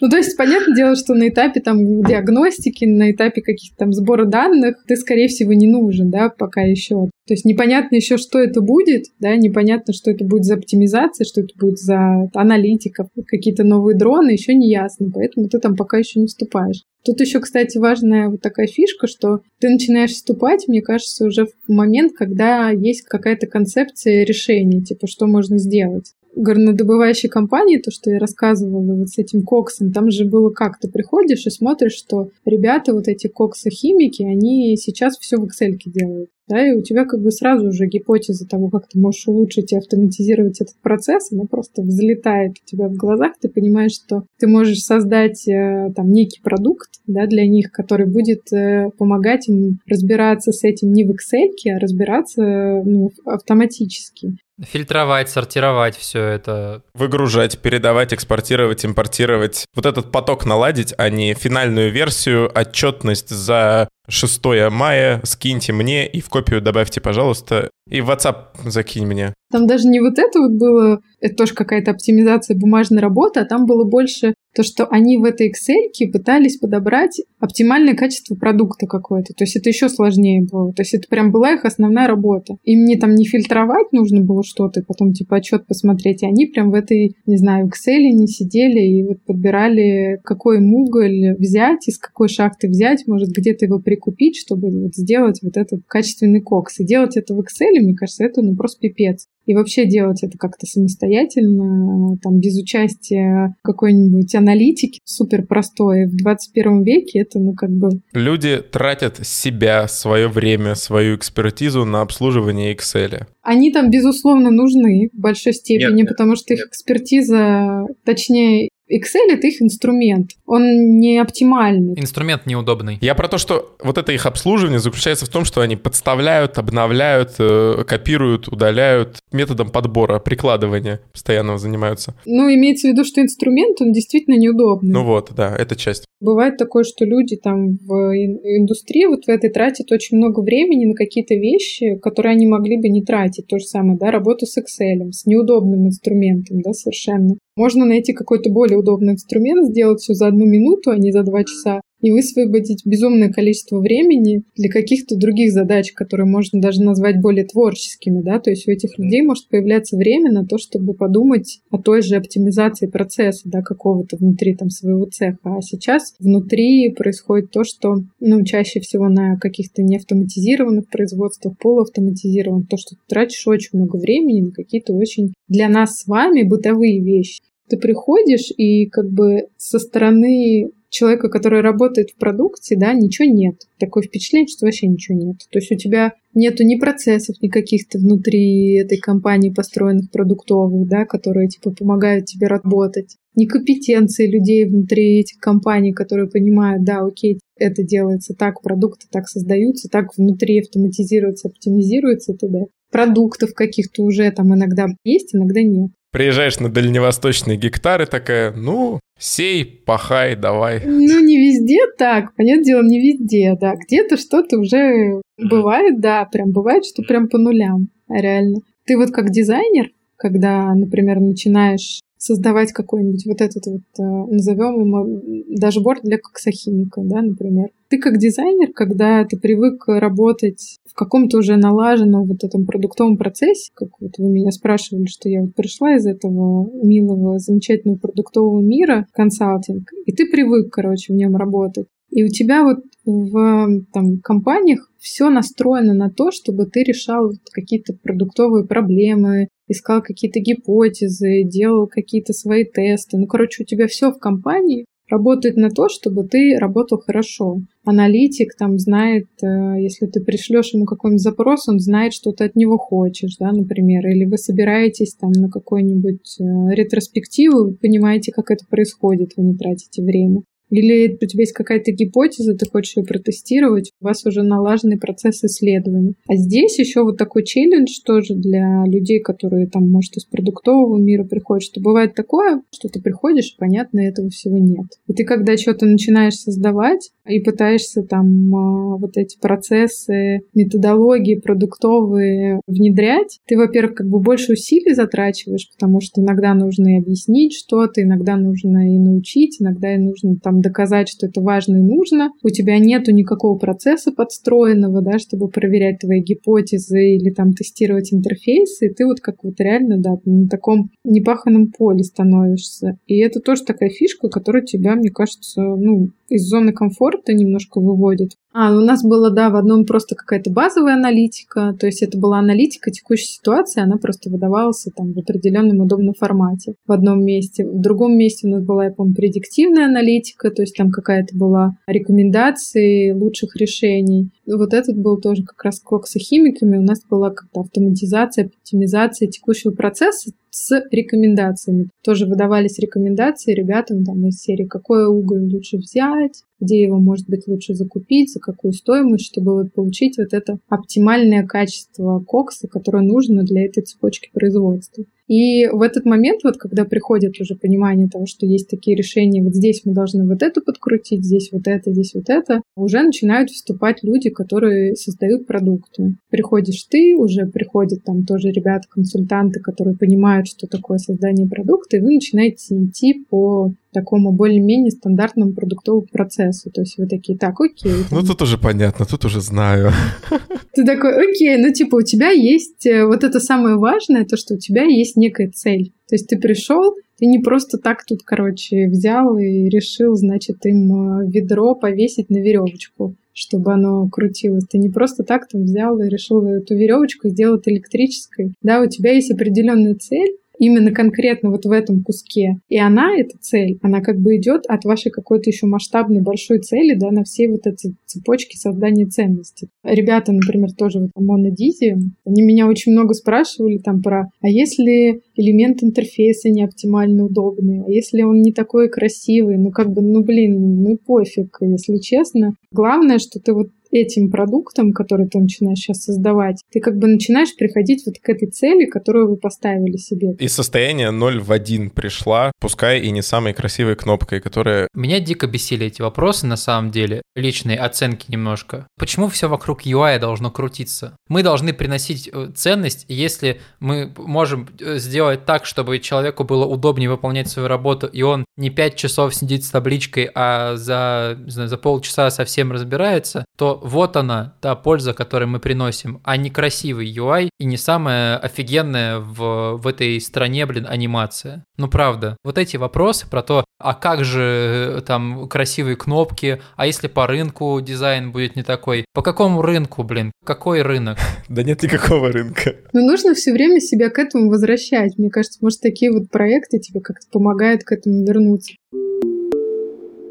Ну, 0.00 0.10
то 0.10 0.16
есть, 0.18 0.36
понятное 0.36 0.74
дело, 0.74 0.94
что 0.94 1.14
на 1.14 1.28
этапе 1.28 1.60
там 1.60 2.02
диагностики, 2.02 2.84
на 2.84 3.12
этапе 3.12 3.40
каких-то 3.40 3.76
там 3.78 3.92
сбора 3.92 4.26
данных 4.26 4.76
ты, 4.86 4.96
скорее 4.96 5.28
всего, 5.28 5.54
не 5.54 5.66
нужен, 5.66 6.10
да, 6.10 6.28
пока 6.28 6.60
еще. 6.60 7.08
То 7.26 7.32
есть 7.32 7.46
непонятно 7.46 7.96
еще, 7.96 8.18
что 8.18 8.38
это 8.38 8.60
будет, 8.60 9.04
да, 9.18 9.34
непонятно, 9.36 9.94
что 9.94 10.10
это 10.10 10.26
будет 10.26 10.44
за 10.44 10.54
оптимизация, 10.54 11.24
что 11.24 11.40
это 11.40 11.54
будет 11.58 11.78
за 11.78 12.28
аналитика, 12.34 13.08
какие-то 13.26 13.64
новые 13.64 13.96
дроны, 13.96 14.30
еще 14.30 14.54
не 14.54 14.68
ясно, 14.68 15.10
поэтому 15.14 15.48
ты 15.48 15.58
там 15.58 15.76
пока 15.76 15.96
еще 15.96 16.20
не 16.20 16.26
вступаешь. 16.26 16.82
Тут 17.04 17.20
еще, 17.20 17.40
кстати, 17.40 17.76
важная 17.76 18.28
вот 18.30 18.40
такая 18.40 18.66
фишка, 18.66 19.06
что 19.06 19.40
ты 19.60 19.68
начинаешь 19.68 20.12
вступать, 20.12 20.66
мне 20.68 20.80
кажется, 20.80 21.26
уже 21.26 21.46
в 21.46 21.68
момент, 21.68 22.14
когда 22.14 22.70
есть 22.70 23.02
какая-то 23.02 23.46
концепция 23.46 24.24
решения, 24.24 24.82
типа, 24.82 25.06
что 25.06 25.26
можно 25.26 25.58
сделать 25.58 26.14
горнодобывающей 26.36 27.28
компании, 27.28 27.78
то, 27.78 27.90
что 27.90 28.10
я 28.10 28.18
рассказывала 28.18 28.96
вот 28.96 29.08
с 29.08 29.18
этим 29.18 29.42
коксом, 29.42 29.92
там 29.92 30.10
же 30.10 30.24
было 30.24 30.50
как, 30.50 30.80
ты 30.80 30.88
приходишь 30.88 31.46
и 31.46 31.50
смотришь, 31.50 31.94
что 31.94 32.30
ребята, 32.44 32.92
вот 32.92 33.08
эти 33.08 33.28
коксохимики, 33.28 34.22
они 34.22 34.76
сейчас 34.76 35.16
все 35.18 35.36
в 35.36 35.44
Excel 35.44 35.78
делают. 35.86 36.30
Да, 36.48 36.66
и 36.66 36.72
у 36.72 36.82
тебя 36.82 37.06
как 37.06 37.22
бы 37.22 37.30
сразу 37.30 37.72
же 37.72 37.86
гипотеза 37.86 38.46
того, 38.46 38.68
как 38.68 38.88
ты 38.88 38.98
можешь 38.98 39.26
улучшить 39.26 39.72
и 39.72 39.76
автоматизировать 39.76 40.60
этот 40.60 40.76
процесс, 40.82 41.32
она 41.32 41.44
просто 41.44 41.82
взлетает 41.82 42.52
у 42.62 42.66
тебя 42.66 42.88
в 42.88 42.94
глазах, 42.94 43.32
ты 43.40 43.48
понимаешь, 43.48 43.92
что 43.92 44.24
ты 44.38 44.46
можешь 44.46 44.80
создать 44.80 45.48
э, 45.48 45.90
там 45.96 46.12
некий 46.12 46.42
продукт 46.42 46.90
да, 47.06 47.26
для 47.26 47.46
них, 47.46 47.70
который 47.72 48.06
будет 48.06 48.52
э, 48.52 48.90
помогать 48.98 49.48
им 49.48 49.78
разбираться 49.86 50.52
с 50.52 50.64
этим 50.64 50.92
не 50.92 51.04
в 51.04 51.10
Excel, 51.10 51.50
а 51.74 51.78
разбираться 51.78 52.82
ну, 52.84 53.10
автоматически. 53.24 54.36
Фильтровать, 54.62 55.28
сортировать 55.28 55.96
все 55.96 56.22
это. 56.22 56.82
Выгружать, 56.94 57.58
передавать, 57.58 58.14
экспортировать, 58.14 58.84
импортировать. 58.84 59.64
Вот 59.74 59.84
этот 59.84 60.12
поток 60.12 60.44
наладить, 60.44 60.94
а 60.96 61.08
не 61.10 61.34
финальную 61.34 61.90
версию, 61.90 62.52
отчетность 62.54 63.30
за 63.30 63.88
6 64.08 64.44
мая 64.70 65.20
скиньте 65.24 65.72
мне 65.72 66.06
и 66.06 66.20
в 66.20 66.28
копию 66.28 66.60
добавьте, 66.60 67.00
пожалуйста, 67.00 67.70
и 67.88 68.00
в 68.00 68.10
WhatsApp 68.10 68.48
закинь 68.64 69.06
мне. 69.06 69.34
Там 69.54 69.68
даже 69.68 69.86
не 69.86 70.00
вот 70.00 70.18
это 70.18 70.40
вот 70.40 70.50
было, 70.54 71.00
это 71.20 71.36
тоже 71.36 71.54
какая-то 71.54 71.92
оптимизация 71.92 72.58
бумажной 72.58 73.00
работы, 73.00 73.38
а 73.38 73.44
там 73.44 73.66
было 73.66 73.84
больше 73.84 74.34
то, 74.52 74.64
что 74.64 74.86
они 74.86 75.16
в 75.16 75.24
этой 75.24 75.48
Excel 75.48 76.10
пытались 76.12 76.58
подобрать 76.58 77.20
оптимальное 77.38 77.94
качество 77.94 78.34
продукта 78.34 78.86
какое-то. 78.86 79.32
То 79.34 79.44
есть 79.44 79.56
это 79.56 79.68
еще 79.68 79.88
сложнее 79.88 80.46
было. 80.50 80.72
То 80.72 80.82
есть 80.82 80.94
это 80.94 81.06
прям 81.08 81.30
была 81.30 81.54
их 81.54 81.64
основная 81.64 82.06
работа. 82.06 82.56
Им 82.64 82.84
не 82.84 82.96
там 82.96 83.14
не 83.14 83.24
фильтровать 83.26 83.92
нужно 83.92 84.22
было 84.22 84.42
что-то, 84.44 84.80
и 84.80 84.84
потом 84.84 85.12
типа 85.12 85.36
отчет 85.36 85.66
посмотреть. 85.66 86.22
И 86.22 86.26
они 86.26 86.46
прям 86.46 86.70
в 86.70 86.74
этой, 86.74 87.16
не 87.26 87.36
знаю, 87.36 87.66
Excel 87.66 88.10
не 88.12 88.26
сидели 88.26 88.80
и 88.80 89.02
вот 89.02 89.24
подбирали, 89.24 90.20
какой 90.24 90.58
уголь 90.58 91.36
взять, 91.38 91.86
из 91.86 91.98
какой 91.98 92.28
шахты 92.28 92.68
взять, 92.68 93.04
может 93.06 93.28
где-то 93.30 93.66
его 93.66 93.78
прикупить, 93.78 94.36
чтобы 94.36 94.70
вот 94.70 94.94
сделать 94.94 95.40
вот 95.42 95.56
этот 95.56 95.82
качественный 95.86 96.40
кокс. 96.40 96.80
И 96.80 96.84
делать 96.84 97.16
это 97.16 97.34
в 97.34 97.40
Excel, 97.40 97.80
мне 97.80 97.94
кажется, 97.94 98.24
это 98.24 98.42
ну 98.42 98.56
просто 98.56 98.80
пипец. 98.80 99.26
И 99.46 99.54
вообще 99.54 99.86
делать 99.86 100.22
это 100.22 100.38
как-то 100.38 100.66
самостоятельно, 100.66 102.16
там, 102.22 102.38
без 102.38 102.58
участия 102.60 103.54
какой-нибудь 103.62 104.34
аналитики, 104.34 105.00
супер 105.04 105.46
простое 105.46 106.06
в 106.06 106.16
21 106.16 106.82
веке, 106.82 107.20
это, 107.20 107.38
ну, 107.38 107.54
как 107.54 107.70
бы... 107.70 107.90
Люди 108.12 108.58
тратят 108.58 109.26
себя, 109.26 109.86
свое 109.88 110.28
время, 110.28 110.74
свою 110.74 111.16
экспертизу 111.16 111.84
на 111.84 112.00
обслуживание 112.00 112.74
Excel. 112.74 113.26
Они 113.42 113.70
там, 113.70 113.90
безусловно, 113.90 114.50
нужны 114.50 115.10
в 115.12 115.20
большой 115.20 115.52
степени, 115.52 116.00
нет, 116.00 116.08
потому 116.08 116.36
что 116.36 116.54
нет. 116.54 116.60
их 116.60 116.68
экспертиза, 116.68 117.86
точнее, 118.04 118.70
Excel— 118.90 119.30
это 119.30 119.46
их 119.46 119.62
инструмент. 119.62 120.30
Он 120.46 120.98
не 120.98 121.18
оптимальный. 121.18 121.94
Инструмент 121.98 122.46
неудобный. 122.46 122.98
Я 123.00 123.14
про 123.14 123.28
то, 123.28 123.38
что 123.38 123.76
вот 123.82 123.98
это 123.98 124.12
их 124.12 124.26
обслуживание 124.26 124.78
заключается 124.78 125.26
в 125.26 125.30
том, 125.30 125.44
что 125.44 125.60
они 125.60 125.76
подставляют, 125.76 126.58
обновляют, 126.58 127.34
э, 127.38 127.84
копируют, 127.86 128.48
удаляют 128.48 129.18
методом 129.32 129.70
подбора, 129.70 130.18
прикладывания 130.18 131.00
постоянного 131.12 131.58
занимаются. 131.58 132.14
Ну, 132.26 132.52
имеется 132.54 132.88
в 132.88 132.92
виду, 132.92 133.04
что 133.04 133.20
инструмент, 133.20 133.80
он 133.80 133.92
действительно 133.92 134.36
неудобный. 134.36 134.92
Ну 134.92 135.04
вот, 135.04 135.32
да, 135.34 135.54
это 135.56 135.76
часть. 135.76 136.04
Бывает 136.20 136.56
такое, 136.56 136.84
что 136.84 137.04
люди 137.04 137.36
там 137.36 137.76
в 137.86 138.14
индустрии 138.14 139.06
вот 139.06 139.24
в 139.24 139.28
этой 139.28 139.50
тратят 139.50 139.90
очень 139.92 140.16
много 140.16 140.40
времени 140.40 140.86
на 140.86 140.94
какие-то 140.94 141.34
вещи, 141.34 141.96
которые 141.96 142.32
они 142.32 142.46
могли 142.46 142.76
бы 142.76 142.88
не 142.88 143.02
тратить. 143.02 143.46
То 143.46 143.58
же 143.58 143.64
самое, 143.64 143.98
да, 143.98 144.10
работу 144.10 144.46
с 144.46 144.56
Excel, 144.58 145.10
с 145.10 145.26
неудобным 145.26 145.86
инструментом, 145.86 146.60
да, 146.62 146.72
совершенно. 146.72 147.34
Можно 147.56 147.84
найти 147.84 148.12
какой-то 148.12 148.50
более 148.50 148.78
удобный 148.78 149.12
инструмент, 149.12 149.68
сделать 149.68 150.00
все 150.00 150.14
за 150.14 150.26
одну 150.26 150.44
минуту, 150.44 150.90
а 150.90 150.96
не 150.96 151.12
за 151.12 151.22
два 151.22 151.44
часа, 151.44 151.80
и 152.04 152.10
высвободить 152.10 152.82
безумное 152.84 153.32
количество 153.32 153.80
времени 153.80 154.42
для 154.56 154.68
каких-то 154.68 155.16
других 155.16 155.52
задач, 155.52 155.90
которые 155.92 156.26
можно 156.26 156.60
даже 156.60 156.82
назвать 156.82 157.18
более 157.18 157.46
творческими, 157.46 158.20
да, 158.20 158.38
то 158.38 158.50
есть 158.50 158.68
у 158.68 158.70
этих 158.70 158.98
людей 158.98 159.22
может 159.22 159.48
появляться 159.48 159.96
время 159.96 160.30
на 160.30 160.44
то, 160.44 160.58
чтобы 160.58 160.92
подумать 160.92 161.60
о 161.70 161.78
той 161.78 162.02
же 162.02 162.16
оптимизации 162.16 162.88
процесса, 162.88 163.48
да, 163.48 163.62
какого-то 163.62 164.18
внутри 164.18 164.54
там 164.54 164.68
своего 164.68 165.06
цеха, 165.06 165.38
а 165.44 165.62
сейчас 165.62 166.14
внутри 166.18 166.90
происходит 166.90 167.50
то, 167.50 167.64
что, 167.64 167.96
ну, 168.20 168.44
чаще 168.44 168.80
всего 168.80 169.08
на 169.08 169.38
каких-то 169.38 169.82
неавтоматизированных 169.82 170.90
производствах, 170.90 171.56
полуавтоматизированных, 171.56 172.68
то, 172.68 172.76
что 172.76 172.96
ты 172.96 173.00
тратишь 173.08 173.46
очень 173.46 173.78
много 173.78 173.96
времени 173.96 174.42
на 174.42 174.50
какие-то 174.50 174.92
очень 174.92 175.32
для 175.48 175.70
нас 175.70 176.00
с 176.00 176.06
вами 176.06 176.42
бытовые 176.42 177.00
вещи. 177.00 177.40
Ты 177.68 177.76
приходишь 177.78 178.52
и 178.56 178.86
как 178.86 179.10
бы 179.10 179.48
со 179.56 179.78
стороны 179.78 180.70
человека, 180.94 181.28
который 181.28 181.60
работает 181.60 182.10
в 182.10 182.16
продукте, 182.16 182.76
да, 182.76 182.92
ничего 182.92 183.28
нет. 183.28 183.56
Такое 183.78 184.04
впечатление, 184.04 184.48
что 184.48 184.64
вообще 184.64 184.86
ничего 184.86 185.18
нет. 185.18 185.38
То 185.50 185.58
есть 185.58 185.72
у 185.72 185.76
тебя 185.76 186.12
нету 186.34 186.62
ни 186.62 186.76
процессов 186.76 187.36
никаких-то 187.42 187.98
внутри 187.98 188.76
этой 188.76 188.98
компании 188.98 189.50
построенных 189.50 190.10
продуктовых, 190.10 190.86
да, 190.86 191.04
которые 191.04 191.48
типа 191.48 191.72
помогают 191.72 192.26
тебе 192.26 192.46
работать, 192.46 193.16
ни 193.34 193.46
компетенции 193.46 194.30
людей 194.30 194.64
внутри 194.64 195.20
этих 195.20 195.38
компаний, 195.38 195.92
которые 195.92 196.28
понимают, 196.30 196.84
да, 196.84 197.00
окей, 197.04 197.40
это 197.56 197.82
делается 197.82 198.34
так, 198.34 198.62
продукты 198.62 199.06
так 199.10 199.26
создаются, 199.26 199.88
так 199.88 200.16
внутри 200.16 200.60
автоматизируется, 200.60 201.48
оптимизируется 201.48 202.32
и 202.32 202.36
т.д. 202.36 202.66
Продуктов 202.92 203.54
каких-то 203.54 204.04
уже 204.04 204.30
там 204.30 204.54
иногда 204.54 204.86
есть, 205.02 205.34
иногда 205.34 205.62
нет. 205.62 205.90
Приезжаешь 206.14 206.60
на 206.60 206.68
дальневосточные 206.68 207.56
гектары, 207.56 208.06
такая, 208.06 208.52
ну, 208.54 209.00
сей, 209.18 209.64
пахай, 209.64 210.36
давай. 210.36 210.80
Ну, 210.84 211.18
не 211.18 211.38
везде 211.38 211.80
так, 211.98 212.36
понятное 212.36 212.64
дело, 212.64 212.82
не 212.84 213.00
везде, 213.00 213.56
да. 213.60 213.74
Где-то 213.74 214.16
что-то 214.16 214.60
уже 214.60 215.20
бывает, 215.38 216.00
да, 216.00 216.24
прям 216.30 216.52
бывает, 216.52 216.84
что 216.84 217.02
прям 217.02 217.28
по 217.28 217.36
нулям, 217.36 217.88
реально. 218.08 218.60
Ты 218.86 218.96
вот 218.96 219.10
как 219.10 219.30
дизайнер, 219.30 219.90
когда, 220.14 220.72
например, 220.76 221.18
начинаешь 221.18 221.98
создавать 222.16 222.70
какой-нибудь 222.70 223.26
вот 223.26 223.40
этот 223.40 223.66
вот, 223.66 223.82
э, 223.98 224.02
назовем 224.02 224.86
его, 224.86 225.20
дашборд 225.58 226.04
для 226.04 226.18
коксохимика, 226.18 227.00
да, 227.02 227.22
например. 227.22 227.70
Ты 227.94 228.00
как 228.00 228.18
дизайнер, 228.18 228.72
когда 228.72 229.24
ты 229.24 229.38
привык 229.38 229.84
работать 229.86 230.78
в 230.84 230.94
каком-то 230.94 231.38
уже 231.38 231.54
налаженном 231.54 232.26
вот 232.26 232.42
этом 232.42 232.66
продуктовом 232.66 233.16
процессе, 233.16 233.70
как 233.72 233.90
вот 234.00 234.18
вы 234.18 234.30
меня 234.30 234.50
спрашивали, 234.50 235.06
что 235.06 235.28
я 235.28 235.42
вот 235.42 235.54
пришла 235.54 235.94
из 235.94 236.04
этого 236.04 236.68
милого, 236.84 237.38
замечательного 237.38 237.98
продуктового 237.98 238.60
мира, 238.60 239.06
консалтинг, 239.12 239.92
и 240.06 240.12
ты 240.12 240.28
привык, 240.28 240.72
короче, 240.72 241.12
в 241.12 241.16
нем 241.16 241.36
работать. 241.36 241.86
И 242.10 242.24
у 242.24 242.28
тебя 242.28 242.64
вот 242.64 242.78
в 243.04 243.84
там, 243.92 244.18
компаниях 244.18 244.90
все 244.98 245.30
настроено 245.30 245.94
на 245.94 246.10
то, 246.10 246.32
чтобы 246.32 246.66
ты 246.66 246.82
решал 246.82 247.30
какие-то 247.52 247.92
продуктовые 248.02 248.66
проблемы, 248.66 249.46
искал 249.68 250.02
какие-то 250.02 250.40
гипотезы, 250.40 251.44
делал 251.44 251.86
какие-то 251.86 252.32
свои 252.32 252.64
тесты. 252.64 253.18
Ну, 253.18 253.28
короче, 253.28 253.62
у 253.62 253.66
тебя 253.66 253.86
все 253.86 254.10
в 254.10 254.18
компании 254.18 254.84
работает 255.08 255.56
на 255.56 255.70
то, 255.70 255.88
чтобы 255.88 256.24
ты 256.24 256.56
работал 256.58 256.98
хорошо. 256.98 257.60
Аналитик 257.84 258.54
там 258.58 258.78
знает, 258.78 259.26
э, 259.42 259.80
если 259.80 260.06
ты 260.06 260.20
пришлешь 260.20 260.72
ему 260.72 260.86
какой-нибудь 260.86 261.22
запрос, 261.22 261.68
он 261.68 261.78
знает, 261.78 262.12
что 262.14 262.32
ты 262.32 262.44
от 262.44 262.56
него 262.56 262.78
хочешь, 262.78 263.36
да, 263.38 263.52
например. 263.52 264.06
Или 264.06 264.24
вы 264.24 264.38
собираетесь 264.38 265.14
там 265.14 265.32
на 265.32 265.50
какой-нибудь 265.50 266.40
э, 266.40 266.74
ретроспективу, 266.74 267.64
вы 267.64 267.74
понимаете, 267.74 268.32
как 268.32 268.50
это 268.50 268.64
происходит, 268.68 269.32
вы 269.36 269.44
не 269.44 269.54
тратите 269.54 270.02
время. 270.02 270.42
Или 270.70 271.16
у 271.20 271.26
тебя 271.26 271.42
есть 271.42 271.52
какая-то 271.52 271.92
гипотеза, 271.92 272.54
ты 272.54 272.68
хочешь 272.68 272.96
ее 272.96 273.04
протестировать, 273.04 273.92
у 274.00 274.04
вас 274.04 274.24
уже 274.26 274.42
налаженный 274.42 274.98
процесс 274.98 275.42
исследования. 275.44 276.14
А 276.28 276.36
здесь 276.36 276.78
еще 276.78 277.02
вот 277.02 277.16
такой 277.16 277.44
челлендж 277.44 278.00
тоже 278.04 278.34
для 278.34 278.84
людей, 278.86 279.20
которые 279.20 279.68
там, 279.68 279.90
может, 279.90 280.16
из 280.16 280.24
продуктового 280.24 280.98
мира 280.98 281.24
приходят, 281.24 281.62
что 281.62 281.80
бывает 281.80 282.14
такое, 282.14 282.62
что 282.74 282.88
ты 282.88 283.00
приходишь, 283.00 283.56
понятно, 283.58 284.00
этого 284.00 284.30
всего 284.30 284.58
нет. 284.58 284.86
И 285.06 285.12
ты 285.12 285.24
когда 285.24 285.56
что-то 285.56 285.86
начинаешь 285.86 286.34
создавать 286.34 287.10
и 287.26 287.40
пытаешься 287.40 288.02
там 288.02 288.54
а, 288.54 288.96
вот 288.96 289.16
эти 289.16 289.38
процессы, 289.38 290.40
методологии 290.54 291.36
продуктовые 291.36 292.60
внедрять, 292.66 293.40
ты, 293.46 293.56
во-первых, 293.56 293.94
как 293.94 294.08
бы 294.08 294.20
больше 294.20 294.52
усилий 294.52 294.94
затрачиваешь, 294.94 295.70
потому 295.76 296.00
что 296.00 296.20
иногда 296.20 296.54
нужно 296.54 296.96
и 296.96 296.98
объяснить 296.98 297.54
что-то, 297.54 298.02
иногда 298.02 298.36
нужно 298.36 298.94
и 298.94 298.98
научить, 298.98 299.60
иногда 299.60 299.94
и 299.94 299.98
нужно 299.98 300.36
там 300.36 300.53
там 300.54 300.60
доказать, 300.60 301.08
что 301.08 301.26
это 301.26 301.40
важно 301.40 301.76
и 301.76 301.80
нужно, 301.80 302.30
у 302.42 302.48
тебя 302.48 302.78
нету 302.78 303.12
никакого 303.12 303.58
процесса 303.58 304.12
подстроенного, 304.12 305.02
да, 305.02 305.18
чтобы 305.18 305.48
проверять 305.48 305.98
твои 306.00 306.20
гипотезы 306.20 307.16
или 307.16 307.30
там 307.30 307.52
тестировать 307.52 308.12
интерфейсы, 308.12 308.86
и 308.86 308.94
ты 308.94 309.04
вот 309.06 309.20
как 309.20 309.36
вот 309.42 309.60
реально, 309.60 309.98
да, 309.98 310.18
на 310.24 310.48
таком 310.48 310.90
непаханном 311.04 311.72
поле 311.76 312.02
становишься. 312.02 312.98
И 313.06 313.18
это 313.18 313.40
тоже 313.40 313.64
такая 313.64 313.90
фишка, 313.90 314.28
которая 314.28 314.62
тебя, 314.62 314.94
мне 314.94 315.10
кажется, 315.10 315.62
ну, 315.62 316.08
из 316.28 316.48
зоны 316.48 316.72
комфорта 316.72 317.32
немножко 317.32 317.80
выводит. 317.80 318.32
А, 318.52 318.72
у 318.72 318.80
нас 318.80 319.02
было, 319.02 319.30
да, 319.30 319.50
в 319.50 319.56
одном 319.56 319.84
просто 319.84 320.14
какая-то 320.14 320.50
базовая 320.50 320.94
аналитика, 320.94 321.76
то 321.78 321.86
есть 321.86 322.02
это 322.02 322.16
была 322.18 322.38
аналитика 322.38 322.92
текущей 322.92 323.26
ситуации, 323.26 323.82
она 323.82 323.96
просто 323.96 324.30
выдавалась 324.30 324.86
там 324.96 325.12
в 325.12 325.18
определенном 325.18 325.80
удобном 325.80 326.14
формате 326.14 326.74
в 326.86 326.92
одном 326.92 327.24
месте. 327.24 327.66
В 327.66 327.80
другом 327.80 328.16
месте 328.16 328.46
у 328.46 328.50
нас 328.50 328.64
была, 328.64 328.84
я 328.84 328.90
помню, 328.92 329.14
предиктивная 329.14 329.86
аналитика, 329.86 330.50
то 330.50 330.62
есть 330.62 330.76
там 330.76 330.90
какая-то 330.90 331.36
была 331.36 331.76
рекомендации 331.88 333.10
лучших 333.10 333.56
решений. 333.56 334.30
Вот 334.46 334.72
этот 334.72 334.96
был 334.96 335.20
тоже 335.20 335.42
как 335.42 335.64
раз 335.64 335.80
коксохимиками, 335.80 336.78
у 336.78 336.82
нас 336.82 337.00
была 337.10 337.30
как-то 337.30 337.62
автоматизация, 337.62 338.46
оптимизация 338.46 339.26
текущего 339.26 339.72
процесса, 339.72 340.30
с 340.54 340.70
рекомендациями. 340.92 341.90
Тоже 342.04 342.26
выдавались 342.26 342.78
рекомендации 342.78 343.54
ребятам 343.54 344.04
там 344.04 344.24
из 344.28 344.38
серии, 344.38 344.66
какой 344.66 345.04
уголь 345.06 345.52
лучше 345.52 345.78
взять, 345.78 346.44
где 346.60 346.82
его, 346.82 346.98
может 346.98 347.28
быть, 347.28 347.46
лучше 347.46 347.74
закупить, 347.74 348.32
за 348.32 348.40
какую 348.40 348.72
стоимость, 348.72 349.26
чтобы 349.26 349.54
вот 349.54 349.72
получить 349.72 350.18
вот 350.18 350.32
это 350.32 350.58
оптимальное 350.68 351.46
качество 351.46 352.20
кокса, 352.20 352.68
которое 352.68 353.02
нужно 353.02 353.42
для 353.42 353.64
этой 353.64 353.82
цепочки 353.82 354.30
производства. 354.32 355.04
И 355.26 355.66
в 355.68 355.80
этот 355.80 356.04
момент, 356.04 356.42
вот 356.44 356.58
когда 356.58 356.84
приходит 356.84 357.40
уже 357.40 357.54
понимание 357.56 358.08
того, 358.08 358.26
что 358.26 358.44
есть 358.46 358.68
такие 358.68 358.96
решения, 358.96 359.42
вот 359.42 359.54
здесь 359.54 359.82
мы 359.84 359.94
должны 359.94 360.26
вот 360.28 360.42
это 360.42 360.60
подкрутить, 360.60 361.24
здесь 361.24 361.48
вот 361.50 361.66
это, 361.66 361.92
здесь 361.92 362.12
вот 362.14 362.28
это, 362.28 362.60
уже 362.76 363.02
начинают 363.02 363.50
вступать 363.50 364.02
люди, 364.02 364.28
которые 364.28 364.96
создают 364.96 365.46
продукты. 365.46 366.16
Приходишь 366.30 366.84
ты, 366.84 367.16
уже 367.16 367.46
приходят 367.46 368.04
там 368.04 368.26
тоже 368.26 368.50
ребята-консультанты, 368.50 369.60
которые 369.60 369.96
понимают, 369.96 370.46
что 370.46 370.66
такое 370.66 370.98
создание 370.98 371.48
продукта, 371.48 371.96
и 371.96 372.00
вы 372.00 372.14
начинаете 372.14 372.84
идти 372.84 373.24
по 373.30 373.72
такому 373.94 374.32
более-менее 374.32 374.90
стандартному 374.90 375.54
продуктовому 375.54 376.06
процессу. 376.12 376.70
То 376.70 376.82
есть 376.82 376.98
вы 376.98 377.06
такие, 377.06 377.38
так, 377.38 377.58
окей. 377.60 377.92
Там... 378.10 378.18
Ну, 378.18 378.26
тут 378.26 378.42
уже 378.42 378.58
понятно, 378.58 379.06
тут 379.06 379.24
уже 379.24 379.40
знаю. 379.40 379.92
Ты 380.74 380.84
такой, 380.84 381.30
окей, 381.30 381.56
ну, 381.56 381.72
типа, 381.72 381.96
у 381.96 382.02
тебя 382.02 382.30
есть 382.30 382.84
э, 382.84 383.06
вот 383.06 383.22
это 383.22 383.38
самое 383.38 383.76
важное, 383.76 384.24
то, 384.24 384.36
что 384.36 384.54
у 384.54 384.58
тебя 384.58 384.82
есть 384.84 385.16
некая 385.16 385.50
цель. 385.50 385.92
То 386.08 386.16
есть 386.16 386.26
ты 386.26 386.36
пришел, 386.36 386.96
ты 387.18 387.26
не 387.26 387.38
просто 387.38 387.78
так 387.78 388.04
тут, 388.04 388.22
короче, 388.24 388.88
взял 388.88 389.38
и 389.38 389.68
решил, 389.68 390.16
значит, 390.16 390.66
им 390.66 391.20
э, 391.20 391.30
ведро 391.30 391.74
повесить 391.76 392.28
на 392.28 392.38
веревочку 392.38 393.14
чтобы 393.36 393.72
оно 393.72 394.08
крутилось. 394.08 394.64
Ты 394.70 394.78
не 394.78 394.88
просто 394.88 395.24
так 395.24 395.48
там 395.48 395.64
взял 395.64 395.98
и 395.98 396.08
решил 396.08 396.46
эту 396.46 396.76
веревочку 396.76 397.28
сделать 397.28 397.66
электрической. 397.66 398.52
Да, 398.62 398.80
у 398.80 398.86
тебя 398.86 399.12
есть 399.12 399.32
определенная 399.32 399.96
цель, 399.96 400.36
именно 400.58 400.92
конкретно 400.92 401.50
вот 401.50 401.64
в 401.64 401.70
этом 401.70 402.02
куске. 402.02 402.56
И 402.68 402.78
она, 402.78 403.16
эта 403.16 403.36
цель, 403.40 403.78
она 403.82 404.00
как 404.00 404.18
бы 404.18 404.36
идет 404.36 404.64
от 404.68 404.84
вашей 404.84 405.10
какой-то 405.10 405.50
еще 405.50 405.66
масштабной 405.66 406.22
большой 406.22 406.60
цели, 406.60 406.94
да, 406.94 407.10
на 407.10 407.24
все 407.24 407.48
вот 407.48 407.66
эти 407.66 407.94
цепочки 408.06 408.56
создания 408.56 409.06
ценностей. 409.06 409.68
Ребята, 409.82 410.32
например, 410.32 410.72
тоже 410.72 411.00
вот 411.00 411.10
Мона 411.16 411.50
Дизи, 411.50 411.96
они 412.24 412.42
меня 412.42 412.66
очень 412.66 412.92
много 412.92 413.14
спрашивали 413.14 413.78
там 413.78 414.02
про, 414.02 414.28
а 414.40 414.48
если 414.48 415.20
элемент 415.34 415.82
интерфейса 415.82 416.48
не 416.50 416.64
оптимально 416.64 417.24
удобный, 417.24 417.82
а 417.86 417.90
если 417.90 418.22
он 418.22 418.42
не 418.42 418.52
такой 418.52 418.88
красивый, 418.88 419.58
ну 419.58 419.70
как 419.70 419.92
бы, 419.92 420.02
ну 420.02 420.22
блин, 420.22 420.82
ну 420.82 420.96
пофиг, 420.96 421.58
если 421.60 421.98
честно. 421.98 422.54
Главное, 422.72 423.18
что 423.18 423.40
ты 423.40 423.52
вот 423.52 423.68
этим 424.00 424.30
продуктом, 424.30 424.92
который 424.92 425.28
ты 425.28 425.38
начинаешь 425.38 425.78
сейчас 425.78 426.04
создавать, 426.04 426.62
ты 426.72 426.80
как 426.80 426.96
бы 426.96 427.06
начинаешь 427.06 427.54
приходить 427.56 428.04
вот 428.06 428.16
к 428.22 428.28
этой 428.28 428.48
цели, 428.48 428.86
которую 428.86 429.28
вы 429.28 429.36
поставили 429.36 429.96
себе. 429.96 430.34
И 430.38 430.48
состояние 430.48 431.10
0 431.10 431.40
в 431.40 431.52
1 431.52 431.90
пришла, 431.90 432.52
пускай 432.60 433.00
и 433.00 433.10
не 433.10 433.22
самой 433.22 433.52
красивой 433.54 433.96
кнопкой, 433.96 434.40
которая... 434.40 434.88
Меня 434.94 435.20
дико 435.20 435.46
бесили 435.46 435.86
эти 435.86 436.02
вопросы, 436.02 436.46
на 436.46 436.56
самом 436.56 436.90
деле, 436.90 437.22
личные 437.34 437.78
оценки 437.78 438.30
немножко. 438.30 438.86
Почему 438.98 439.28
все 439.28 439.48
вокруг 439.48 439.86
UI 439.86 440.18
должно 440.18 440.50
крутиться? 440.50 441.16
Мы 441.28 441.42
должны 441.42 441.72
приносить 441.72 442.28
э, 442.32 442.50
ценность, 442.54 443.04
и 443.08 443.14
если 443.14 443.60
мы 443.80 444.12
можем 444.16 444.68
э, 444.80 444.98
сделать 444.98 445.44
так, 445.44 445.66
чтобы 445.66 445.98
человеку 445.98 446.44
было 446.44 446.64
удобнее 446.66 447.10
выполнять 447.10 447.48
свою 447.48 447.68
работу, 447.68 448.06
и 448.06 448.22
он 448.22 448.44
не 448.56 448.70
5 448.70 448.96
часов 448.96 449.34
сидит 449.34 449.64
с 449.64 449.70
табличкой, 449.70 450.30
а 450.34 450.76
за, 450.76 451.38
знаю, 451.46 451.68
за 451.68 451.76
полчаса 451.78 452.30
совсем 452.30 452.72
разбирается, 452.72 453.44
то 453.56 453.80
вот 453.84 454.16
она, 454.16 454.56
та 454.62 454.74
польза, 454.76 455.12
которую 455.12 455.50
мы 455.50 455.60
приносим, 455.60 456.20
а 456.24 456.38
не 456.38 456.48
красивый 456.48 457.06
UI 457.14 457.50
и 457.58 457.66
не 457.66 457.76
самая 457.76 458.38
офигенная 458.38 459.18
в, 459.18 459.76
в 459.76 459.86
этой 459.86 460.18
стране, 460.22 460.64
блин, 460.64 460.86
анимация. 460.88 461.66
Ну, 461.76 461.88
правда, 461.88 462.38
вот 462.42 462.56
эти 462.56 462.78
вопросы 462.78 463.28
про 463.28 463.42
то, 463.42 463.64
а 463.78 463.92
как 463.92 464.24
же 464.24 464.96
э, 464.96 465.00
там 465.06 465.50
красивые 465.50 465.96
кнопки, 465.96 466.62
а 466.76 466.86
если 466.86 467.08
по 467.08 467.26
рынку 467.26 467.78
дизайн 467.82 468.32
будет 468.32 468.56
не 468.56 468.62
такой? 468.62 469.04
По 469.12 469.20
какому 469.20 469.60
рынку, 469.60 470.02
блин? 470.02 470.32
Какой 470.44 470.80
рынок? 470.80 471.18
Да 471.50 471.62
нет 471.62 471.82
никакого 471.82 472.32
рынка. 472.32 472.76
Ну, 472.94 473.06
нужно 473.06 473.34
все 473.34 473.52
время 473.52 473.80
себя 473.80 474.08
к 474.08 474.18
этому 474.18 474.48
возвращать. 474.48 475.18
Мне 475.18 475.28
кажется, 475.28 475.58
может, 475.60 475.80
такие 475.82 476.10
вот 476.10 476.30
проекты 476.30 476.78
тебе 476.78 477.00
как-то 477.00 477.26
помогают 477.30 477.84
к 477.84 477.92
этому 477.92 478.24
вернуться. 478.24 478.72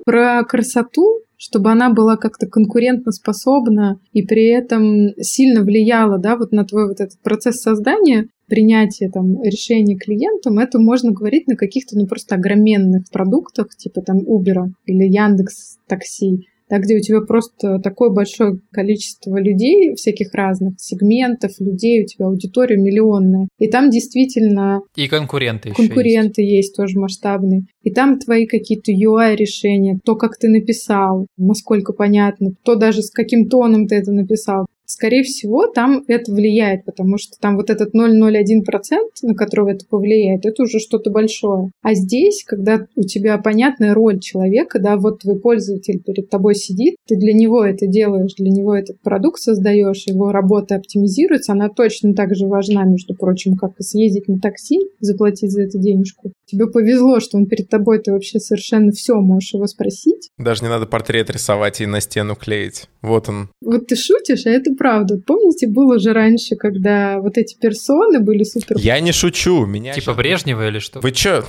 Про 0.05 0.43
красоту 0.43 1.19
чтобы 1.43 1.71
она 1.71 1.89
была 1.89 2.15
как-то 2.15 2.47
конкурентоспособна 2.47 3.99
и 4.13 4.21
при 4.25 4.47
этом 4.47 5.09
сильно 5.21 5.61
влияла, 5.61 6.17
да, 6.17 6.37
вот 6.37 6.53
на 6.53 6.63
твой 6.63 6.87
вот 6.87 7.01
этот 7.01 7.21
процесс 7.21 7.57
создания, 7.57 8.29
принятия 8.47 9.09
там 9.09 9.43
решений 9.43 9.97
клиентам, 9.97 10.57
это 10.57 10.79
можно 10.79 11.11
говорить 11.11 11.47
на 11.47 11.57
каких-то, 11.57 11.97
ну, 11.97 12.07
просто 12.07 12.35
огроменных 12.35 13.03
продуктах, 13.11 13.75
типа 13.75 14.01
там 14.01 14.19
Uber 14.19 14.71
или 14.85 15.03
Яндекс 15.03 15.79
Такси, 15.85 16.47
да, 16.69 16.79
где 16.79 16.95
у 16.95 16.99
тебя 16.99 17.21
просто 17.21 17.79
такое 17.79 18.09
большое 18.09 18.59
количество 18.71 19.37
людей, 19.39 19.95
всяких 19.95 20.33
разных 20.33 20.75
сегментов, 20.77 21.51
людей, 21.59 22.03
у 22.03 22.05
тебя 22.05 22.25
аудитория 22.27 22.77
миллионная. 22.77 23.47
И 23.59 23.69
там 23.69 23.89
действительно... 23.89 24.81
И 24.95 25.07
конкуренты 25.07 25.71
Конкуренты 25.71 26.41
есть. 26.41 26.53
есть 26.53 26.75
тоже 26.75 26.99
масштабные. 26.99 27.63
И 27.81 27.91
там 27.91 28.19
твои 28.19 28.45
какие-то 28.45 28.91
UI-решения, 28.91 29.99
то, 30.03 30.15
как 30.15 30.37
ты 30.37 30.47
написал, 30.47 31.27
насколько 31.37 31.93
понятно, 31.93 32.51
то 32.63 32.75
даже 32.75 33.01
с 33.01 33.11
каким 33.11 33.49
тоном 33.49 33.87
ты 33.87 33.95
это 33.95 34.11
написал 34.11 34.65
скорее 34.93 35.23
всего, 35.23 35.67
там 35.67 36.03
это 36.07 36.31
влияет, 36.31 36.85
потому 36.85 37.17
что 37.17 37.37
там 37.39 37.57
вот 37.57 37.69
этот 37.69 37.93
0,01%, 37.93 38.61
на 39.23 39.35
которого 39.35 39.69
это 39.69 39.85
повлияет, 39.89 40.45
это 40.45 40.63
уже 40.63 40.79
что-то 40.79 41.09
большое. 41.09 41.71
А 41.81 41.93
здесь, 41.93 42.43
когда 42.45 42.85
у 42.95 43.01
тебя 43.01 43.37
понятная 43.37 43.93
роль 43.93 44.19
человека, 44.19 44.79
да, 44.79 44.97
вот 44.97 45.21
твой 45.21 45.39
пользователь 45.39 46.01
перед 46.01 46.29
тобой 46.29 46.55
сидит, 46.55 46.95
ты 47.07 47.15
для 47.17 47.33
него 47.33 47.63
это 47.63 47.87
делаешь, 47.87 48.33
для 48.37 48.49
него 48.49 48.75
этот 48.75 49.01
продукт 49.01 49.39
создаешь, 49.39 50.05
его 50.07 50.31
работа 50.31 50.75
оптимизируется, 50.75 51.53
она 51.53 51.69
точно 51.69 52.13
так 52.13 52.35
же 52.35 52.47
важна, 52.47 52.83
между 52.83 53.15
прочим, 53.15 53.55
как 53.55 53.71
и 53.79 53.83
съездить 53.83 54.27
на 54.27 54.39
такси, 54.39 54.79
заплатить 54.99 55.51
за 55.51 55.63
это 55.63 55.77
денежку. 55.77 56.31
Тебе 56.45 56.67
повезло, 56.67 57.19
что 57.19 57.37
он 57.37 57.47
перед 57.47 57.69
тобой, 57.69 57.99
ты 57.99 58.11
вообще 58.11 58.39
совершенно 58.39 58.91
все 58.91 59.15
можешь 59.15 59.53
его 59.53 59.65
спросить. 59.67 60.29
Даже 60.37 60.63
не 60.63 60.69
надо 60.69 60.85
портрет 60.85 61.29
рисовать 61.29 61.81
и 61.81 61.85
на 61.85 61.99
стену 62.01 62.35
клеить. 62.35 62.87
Вот 63.01 63.29
он. 63.29 63.49
Вот 63.61 63.87
ты 63.87 63.95
шутишь, 63.95 64.45
а 64.45 64.49
это 64.49 64.73
правда. 64.83 65.15
Помните, 65.25 65.67
было 65.67 65.97
же 65.97 66.11
раньше, 66.11 66.57
когда 66.57 67.19
вот 67.19 67.37
эти 67.37 67.57
персоны 67.57 68.19
были 68.19 68.43
супер... 68.43 68.75
Я 68.77 68.99
не 68.99 69.13
шучу, 69.13 69.65
меня... 69.65 69.93
Типа 69.93 70.13
Брежнева 70.13 70.67
или 70.67 70.79
что? 70.79 70.99
Вы 70.99 71.11
чё? 71.11 71.45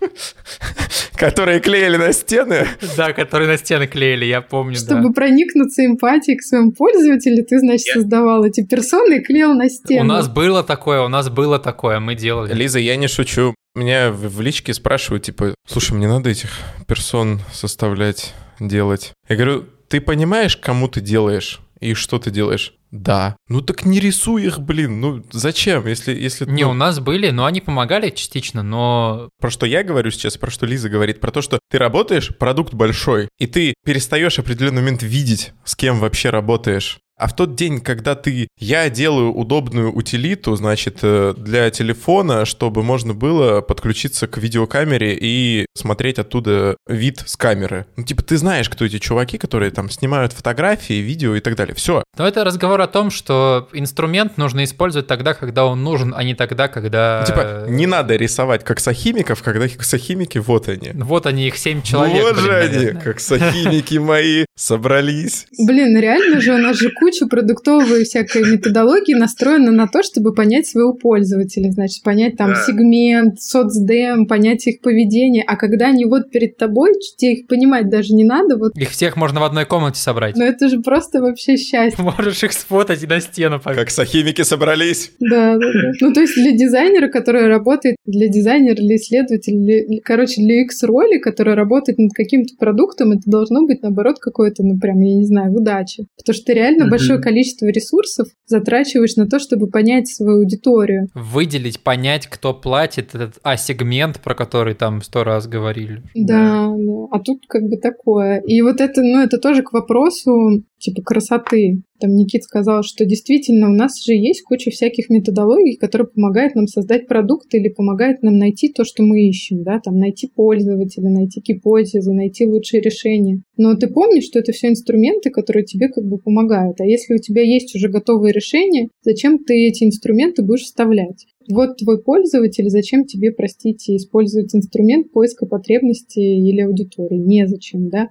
Которые 1.16 1.58
клеили 1.58 1.96
на 1.96 2.12
стены? 2.12 2.68
Да, 2.96 3.12
которые 3.12 3.48
на 3.48 3.56
стены 3.56 3.86
клеили, 3.86 4.26
я 4.26 4.42
помню, 4.42 4.76
Чтобы 4.76 5.14
проникнуться 5.14 5.84
эмпатией 5.84 6.36
к 6.36 6.42
своему 6.42 6.72
пользователю, 6.72 7.42
ты, 7.42 7.58
значит, 7.58 7.86
создавал 7.86 8.44
эти 8.44 8.62
персоны 8.62 9.14
и 9.18 9.22
клеил 9.22 9.54
на 9.54 9.68
стены. 9.70 10.02
У 10.02 10.04
нас 10.04 10.28
было 10.28 10.62
такое, 10.62 11.00
у 11.00 11.08
нас 11.08 11.30
было 11.30 11.58
такое, 11.58 12.00
мы 12.00 12.14
делали. 12.14 12.52
Лиза, 12.52 12.78
я 12.78 12.96
не 12.96 13.08
шучу. 13.08 13.54
Меня 13.74 14.12
в 14.12 14.40
личке 14.42 14.74
спрашивают, 14.74 15.24
типа, 15.24 15.54
слушай, 15.66 15.94
мне 15.94 16.06
надо 16.06 16.28
этих 16.28 16.50
персон 16.86 17.40
составлять, 17.50 18.34
делать. 18.60 19.12
Я 19.28 19.36
говорю, 19.36 19.64
ты 19.88 20.02
понимаешь, 20.02 20.56
кому 20.56 20.86
ты 20.86 21.00
делаешь 21.00 21.60
и 21.80 21.94
что 21.94 22.18
ты 22.18 22.30
делаешь? 22.30 22.74
Да. 22.90 23.36
Ну 23.48 23.60
так 23.60 23.84
не 23.84 24.00
рисуй 24.00 24.44
их, 24.44 24.60
блин. 24.60 25.00
Ну 25.00 25.24
зачем, 25.30 25.86
если... 25.86 26.14
если 26.14 26.46
не, 26.46 26.64
ну... 26.64 26.70
у 26.70 26.74
нас 26.74 27.00
были, 27.00 27.30
но 27.30 27.44
они 27.44 27.60
помогали 27.60 28.10
частично, 28.10 28.62
но... 28.62 29.28
Про 29.40 29.50
что 29.50 29.66
я 29.66 29.82
говорю 29.82 30.10
сейчас, 30.10 30.36
про 30.36 30.50
что 30.50 30.66
Лиза 30.66 30.88
говорит, 30.88 31.20
про 31.20 31.30
то, 31.30 31.42
что 31.42 31.58
ты 31.70 31.78
работаешь, 31.78 32.36
продукт 32.36 32.74
большой, 32.74 33.28
и 33.38 33.46
ты 33.46 33.74
перестаешь 33.84 34.38
определенный 34.38 34.82
момент 34.82 35.02
видеть, 35.02 35.52
с 35.64 35.74
кем 35.74 35.98
вообще 35.98 36.30
работаешь. 36.30 36.98
А 37.18 37.28
в 37.28 37.34
тот 37.34 37.54
день, 37.54 37.80
когда 37.80 38.14
ты, 38.14 38.48
я 38.58 38.90
делаю 38.90 39.32
удобную 39.32 39.90
утилиту, 39.90 40.54
значит, 40.54 40.98
э, 41.00 41.34
для 41.36 41.70
телефона, 41.70 42.44
чтобы 42.44 42.82
можно 42.82 43.14
было 43.14 43.62
подключиться 43.62 44.26
к 44.26 44.36
видеокамере 44.36 45.16
и 45.18 45.66
смотреть 45.74 46.18
оттуда 46.18 46.76
вид 46.86 47.22
с 47.24 47.36
камеры. 47.36 47.86
Ну, 47.96 48.04
типа, 48.04 48.22
ты 48.22 48.36
знаешь, 48.36 48.68
кто 48.68 48.84
эти 48.84 48.98
чуваки, 48.98 49.38
которые 49.38 49.70
там 49.70 49.88
снимают 49.88 50.34
фотографии, 50.34 50.94
видео 50.94 51.34
и 51.34 51.40
так 51.40 51.56
далее. 51.56 51.74
Все. 51.74 52.04
Но 52.18 52.28
это 52.28 52.44
разговор 52.44 52.82
о 52.82 52.86
том, 52.86 53.10
что 53.10 53.68
инструмент 53.72 54.36
нужно 54.36 54.64
использовать 54.64 55.06
тогда, 55.06 55.32
когда 55.32 55.64
он 55.64 55.82
нужен, 55.82 56.12
а 56.14 56.22
не 56.22 56.34
тогда, 56.34 56.68
когда... 56.68 57.20
Ну, 57.20 57.26
типа, 57.26 57.64
не 57.70 57.86
надо 57.86 58.16
рисовать 58.16 58.62
как 58.62 58.78
сахимиков, 58.78 59.42
когда 59.42 59.66
сахимики, 59.80 60.36
вот 60.36 60.68
они. 60.68 60.90
Вот 60.92 61.24
они, 61.24 61.46
их 61.46 61.56
семь 61.56 61.80
человек. 61.80 62.22
Вот 62.22 62.36
же 62.36 62.54
они, 62.54 63.00
как 63.00 63.20
сахимики 63.20 63.96
мои, 63.96 64.44
собрались. 64.54 65.46
Блин, 65.58 65.98
реально 65.98 66.40
же 66.42 66.52
у 66.52 66.58
нас 66.58 66.76
же 66.76 66.90
куча 66.90 67.05
куча 67.06 67.26
продуктовой 67.26 68.02
всякой 68.02 68.50
методологии 68.50 69.14
настроена 69.14 69.70
на 69.70 69.86
то, 69.86 70.02
чтобы 70.02 70.34
понять 70.34 70.66
своего 70.66 70.92
пользователя, 70.92 71.70
значит, 71.70 72.02
понять 72.02 72.36
там 72.36 72.52
сегмент, 72.66 73.40
соцдем, 73.40 74.26
понять 74.26 74.66
их 74.66 74.80
поведение. 74.80 75.44
А 75.46 75.54
когда 75.54 75.86
они 75.86 76.04
вот 76.04 76.32
перед 76.32 76.56
тобой, 76.56 76.94
тебе 77.16 77.34
их 77.34 77.46
понимать 77.46 77.88
даже 77.88 78.12
не 78.12 78.24
надо. 78.24 78.56
Вот. 78.56 78.76
Их 78.76 78.90
всех 78.90 79.16
можно 79.16 79.38
в 79.38 79.44
одной 79.44 79.66
комнате 79.66 80.00
собрать. 80.00 80.34
Ну 80.34 80.44
это 80.44 80.68
же 80.68 80.80
просто 80.80 81.20
вообще 81.20 81.56
счастье. 81.56 82.02
Можешь 82.02 82.42
их 82.42 82.52
сфотать 82.52 83.04
и 83.04 83.06
на 83.06 83.20
стену 83.20 83.60
повесить. 83.60 83.82
Как 83.82 83.90
сахимики 83.90 84.42
собрались. 84.42 85.12
Да, 85.20 85.54
да, 85.54 85.58
да. 85.58 85.92
Ну 86.00 86.12
то 86.12 86.20
есть 86.22 86.34
для 86.34 86.50
дизайнера, 86.50 87.08
который 87.08 87.46
работает, 87.46 87.94
для 88.04 88.26
дизайнера, 88.26 88.74
для 88.74 88.96
исследователя, 88.96 89.58
для, 89.60 90.00
короче, 90.02 90.42
для 90.42 90.62
X-роли, 90.62 91.18
который 91.18 91.54
работает 91.54 91.98
над 91.98 92.12
каким-то 92.12 92.54
продуктом, 92.58 93.12
это 93.12 93.22
должно 93.26 93.64
быть, 93.64 93.82
наоборот, 93.82 94.18
какое-то, 94.18 94.64
ну 94.64 94.76
прям, 94.76 94.98
я 95.00 95.16
не 95.16 95.24
знаю, 95.24 95.52
удача. 95.52 96.02
Потому 96.16 96.34
что 96.34 96.46
ты 96.46 96.54
реально 96.54 96.84
mm-hmm. 96.84 96.90
Большое 96.98 97.20
количество 97.20 97.66
ресурсов 97.66 98.28
затрачиваешь 98.46 99.16
на 99.16 99.26
то, 99.26 99.38
чтобы 99.38 99.68
понять 99.68 100.08
свою 100.08 100.38
аудиторию. 100.38 101.08
Выделить, 101.14 101.80
понять, 101.80 102.26
кто 102.26 102.54
платит 102.54 103.14
этот 103.14 103.38
А-сегмент, 103.42 104.20
про 104.20 104.34
который 104.34 104.74
там 104.74 105.02
сто 105.02 105.24
раз 105.24 105.46
говорили. 105.46 106.02
Да, 106.14 106.36
да. 106.36 106.74
А 107.10 107.20
тут 107.20 107.42
как 107.48 107.62
бы 107.62 107.76
такое. 107.76 108.40
И 108.46 108.60
вот 108.62 108.80
это, 108.80 109.02
ну, 109.02 109.22
это 109.22 109.38
тоже 109.38 109.62
к 109.62 109.72
вопросу 109.72 110.62
типа 110.78 111.02
красоты. 111.02 111.82
Там 111.98 112.14
Никит 112.14 112.42
сказал, 112.42 112.82
что 112.82 113.06
действительно 113.06 113.70
у 113.70 113.72
нас 113.72 113.92
же 114.04 114.12
есть 114.12 114.42
куча 114.42 114.70
всяких 114.70 115.08
методологий, 115.08 115.76
которые 115.76 116.08
помогают 116.08 116.54
нам 116.54 116.66
создать 116.66 117.06
продукт 117.06 117.54
или 117.54 117.68
помогают 117.70 118.22
нам 118.22 118.36
найти 118.36 118.70
то, 118.70 118.84
что 118.84 119.02
мы 119.02 119.26
ищем, 119.26 119.62
да, 119.62 119.80
там 119.82 119.96
найти 119.98 120.28
пользователя, 120.28 121.08
найти 121.08 121.40
гипотезы, 121.40 122.12
найти 122.12 122.44
лучшие 122.44 122.82
решения. 122.82 123.42
Но 123.56 123.74
ты 123.74 123.88
помнишь, 123.88 124.24
что 124.24 124.38
это 124.38 124.52
все 124.52 124.68
инструменты, 124.68 125.30
которые 125.30 125.64
тебе 125.64 125.88
как 125.88 126.04
бы 126.04 126.18
помогают. 126.18 126.80
А 126.80 126.84
если 126.84 127.14
у 127.14 127.18
тебя 127.18 127.42
есть 127.42 127.74
уже 127.74 127.88
готовые 127.88 128.32
решения, 128.32 128.88
зачем 129.02 129.38
ты 129.42 129.54
эти 129.66 129.84
инструменты 129.84 130.42
будешь 130.42 130.64
вставлять? 130.64 131.26
Вот 131.48 131.76
твой 131.76 132.02
пользователь, 132.02 132.68
зачем 132.68 133.04
тебе, 133.04 133.30
простите, 133.30 133.96
использовать 133.96 134.54
инструмент 134.54 135.12
поиска 135.12 135.46
потребностей 135.46 136.40
или 136.46 136.60
аудитории? 136.60 137.18
Незачем, 137.18 137.88
да? 137.88 138.08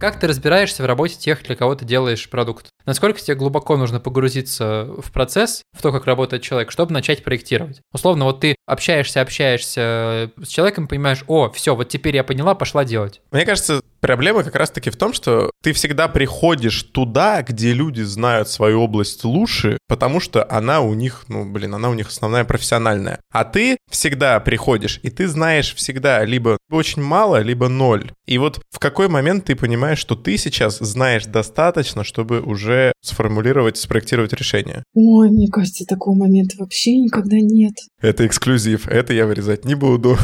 Как 0.00 0.18
ты 0.18 0.26
разбираешься 0.26 0.82
в 0.82 0.86
работе 0.86 1.16
тех, 1.16 1.42
для 1.42 1.54
кого 1.54 1.74
ты 1.74 1.84
делаешь 1.84 2.30
продукт? 2.30 2.70
Насколько 2.86 3.20
тебе 3.20 3.34
глубоко 3.36 3.76
нужно 3.76 4.00
погрузиться 4.00 4.88
в 4.96 5.12
процесс, 5.12 5.62
в 5.76 5.82
то, 5.82 5.92
как 5.92 6.06
работает 6.06 6.42
человек, 6.42 6.70
чтобы 6.70 6.94
начать 6.94 7.22
проектировать? 7.22 7.82
Условно, 7.92 8.24
вот 8.24 8.40
ты 8.40 8.56
общаешься, 8.66 9.20
общаешься 9.20 10.30
с 10.42 10.48
человеком, 10.48 10.88
понимаешь, 10.88 11.22
о, 11.26 11.50
все, 11.50 11.76
вот 11.76 11.90
теперь 11.90 12.16
я 12.16 12.24
поняла, 12.24 12.54
пошла 12.54 12.86
делать. 12.86 13.20
Мне 13.30 13.44
кажется, 13.44 13.82
Проблема 14.00 14.42
как 14.42 14.56
раз-таки 14.56 14.88
в 14.88 14.96
том, 14.96 15.12
что 15.12 15.50
ты 15.62 15.72
всегда 15.74 16.08
приходишь 16.08 16.82
туда, 16.84 17.42
где 17.42 17.74
люди 17.74 18.00
знают 18.00 18.48
свою 18.48 18.80
область 18.80 19.24
лучше, 19.24 19.76
потому 19.88 20.20
что 20.20 20.46
она 20.50 20.80
у 20.80 20.94
них, 20.94 21.24
ну, 21.28 21.50
блин, 21.50 21.74
она 21.74 21.90
у 21.90 21.94
них 21.94 22.08
основная 22.08 22.44
профессиональная. 22.44 23.20
А 23.30 23.44
ты 23.44 23.76
всегда 23.90 24.40
приходишь, 24.40 25.00
и 25.02 25.10
ты 25.10 25.28
знаешь 25.28 25.74
всегда 25.74 26.24
либо 26.24 26.56
очень 26.70 27.02
мало, 27.02 27.42
либо 27.42 27.68
ноль. 27.68 28.10
И 28.26 28.38
вот 28.38 28.60
в 28.70 28.78
какой 28.78 29.08
момент 29.08 29.44
ты 29.44 29.54
понимаешь, 29.54 29.98
что 29.98 30.14
ты 30.14 30.38
сейчас 30.38 30.78
знаешь 30.78 31.26
достаточно, 31.26 32.02
чтобы 32.02 32.40
уже 32.40 32.92
сформулировать, 33.02 33.76
спроектировать 33.76 34.32
решение? 34.32 34.82
Ой, 34.94 35.30
мне 35.30 35.48
кажется, 35.48 35.84
такого 35.84 36.14
момента 36.14 36.56
вообще 36.58 36.96
никогда 36.96 37.36
нет. 37.38 37.74
Это 38.00 38.26
эксклюзив, 38.26 38.88
это 38.88 39.12
я 39.12 39.26
вырезать 39.26 39.66
не 39.66 39.74
буду. 39.74 40.16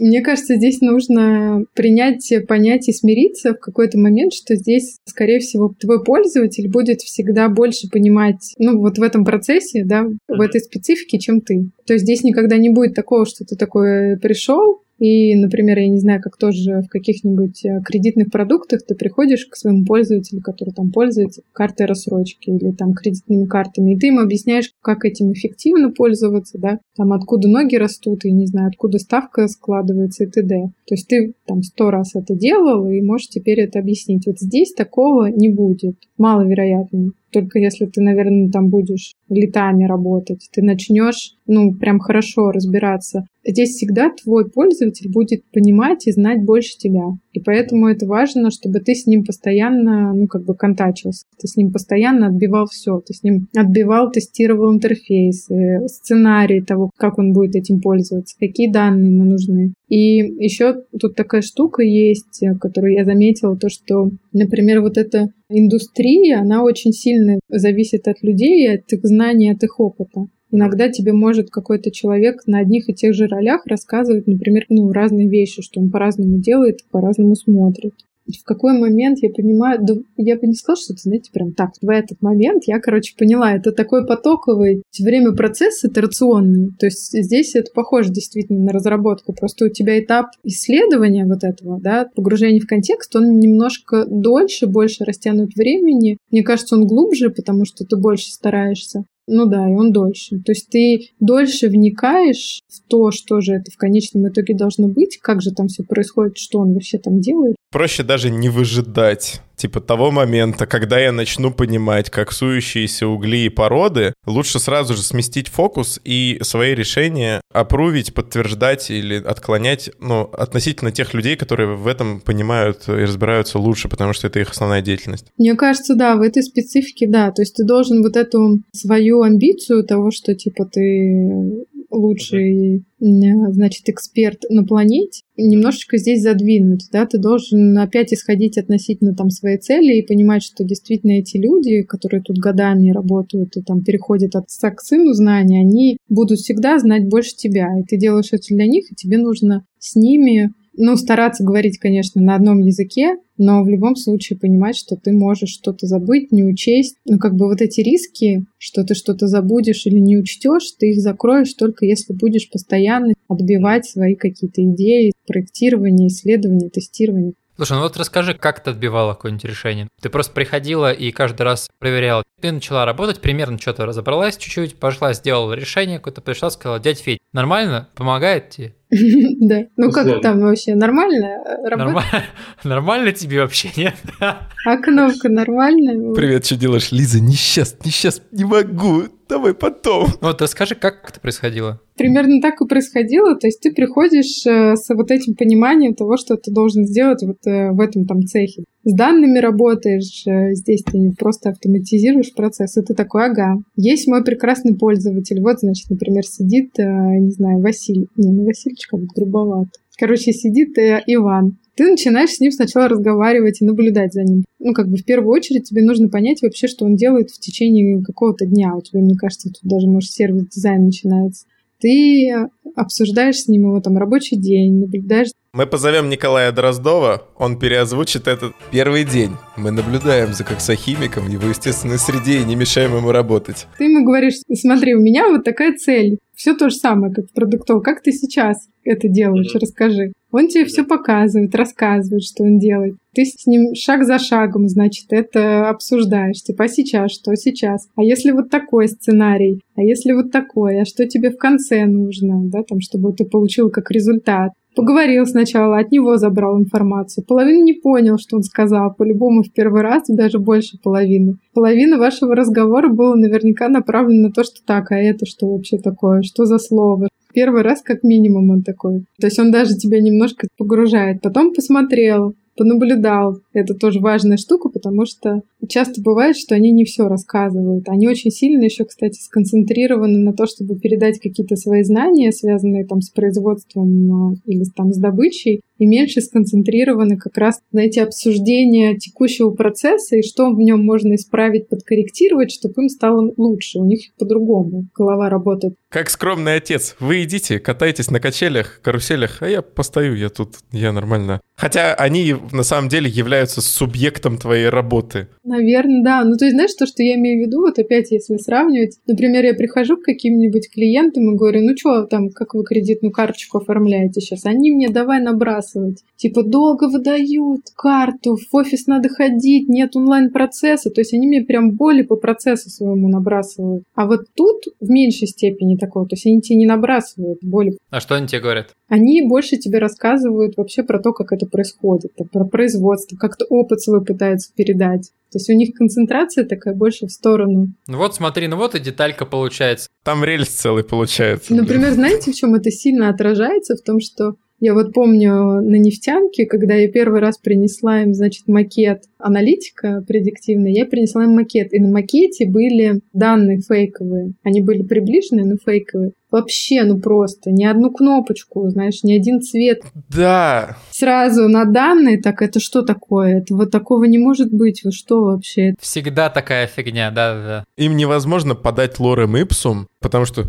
Мне 0.00 0.22
кажется, 0.22 0.56
здесь 0.56 0.80
нужно 0.80 1.64
принять, 1.74 2.32
понять 2.48 2.88
и 2.88 2.92
смириться 2.92 3.19
в 3.28 3.54
какой-то 3.54 3.98
момент, 3.98 4.32
что 4.32 4.54
здесь, 4.56 4.98
скорее 5.04 5.40
всего, 5.40 5.74
твой 5.78 6.02
пользователь 6.02 6.68
будет 6.68 7.00
всегда 7.00 7.48
больше 7.48 7.88
понимать, 7.88 8.54
ну, 8.58 8.78
вот 8.78 8.98
в 8.98 9.02
этом 9.02 9.24
процессе, 9.24 9.84
да, 9.84 10.06
в 10.28 10.40
этой 10.40 10.60
специфике, 10.60 11.18
чем 11.18 11.40
ты. 11.40 11.70
То 11.86 11.94
есть 11.94 12.04
здесь 12.04 12.22
никогда 12.22 12.56
не 12.56 12.70
будет 12.70 12.94
такого, 12.94 13.26
что 13.26 13.44
ты 13.44 13.56
такой 13.56 14.18
пришел, 14.18 14.79
и, 15.00 15.34
например, 15.34 15.78
я 15.78 15.88
не 15.88 15.98
знаю, 15.98 16.20
как 16.20 16.36
тоже 16.36 16.82
в 16.82 16.88
каких-нибудь 16.88 17.64
э, 17.64 17.80
кредитных 17.82 18.30
продуктах 18.30 18.82
ты 18.86 18.94
приходишь 18.94 19.46
к 19.46 19.56
своему 19.56 19.86
пользователю, 19.86 20.42
который 20.42 20.74
там 20.74 20.92
пользуется 20.92 21.40
картой 21.54 21.86
рассрочки 21.86 22.50
или 22.50 22.70
там 22.72 22.92
кредитными 22.92 23.46
картами, 23.46 23.94
и 23.94 23.98
ты 23.98 24.08
ему 24.08 24.20
объясняешь, 24.20 24.70
как 24.82 25.06
этим 25.06 25.32
эффективно 25.32 25.90
пользоваться, 25.90 26.58
да, 26.58 26.80
там 26.96 27.14
откуда 27.14 27.48
ноги 27.48 27.76
растут, 27.76 28.26
и 28.26 28.30
не 28.30 28.44
знаю, 28.46 28.68
откуда 28.68 28.98
ставка 28.98 29.48
складывается 29.48 30.24
и 30.24 30.26
т.д. 30.26 30.70
То 30.86 30.94
есть 30.94 31.08
ты 31.08 31.32
там 31.46 31.62
сто 31.62 31.90
раз 31.90 32.14
это 32.14 32.34
делал 32.34 32.86
и 32.86 33.00
можешь 33.00 33.28
теперь 33.28 33.60
это 33.60 33.78
объяснить. 33.78 34.26
Вот 34.26 34.38
здесь 34.38 34.74
такого 34.74 35.28
не 35.28 35.48
будет, 35.48 35.96
маловероятно. 36.18 37.12
Только 37.32 37.58
если 37.58 37.86
ты, 37.86 38.00
наверное, 38.00 38.50
там 38.50 38.68
будешь 38.68 39.14
летами 39.28 39.84
работать, 39.84 40.48
ты 40.52 40.62
начнешь, 40.62 41.36
ну, 41.46 41.74
прям 41.74 41.98
хорошо 41.98 42.50
разбираться. 42.50 43.24
Здесь 43.46 43.70
всегда 43.70 44.10
твой 44.10 44.50
пользователь 44.50 45.10
будет 45.10 45.44
понимать 45.52 46.06
и 46.06 46.12
знать 46.12 46.44
больше 46.44 46.76
тебя. 46.76 47.04
И 47.32 47.40
поэтому 47.40 47.88
это 47.88 48.06
важно, 48.06 48.50
чтобы 48.50 48.80
ты 48.80 48.94
с 48.94 49.06
ним 49.06 49.24
постоянно, 49.24 50.12
ну, 50.12 50.26
как 50.26 50.44
бы 50.44 50.54
контачился. 50.54 51.24
Ты 51.38 51.46
с 51.46 51.56
ним 51.56 51.72
постоянно 51.72 52.26
отбивал 52.26 52.66
все. 52.66 53.00
Ты 53.06 53.14
с 53.14 53.22
ним 53.22 53.46
отбивал, 53.56 54.10
тестировал 54.10 54.74
интерфейс, 54.74 55.48
сценарий 55.86 56.60
того, 56.60 56.90
как 56.96 57.18
он 57.18 57.32
будет 57.32 57.54
этим 57.54 57.80
пользоваться, 57.80 58.36
какие 58.38 58.70
данные 58.70 59.12
ему 59.12 59.24
нужны. 59.24 59.74
И 59.88 60.18
еще 60.44 60.82
тут 61.00 61.14
такая 61.14 61.42
штука 61.42 61.82
есть, 61.82 62.42
которую 62.60 62.94
я 62.94 63.04
заметила, 63.04 63.56
то, 63.56 63.68
что, 63.68 64.10
например, 64.32 64.80
вот 64.80 64.98
эта 64.98 65.28
индустрия, 65.48 66.40
она 66.40 66.62
очень 66.62 66.92
сильно 66.92 67.38
зависит 67.48 68.08
от 68.08 68.22
людей, 68.22 68.72
от 68.74 68.92
их 68.92 69.00
знаний, 69.02 69.50
от 69.50 69.62
их 69.62 69.78
опыта. 69.78 70.26
Иногда 70.50 70.88
тебе 70.88 71.12
может 71.12 71.50
какой-то 71.50 71.90
человек 71.90 72.42
на 72.46 72.58
одних 72.58 72.88
и 72.88 72.94
тех 72.94 73.14
же 73.14 73.26
ролях 73.26 73.66
рассказывать, 73.66 74.26
например, 74.26 74.64
ну, 74.68 74.90
разные 74.92 75.28
вещи, 75.28 75.62
что 75.62 75.80
он 75.80 75.90
по-разному 75.90 76.38
делает, 76.38 76.80
по-разному 76.90 77.34
смотрит. 77.36 77.94
В 78.38 78.44
какой 78.44 78.78
момент 78.78 79.18
я 79.22 79.30
понимаю, 79.30 79.78
да 79.82 79.94
я 80.16 80.36
бы 80.36 80.46
не 80.46 80.54
сказала, 80.54 80.76
что 80.80 80.92
это, 80.92 81.02
знаете, 81.02 81.30
прям 81.32 81.52
так, 81.52 81.70
в 81.80 81.88
этот 81.88 82.22
момент 82.22 82.64
я, 82.66 82.78
короче, 82.78 83.14
поняла, 83.18 83.54
это 83.54 83.72
такой 83.72 84.06
потоковый 84.06 84.82
время 85.00 85.32
процесс 85.32 85.84
итерационный, 85.84 86.70
то 86.78 86.86
есть 86.86 87.10
здесь 87.10 87.54
это 87.54 87.70
похоже 87.74 88.12
действительно 88.12 88.60
на 88.60 88.72
разработку, 88.72 89.32
просто 89.32 89.64
у 89.64 89.68
тебя 89.68 89.98
этап 89.98 90.26
исследования 90.44 91.24
вот 91.24 91.42
этого, 91.42 91.80
да, 91.80 92.08
погружения 92.14 92.60
в 92.60 92.66
контекст, 92.66 93.16
он 93.16 93.38
немножко 93.38 94.04
дольше, 94.06 94.66
больше 94.66 95.04
растянут 95.04 95.54
времени, 95.56 96.18
мне 96.30 96.42
кажется, 96.42 96.76
он 96.76 96.86
глубже, 96.86 97.30
потому 97.30 97.64
что 97.64 97.84
ты 97.84 97.96
больше 97.96 98.30
стараешься, 98.30 99.04
ну 99.30 99.46
да, 99.46 99.68
и 99.68 99.72
он 99.72 99.92
дольше. 99.92 100.40
То 100.44 100.52
есть 100.52 100.68
ты 100.68 101.10
дольше 101.20 101.68
вникаешь 101.68 102.60
в 102.68 102.88
то, 102.88 103.10
что 103.10 103.40
же 103.40 103.54
это 103.54 103.70
в 103.70 103.76
конечном 103.76 104.28
итоге 104.28 104.54
должно 104.54 104.88
быть, 104.88 105.18
как 105.22 105.40
же 105.40 105.52
там 105.52 105.68
все 105.68 105.84
происходит, 105.84 106.36
что 106.36 106.58
он 106.58 106.74
вообще 106.74 106.98
там 106.98 107.20
делает. 107.20 107.56
Проще 107.70 108.02
даже 108.02 108.30
не 108.30 108.48
выжидать 108.48 109.40
типа 109.60 109.80
того 109.80 110.10
момента, 110.10 110.66
когда 110.66 110.98
я 110.98 111.12
начну 111.12 111.52
понимать, 111.52 112.08
как 112.10 112.32
сующиеся 112.32 113.06
угли 113.06 113.44
и 113.44 113.48
породы, 113.50 114.14
лучше 114.26 114.58
сразу 114.58 114.94
же 114.94 115.02
сместить 115.02 115.48
фокус 115.48 116.00
и 116.02 116.38
свои 116.42 116.74
решения 116.74 117.40
опрувить, 117.52 118.14
подтверждать 118.14 118.90
или 118.90 119.16
отклонять, 119.16 119.90
ну, 120.00 120.22
относительно 120.22 120.92
тех 120.92 121.12
людей, 121.12 121.36
которые 121.36 121.76
в 121.76 121.86
этом 121.86 122.20
понимают 122.20 122.88
и 122.88 122.92
разбираются 122.92 123.58
лучше, 123.58 123.88
потому 123.88 124.12
что 124.12 124.28
это 124.28 124.40
их 124.40 124.50
основная 124.50 124.80
деятельность. 124.80 125.26
Мне 125.36 125.54
кажется, 125.54 125.94
да, 125.94 126.16
в 126.16 126.22
этой 126.22 126.42
специфике, 126.42 127.06
да, 127.08 127.30
то 127.30 127.42
есть 127.42 127.54
ты 127.54 127.64
должен 127.64 128.02
вот 128.02 128.16
эту 128.16 128.62
свою 128.72 129.22
амбицию 129.22 129.84
того, 129.84 130.10
что, 130.10 130.34
типа, 130.34 130.64
ты 130.64 131.66
лучший, 131.90 132.84
значит, 132.98 133.88
эксперт 133.88 134.44
на 134.48 134.64
планете, 134.64 135.22
немножечко 135.36 135.96
здесь 135.96 136.22
задвинуть, 136.22 136.88
да, 136.92 137.06
ты 137.06 137.18
должен 137.18 137.76
опять 137.78 138.12
исходить 138.12 138.58
относительно 138.58 139.14
там 139.14 139.30
своей 139.30 139.58
цели 139.58 139.98
и 139.98 140.06
понимать, 140.06 140.42
что 140.42 140.64
действительно 140.64 141.12
эти 141.12 141.36
люди, 141.36 141.82
которые 141.82 142.22
тут 142.22 142.38
годами 142.38 142.90
работают 142.90 143.56
и 143.56 143.62
там 143.62 143.82
переходят 143.82 144.36
от 144.36 144.50
сыну 144.50 145.12
знания, 145.14 145.60
они 145.60 145.98
будут 146.08 146.38
всегда 146.38 146.78
знать 146.78 147.08
больше 147.08 147.34
тебя, 147.36 147.68
и 147.80 147.84
ты 147.84 147.96
делаешь 147.96 148.32
это 148.32 148.44
для 148.50 148.66
них, 148.66 148.90
и 148.90 148.94
тебе 148.94 149.18
нужно 149.18 149.64
с 149.78 149.96
ними 149.96 150.52
ну, 150.80 150.96
стараться 150.96 151.44
говорить, 151.44 151.78
конечно, 151.78 152.22
на 152.22 152.34
одном 152.34 152.58
языке, 152.60 153.16
но 153.36 153.62
в 153.62 153.68
любом 153.68 153.96
случае 153.96 154.38
понимать, 154.38 154.76
что 154.76 154.96
ты 154.96 155.12
можешь 155.12 155.50
что-то 155.50 155.86
забыть, 155.86 156.32
не 156.32 156.42
учесть. 156.42 156.96
Ну, 157.04 157.18
как 157.18 157.36
бы 157.36 157.46
вот 157.46 157.60
эти 157.60 157.82
риски, 157.82 158.46
что 158.56 158.82
ты 158.82 158.94
что-то 158.94 159.26
забудешь 159.26 159.84
или 159.86 159.98
не 159.98 160.16
учтешь, 160.16 160.72
ты 160.78 160.92
их 160.92 161.00
закроешь 161.00 161.52
только 161.52 161.84
если 161.84 162.14
будешь 162.14 162.50
постоянно 162.50 163.12
отбивать 163.28 163.84
свои 163.86 164.14
какие-то 164.14 164.62
идеи, 164.64 165.12
проектирования, 165.26 166.08
исследования, 166.08 166.70
тестирования. 166.70 167.34
Слушай, 167.56 167.72
ну 167.72 167.82
вот 167.82 167.98
расскажи, 167.98 168.32
как 168.32 168.64
ты 168.64 168.70
отбивала 168.70 169.12
какое-нибудь 169.12 169.44
решение? 169.44 169.88
Ты 170.00 170.08
просто 170.08 170.32
приходила 170.32 170.90
и 170.90 171.10
каждый 171.10 171.42
раз 171.42 171.68
проверяла. 171.78 172.22
Ты 172.40 172.52
начала 172.52 172.86
работать, 172.86 173.20
примерно 173.20 173.58
что-то 173.58 173.84
разобралась 173.84 174.38
чуть-чуть, 174.38 174.76
пошла, 174.76 175.12
сделала 175.12 175.52
решение 175.52 175.98
какое-то, 175.98 176.22
пришла, 176.22 176.48
сказала, 176.48 176.80
дядь 176.80 177.00
Федь, 177.00 177.18
нормально? 177.34 177.90
Помогает 177.94 178.48
тебе? 178.48 178.74
Да. 179.40 179.66
Ну 179.76 179.90
как 179.90 180.20
там 180.20 180.40
вообще? 180.40 180.74
Нормально? 180.74 181.44
Нормально 182.64 183.12
тебе 183.12 183.40
вообще, 183.40 183.70
нет? 183.76 183.94
А 184.66 184.76
кнопка 184.76 185.30
нормальная? 185.30 186.12
Привет, 186.14 186.44
что 186.44 186.56
делаешь? 186.56 186.92
Лиза, 186.92 187.18
не 187.20 187.32
сейчас, 187.32 187.76
не 187.84 187.90
сейчас, 187.90 188.20
не 188.30 188.44
могу. 188.44 189.04
Давай 189.26 189.54
потом. 189.54 190.08
Вот 190.20 190.42
расскажи, 190.42 190.74
как 190.74 191.08
это 191.08 191.20
происходило? 191.20 191.80
Примерно 191.96 192.42
так 192.42 192.60
и 192.60 192.66
происходило. 192.66 193.36
То 193.36 193.46
есть 193.46 193.60
ты 193.62 193.72
приходишь 193.72 194.44
э, 194.44 194.74
с 194.74 194.92
вот 194.92 195.10
этим 195.10 195.34
пониманием 195.34 195.94
того, 195.94 196.16
что 196.16 196.36
ты 196.36 196.50
должен 196.52 196.84
сделать 196.84 197.22
вот 197.22 197.38
э, 197.46 197.70
в 197.70 197.80
этом 197.80 198.06
там 198.06 198.22
цехе. 198.22 198.64
С 198.84 198.94
данными 198.94 199.38
работаешь, 199.38 200.26
э, 200.26 200.54
здесь 200.54 200.82
ты 200.82 201.12
просто 201.18 201.50
автоматизируешь 201.50 202.32
процесс, 202.34 202.76
и 202.76 202.82
ты 202.82 202.94
такой, 202.94 203.26
ага, 203.26 203.56
есть 203.76 204.08
мой 204.08 204.24
прекрасный 204.24 204.76
пользователь. 204.76 205.40
Вот, 205.40 205.60
значит, 205.60 205.90
например, 205.90 206.24
сидит, 206.24 206.70
не 206.78 207.30
знаю, 207.30 207.60
Василий. 207.60 208.08
Не, 208.16 208.32
ну 208.32 208.44
Васильчик 208.44 208.90
как 208.90 209.00
грубовато. 209.14 209.70
Короче, 209.98 210.32
сидит 210.32 210.78
Иван 210.78 211.58
ты 211.80 211.90
начинаешь 211.90 212.32
с 212.32 212.40
ним 212.40 212.52
сначала 212.52 212.88
разговаривать 212.88 213.62
и 213.62 213.64
наблюдать 213.64 214.12
за 214.12 214.22
ним. 214.22 214.44
Ну, 214.58 214.74
как 214.74 214.90
бы 214.90 214.98
в 214.98 215.04
первую 215.06 215.32
очередь 215.32 215.64
тебе 215.64 215.82
нужно 215.82 216.10
понять 216.10 216.42
вообще, 216.42 216.68
что 216.68 216.84
он 216.84 216.94
делает 216.94 217.30
в 217.30 217.40
течение 217.40 218.02
какого-то 218.02 218.44
дня. 218.44 218.76
У 218.76 218.82
тебя, 218.82 219.00
мне 219.00 219.14
кажется, 219.14 219.48
тут 219.48 219.62
даже, 219.62 219.88
может, 219.88 220.10
сервис-дизайн 220.10 220.84
начинается. 220.84 221.46
Ты 221.80 222.34
обсуждаешь 222.76 223.40
с 223.40 223.48
ним 223.48 223.62
его 223.62 223.80
там 223.80 223.96
рабочий 223.96 224.36
день, 224.36 224.78
наблюдаешь. 224.78 225.30
Мы 225.52 225.66
позовем 225.66 226.08
Николая 226.08 226.52
Дроздова, 226.52 227.26
он 227.36 227.58
переозвучит 227.58 228.28
этот 228.28 228.54
первый 228.70 229.04
день. 229.04 229.32
Мы 229.56 229.72
наблюдаем 229.72 230.32
за 230.32 230.44
коксохимиком 230.44 231.24
в 231.24 231.28
его 231.28 231.48
естественной 231.48 231.98
среде 231.98 232.38
и 232.38 232.44
не 232.44 232.54
мешаем 232.54 232.96
ему 232.96 233.10
работать. 233.10 233.66
Ты 233.76 233.84
ему 233.84 234.04
говоришь, 234.04 234.34
смотри, 234.54 234.94
у 234.94 235.00
меня 235.00 235.28
вот 235.28 235.42
такая 235.42 235.74
цель. 235.76 236.18
Все 236.36 236.54
то 236.54 236.70
же 236.70 236.76
самое, 236.76 237.12
как 237.12 237.26
в 237.26 237.32
продуктов. 237.34 237.82
Как 237.82 238.00
ты 238.00 238.12
сейчас 238.12 238.68
это 238.84 239.08
делаешь? 239.08 239.52
Расскажи. 239.52 240.12
Он 240.30 240.46
тебе 240.46 240.64
все 240.66 240.84
показывает, 240.84 241.54
рассказывает, 241.54 242.22
что 242.22 242.44
он 242.44 242.58
делает. 242.58 242.94
Ты 243.12 243.24
с 243.24 243.44
ним 243.46 243.74
шаг 243.74 244.04
за 244.04 244.20
шагом, 244.20 244.68
значит, 244.68 245.06
это 245.10 245.68
обсуждаешь. 245.68 246.42
Типа, 246.42 246.64
а 246.64 246.68
сейчас 246.68 247.10
что? 247.10 247.34
Сейчас. 247.34 247.88
А 247.96 248.02
если 248.02 248.30
вот 248.30 248.50
такой 248.50 248.88
сценарий? 248.88 249.60
А 249.74 249.82
если 249.82 250.12
вот 250.12 250.30
такой? 250.30 250.80
А 250.80 250.84
что 250.84 251.06
тебе 251.08 251.30
в 251.30 251.36
конце 251.36 251.84
нужно? 251.86 252.40
Да, 252.44 252.62
там, 252.62 252.80
чтобы 252.80 253.12
ты 253.12 253.24
получил 253.24 253.68
как 253.68 253.90
результат. 253.90 254.52
Поговорил 254.76 255.26
сначала, 255.26 255.78
от 255.78 255.90
него 255.90 256.16
забрал 256.16 256.58
информацию. 256.58 257.24
Половину 257.26 257.64
не 257.64 257.74
понял, 257.74 258.18
что 258.18 258.36
он 258.36 258.42
сказал. 258.42 258.94
По-любому 258.94 259.42
в 259.42 259.52
первый 259.52 259.82
раз 259.82 260.04
даже 260.08 260.38
больше 260.38 260.78
половины. 260.82 261.34
Половина 261.54 261.98
вашего 261.98 262.36
разговора 262.36 262.88
была 262.88 263.16
наверняка 263.16 263.68
направлена 263.68 264.28
на 264.28 264.32
то, 264.32 264.44
что 264.44 264.64
так, 264.64 264.92
а 264.92 264.96
это 264.96 265.26
что 265.26 265.48
вообще 265.48 265.78
такое? 265.78 266.22
Что 266.22 266.44
за 266.44 266.58
слово? 266.58 267.08
Первый 267.34 267.62
раз 267.62 267.82
как 267.82 268.02
минимум 268.02 268.50
он 268.50 268.62
такой. 268.62 269.04
То 269.20 269.26
есть 269.26 269.38
он 269.38 269.50
даже 269.50 269.74
тебя 269.74 270.00
немножко 270.00 270.46
погружает. 270.56 271.20
Потом 271.20 271.52
посмотрел, 271.52 272.34
понаблюдал. 272.56 273.38
Это 273.52 273.74
тоже 273.74 274.00
важная 274.00 274.36
штука, 274.36 274.68
потому 274.68 275.06
что 275.06 275.42
часто 275.68 276.00
бывает, 276.00 276.36
что 276.36 276.54
они 276.54 276.70
не 276.70 276.84
все 276.84 277.08
рассказывают. 277.08 277.88
Они 277.88 278.08
очень 278.08 278.30
сильно 278.30 278.64
еще, 278.64 278.84
кстати, 278.84 279.20
сконцентрированы 279.20 280.18
на 280.18 280.32
то, 280.32 280.46
чтобы 280.46 280.78
передать 280.78 281.18
какие-то 281.18 281.56
свои 281.56 281.82
знания, 281.82 282.32
связанные 282.32 282.86
там 282.86 283.00
с 283.00 283.10
производством 283.10 284.12
а, 284.12 284.34
или 284.46 284.64
там 284.76 284.92
с 284.92 284.98
добычей, 284.98 285.62
и 285.78 285.86
меньше 285.86 286.20
сконцентрированы 286.20 287.16
как 287.16 287.36
раз 287.38 287.58
на 287.72 287.80
эти 287.80 287.98
обсуждения 287.98 288.96
текущего 288.96 289.50
процесса 289.50 290.16
и 290.16 290.22
что 290.22 290.50
в 290.50 290.58
нем 290.58 290.84
можно 290.84 291.14
исправить, 291.14 291.68
подкорректировать, 291.68 292.52
чтобы 292.52 292.82
им 292.82 292.88
стало 292.88 293.32
лучше. 293.36 293.78
У 293.78 293.86
них 293.86 294.00
по-другому 294.18 294.88
голова 294.94 295.30
работает. 295.30 295.74
Как 295.88 296.10
скромный 296.10 296.56
отец. 296.56 296.96
Вы 297.00 297.24
идите, 297.24 297.58
катайтесь 297.58 298.10
на 298.10 298.20
качелях, 298.20 298.80
каруселях, 298.82 299.38
а 299.40 299.48
я 299.48 299.62
постою, 299.62 300.16
я 300.16 300.28
тут, 300.28 300.56
я 300.70 300.92
нормально. 300.92 301.40
Хотя 301.56 301.94
они 301.94 302.36
на 302.52 302.62
самом 302.62 302.88
деле 302.88 303.10
являются 303.10 303.39
субъектом 303.46 304.36
твоей 304.36 304.68
работы. 304.68 305.28
Наверное, 305.44 306.02
да. 306.02 306.24
Ну, 306.24 306.36
то 306.36 306.44
есть, 306.44 306.54
знаешь, 306.54 306.74
то, 306.74 306.86
что 306.86 307.02
я 307.02 307.14
имею 307.14 307.42
в 307.42 307.46
виду, 307.46 307.60
вот 307.60 307.78
опять, 307.78 308.10
если 308.10 308.36
сравнивать, 308.36 308.98
например, 309.06 309.44
я 309.44 309.54
прихожу 309.54 309.96
к 309.96 310.04
каким-нибудь 310.04 310.70
клиентам 310.72 311.32
и 311.32 311.36
говорю, 311.36 311.62
ну 311.62 311.76
что 311.76 312.04
там, 312.04 312.30
как 312.30 312.54
вы 312.54 312.64
кредитную 312.64 313.12
карточку 313.12 313.58
оформляете 313.58 314.20
сейчас? 314.20 314.44
Они 314.44 314.70
мне 314.70 314.88
давай 314.88 315.20
набрасывать. 315.20 316.02
Типа, 316.16 316.42
долго 316.42 316.88
выдают 316.88 317.62
карту, 317.74 318.36
в 318.36 318.54
офис 318.54 318.86
надо 318.86 319.08
ходить, 319.08 319.68
нет 319.68 319.96
онлайн-процесса. 319.96 320.90
То 320.90 321.00
есть, 321.00 321.14
они 321.14 321.26
мне 321.26 321.42
прям 321.42 321.72
боли 321.72 322.02
по 322.02 322.16
процессу 322.16 322.70
своему 322.70 323.08
набрасывают. 323.08 323.84
А 323.94 324.06
вот 324.06 324.26
тут 324.34 324.64
в 324.80 324.90
меньшей 324.90 325.28
степени 325.28 325.76
такого. 325.76 326.06
То 326.06 326.14
есть, 326.14 326.26
они 326.26 326.40
тебе 326.40 326.58
не 326.58 326.66
набрасывают 326.66 327.38
боли. 327.42 327.78
А 327.90 328.00
что 328.00 328.16
они 328.16 328.26
тебе 328.26 328.40
говорят? 328.40 328.74
Они 328.88 329.22
больше 329.22 329.56
тебе 329.56 329.78
рассказывают 329.78 330.56
вообще 330.56 330.82
про 330.82 330.98
то, 330.98 331.12
как 331.12 331.32
это 331.32 331.46
происходит, 331.46 332.12
про 332.32 332.44
производство, 332.44 333.16
как-то 333.30 333.46
опыт 333.48 333.80
свой 333.80 334.04
пытаются 334.04 334.52
передать. 334.54 335.12
То 335.30 335.38
есть 335.38 335.48
у 335.48 335.52
них 335.52 335.74
концентрация 335.76 336.44
такая 336.44 336.74
больше 336.74 337.06
в 337.06 337.10
сторону. 337.10 337.68
Ну 337.86 337.98
вот 337.98 338.16
смотри, 338.16 338.48
ну 338.48 338.56
вот 338.56 338.74
и 338.74 338.80
деталька 338.80 339.24
получается. 339.24 339.88
Там 340.02 340.24
рельс 340.24 340.48
целый 340.48 340.82
получается. 340.82 341.54
Например, 341.54 341.92
знаете, 341.92 342.32
в 342.32 342.34
чем 342.34 342.54
это 342.54 342.70
сильно 342.70 343.08
отражается? 343.08 343.76
В 343.76 343.82
том, 343.82 344.00
что 344.00 344.34
я 344.60 344.74
вот 344.74 344.92
помню 344.92 345.60
на 345.62 345.76
нефтянке, 345.76 346.46
когда 346.46 346.74
я 346.74 346.88
первый 346.90 347.20
раз 347.20 347.38
принесла 347.38 348.02
им, 348.02 348.12
значит, 348.12 348.46
макет 348.46 349.04
аналитика 349.18 350.04
предиктивный, 350.06 350.72
я 350.72 350.84
принесла 350.84 351.24
им 351.24 351.30
макет. 351.30 351.72
И 351.72 351.80
на 351.80 351.88
макете 351.88 352.46
были 352.46 353.00
данные 353.12 353.60
фейковые. 353.60 354.34
Они 354.42 354.60
были 354.60 354.82
приближены, 354.82 355.44
но 355.44 355.56
фейковые. 355.56 356.12
Вообще, 356.30 356.84
ну 356.84 357.00
просто, 357.00 357.50
ни 357.50 357.64
одну 357.64 357.90
кнопочку, 357.90 358.68
знаешь, 358.68 359.02
ни 359.02 359.12
один 359.12 359.40
цвет. 359.40 359.82
Да. 360.08 360.76
Сразу 360.90 361.48
на 361.48 361.64
данные, 361.64 362.20
так 362.20 362.40
это 362.42 362.60
что 362.60 362.82
такое? 362.82 363.38
Это 363.38 363.54
вот 363.54 363.70
такого 363.70 364.04
не 364.04 364.18
может 364.18 364.52
быть, 364.52 364.84
вы 364.84 364.92
что 364.92 365.22
вообще? 365.22 365.74
Всегда 365.80 366.30
такая 366.30 366.66
фигня, 366.66 367.10
да-да. 367.10 367.64
Им 367.76 367.96
невозможно 367.96 368.54
подать 368.54 369.00
лорем 369.00 369.36
ипсум, 369.36 369.88
потому 370.00 370.24
что 370.24 370.44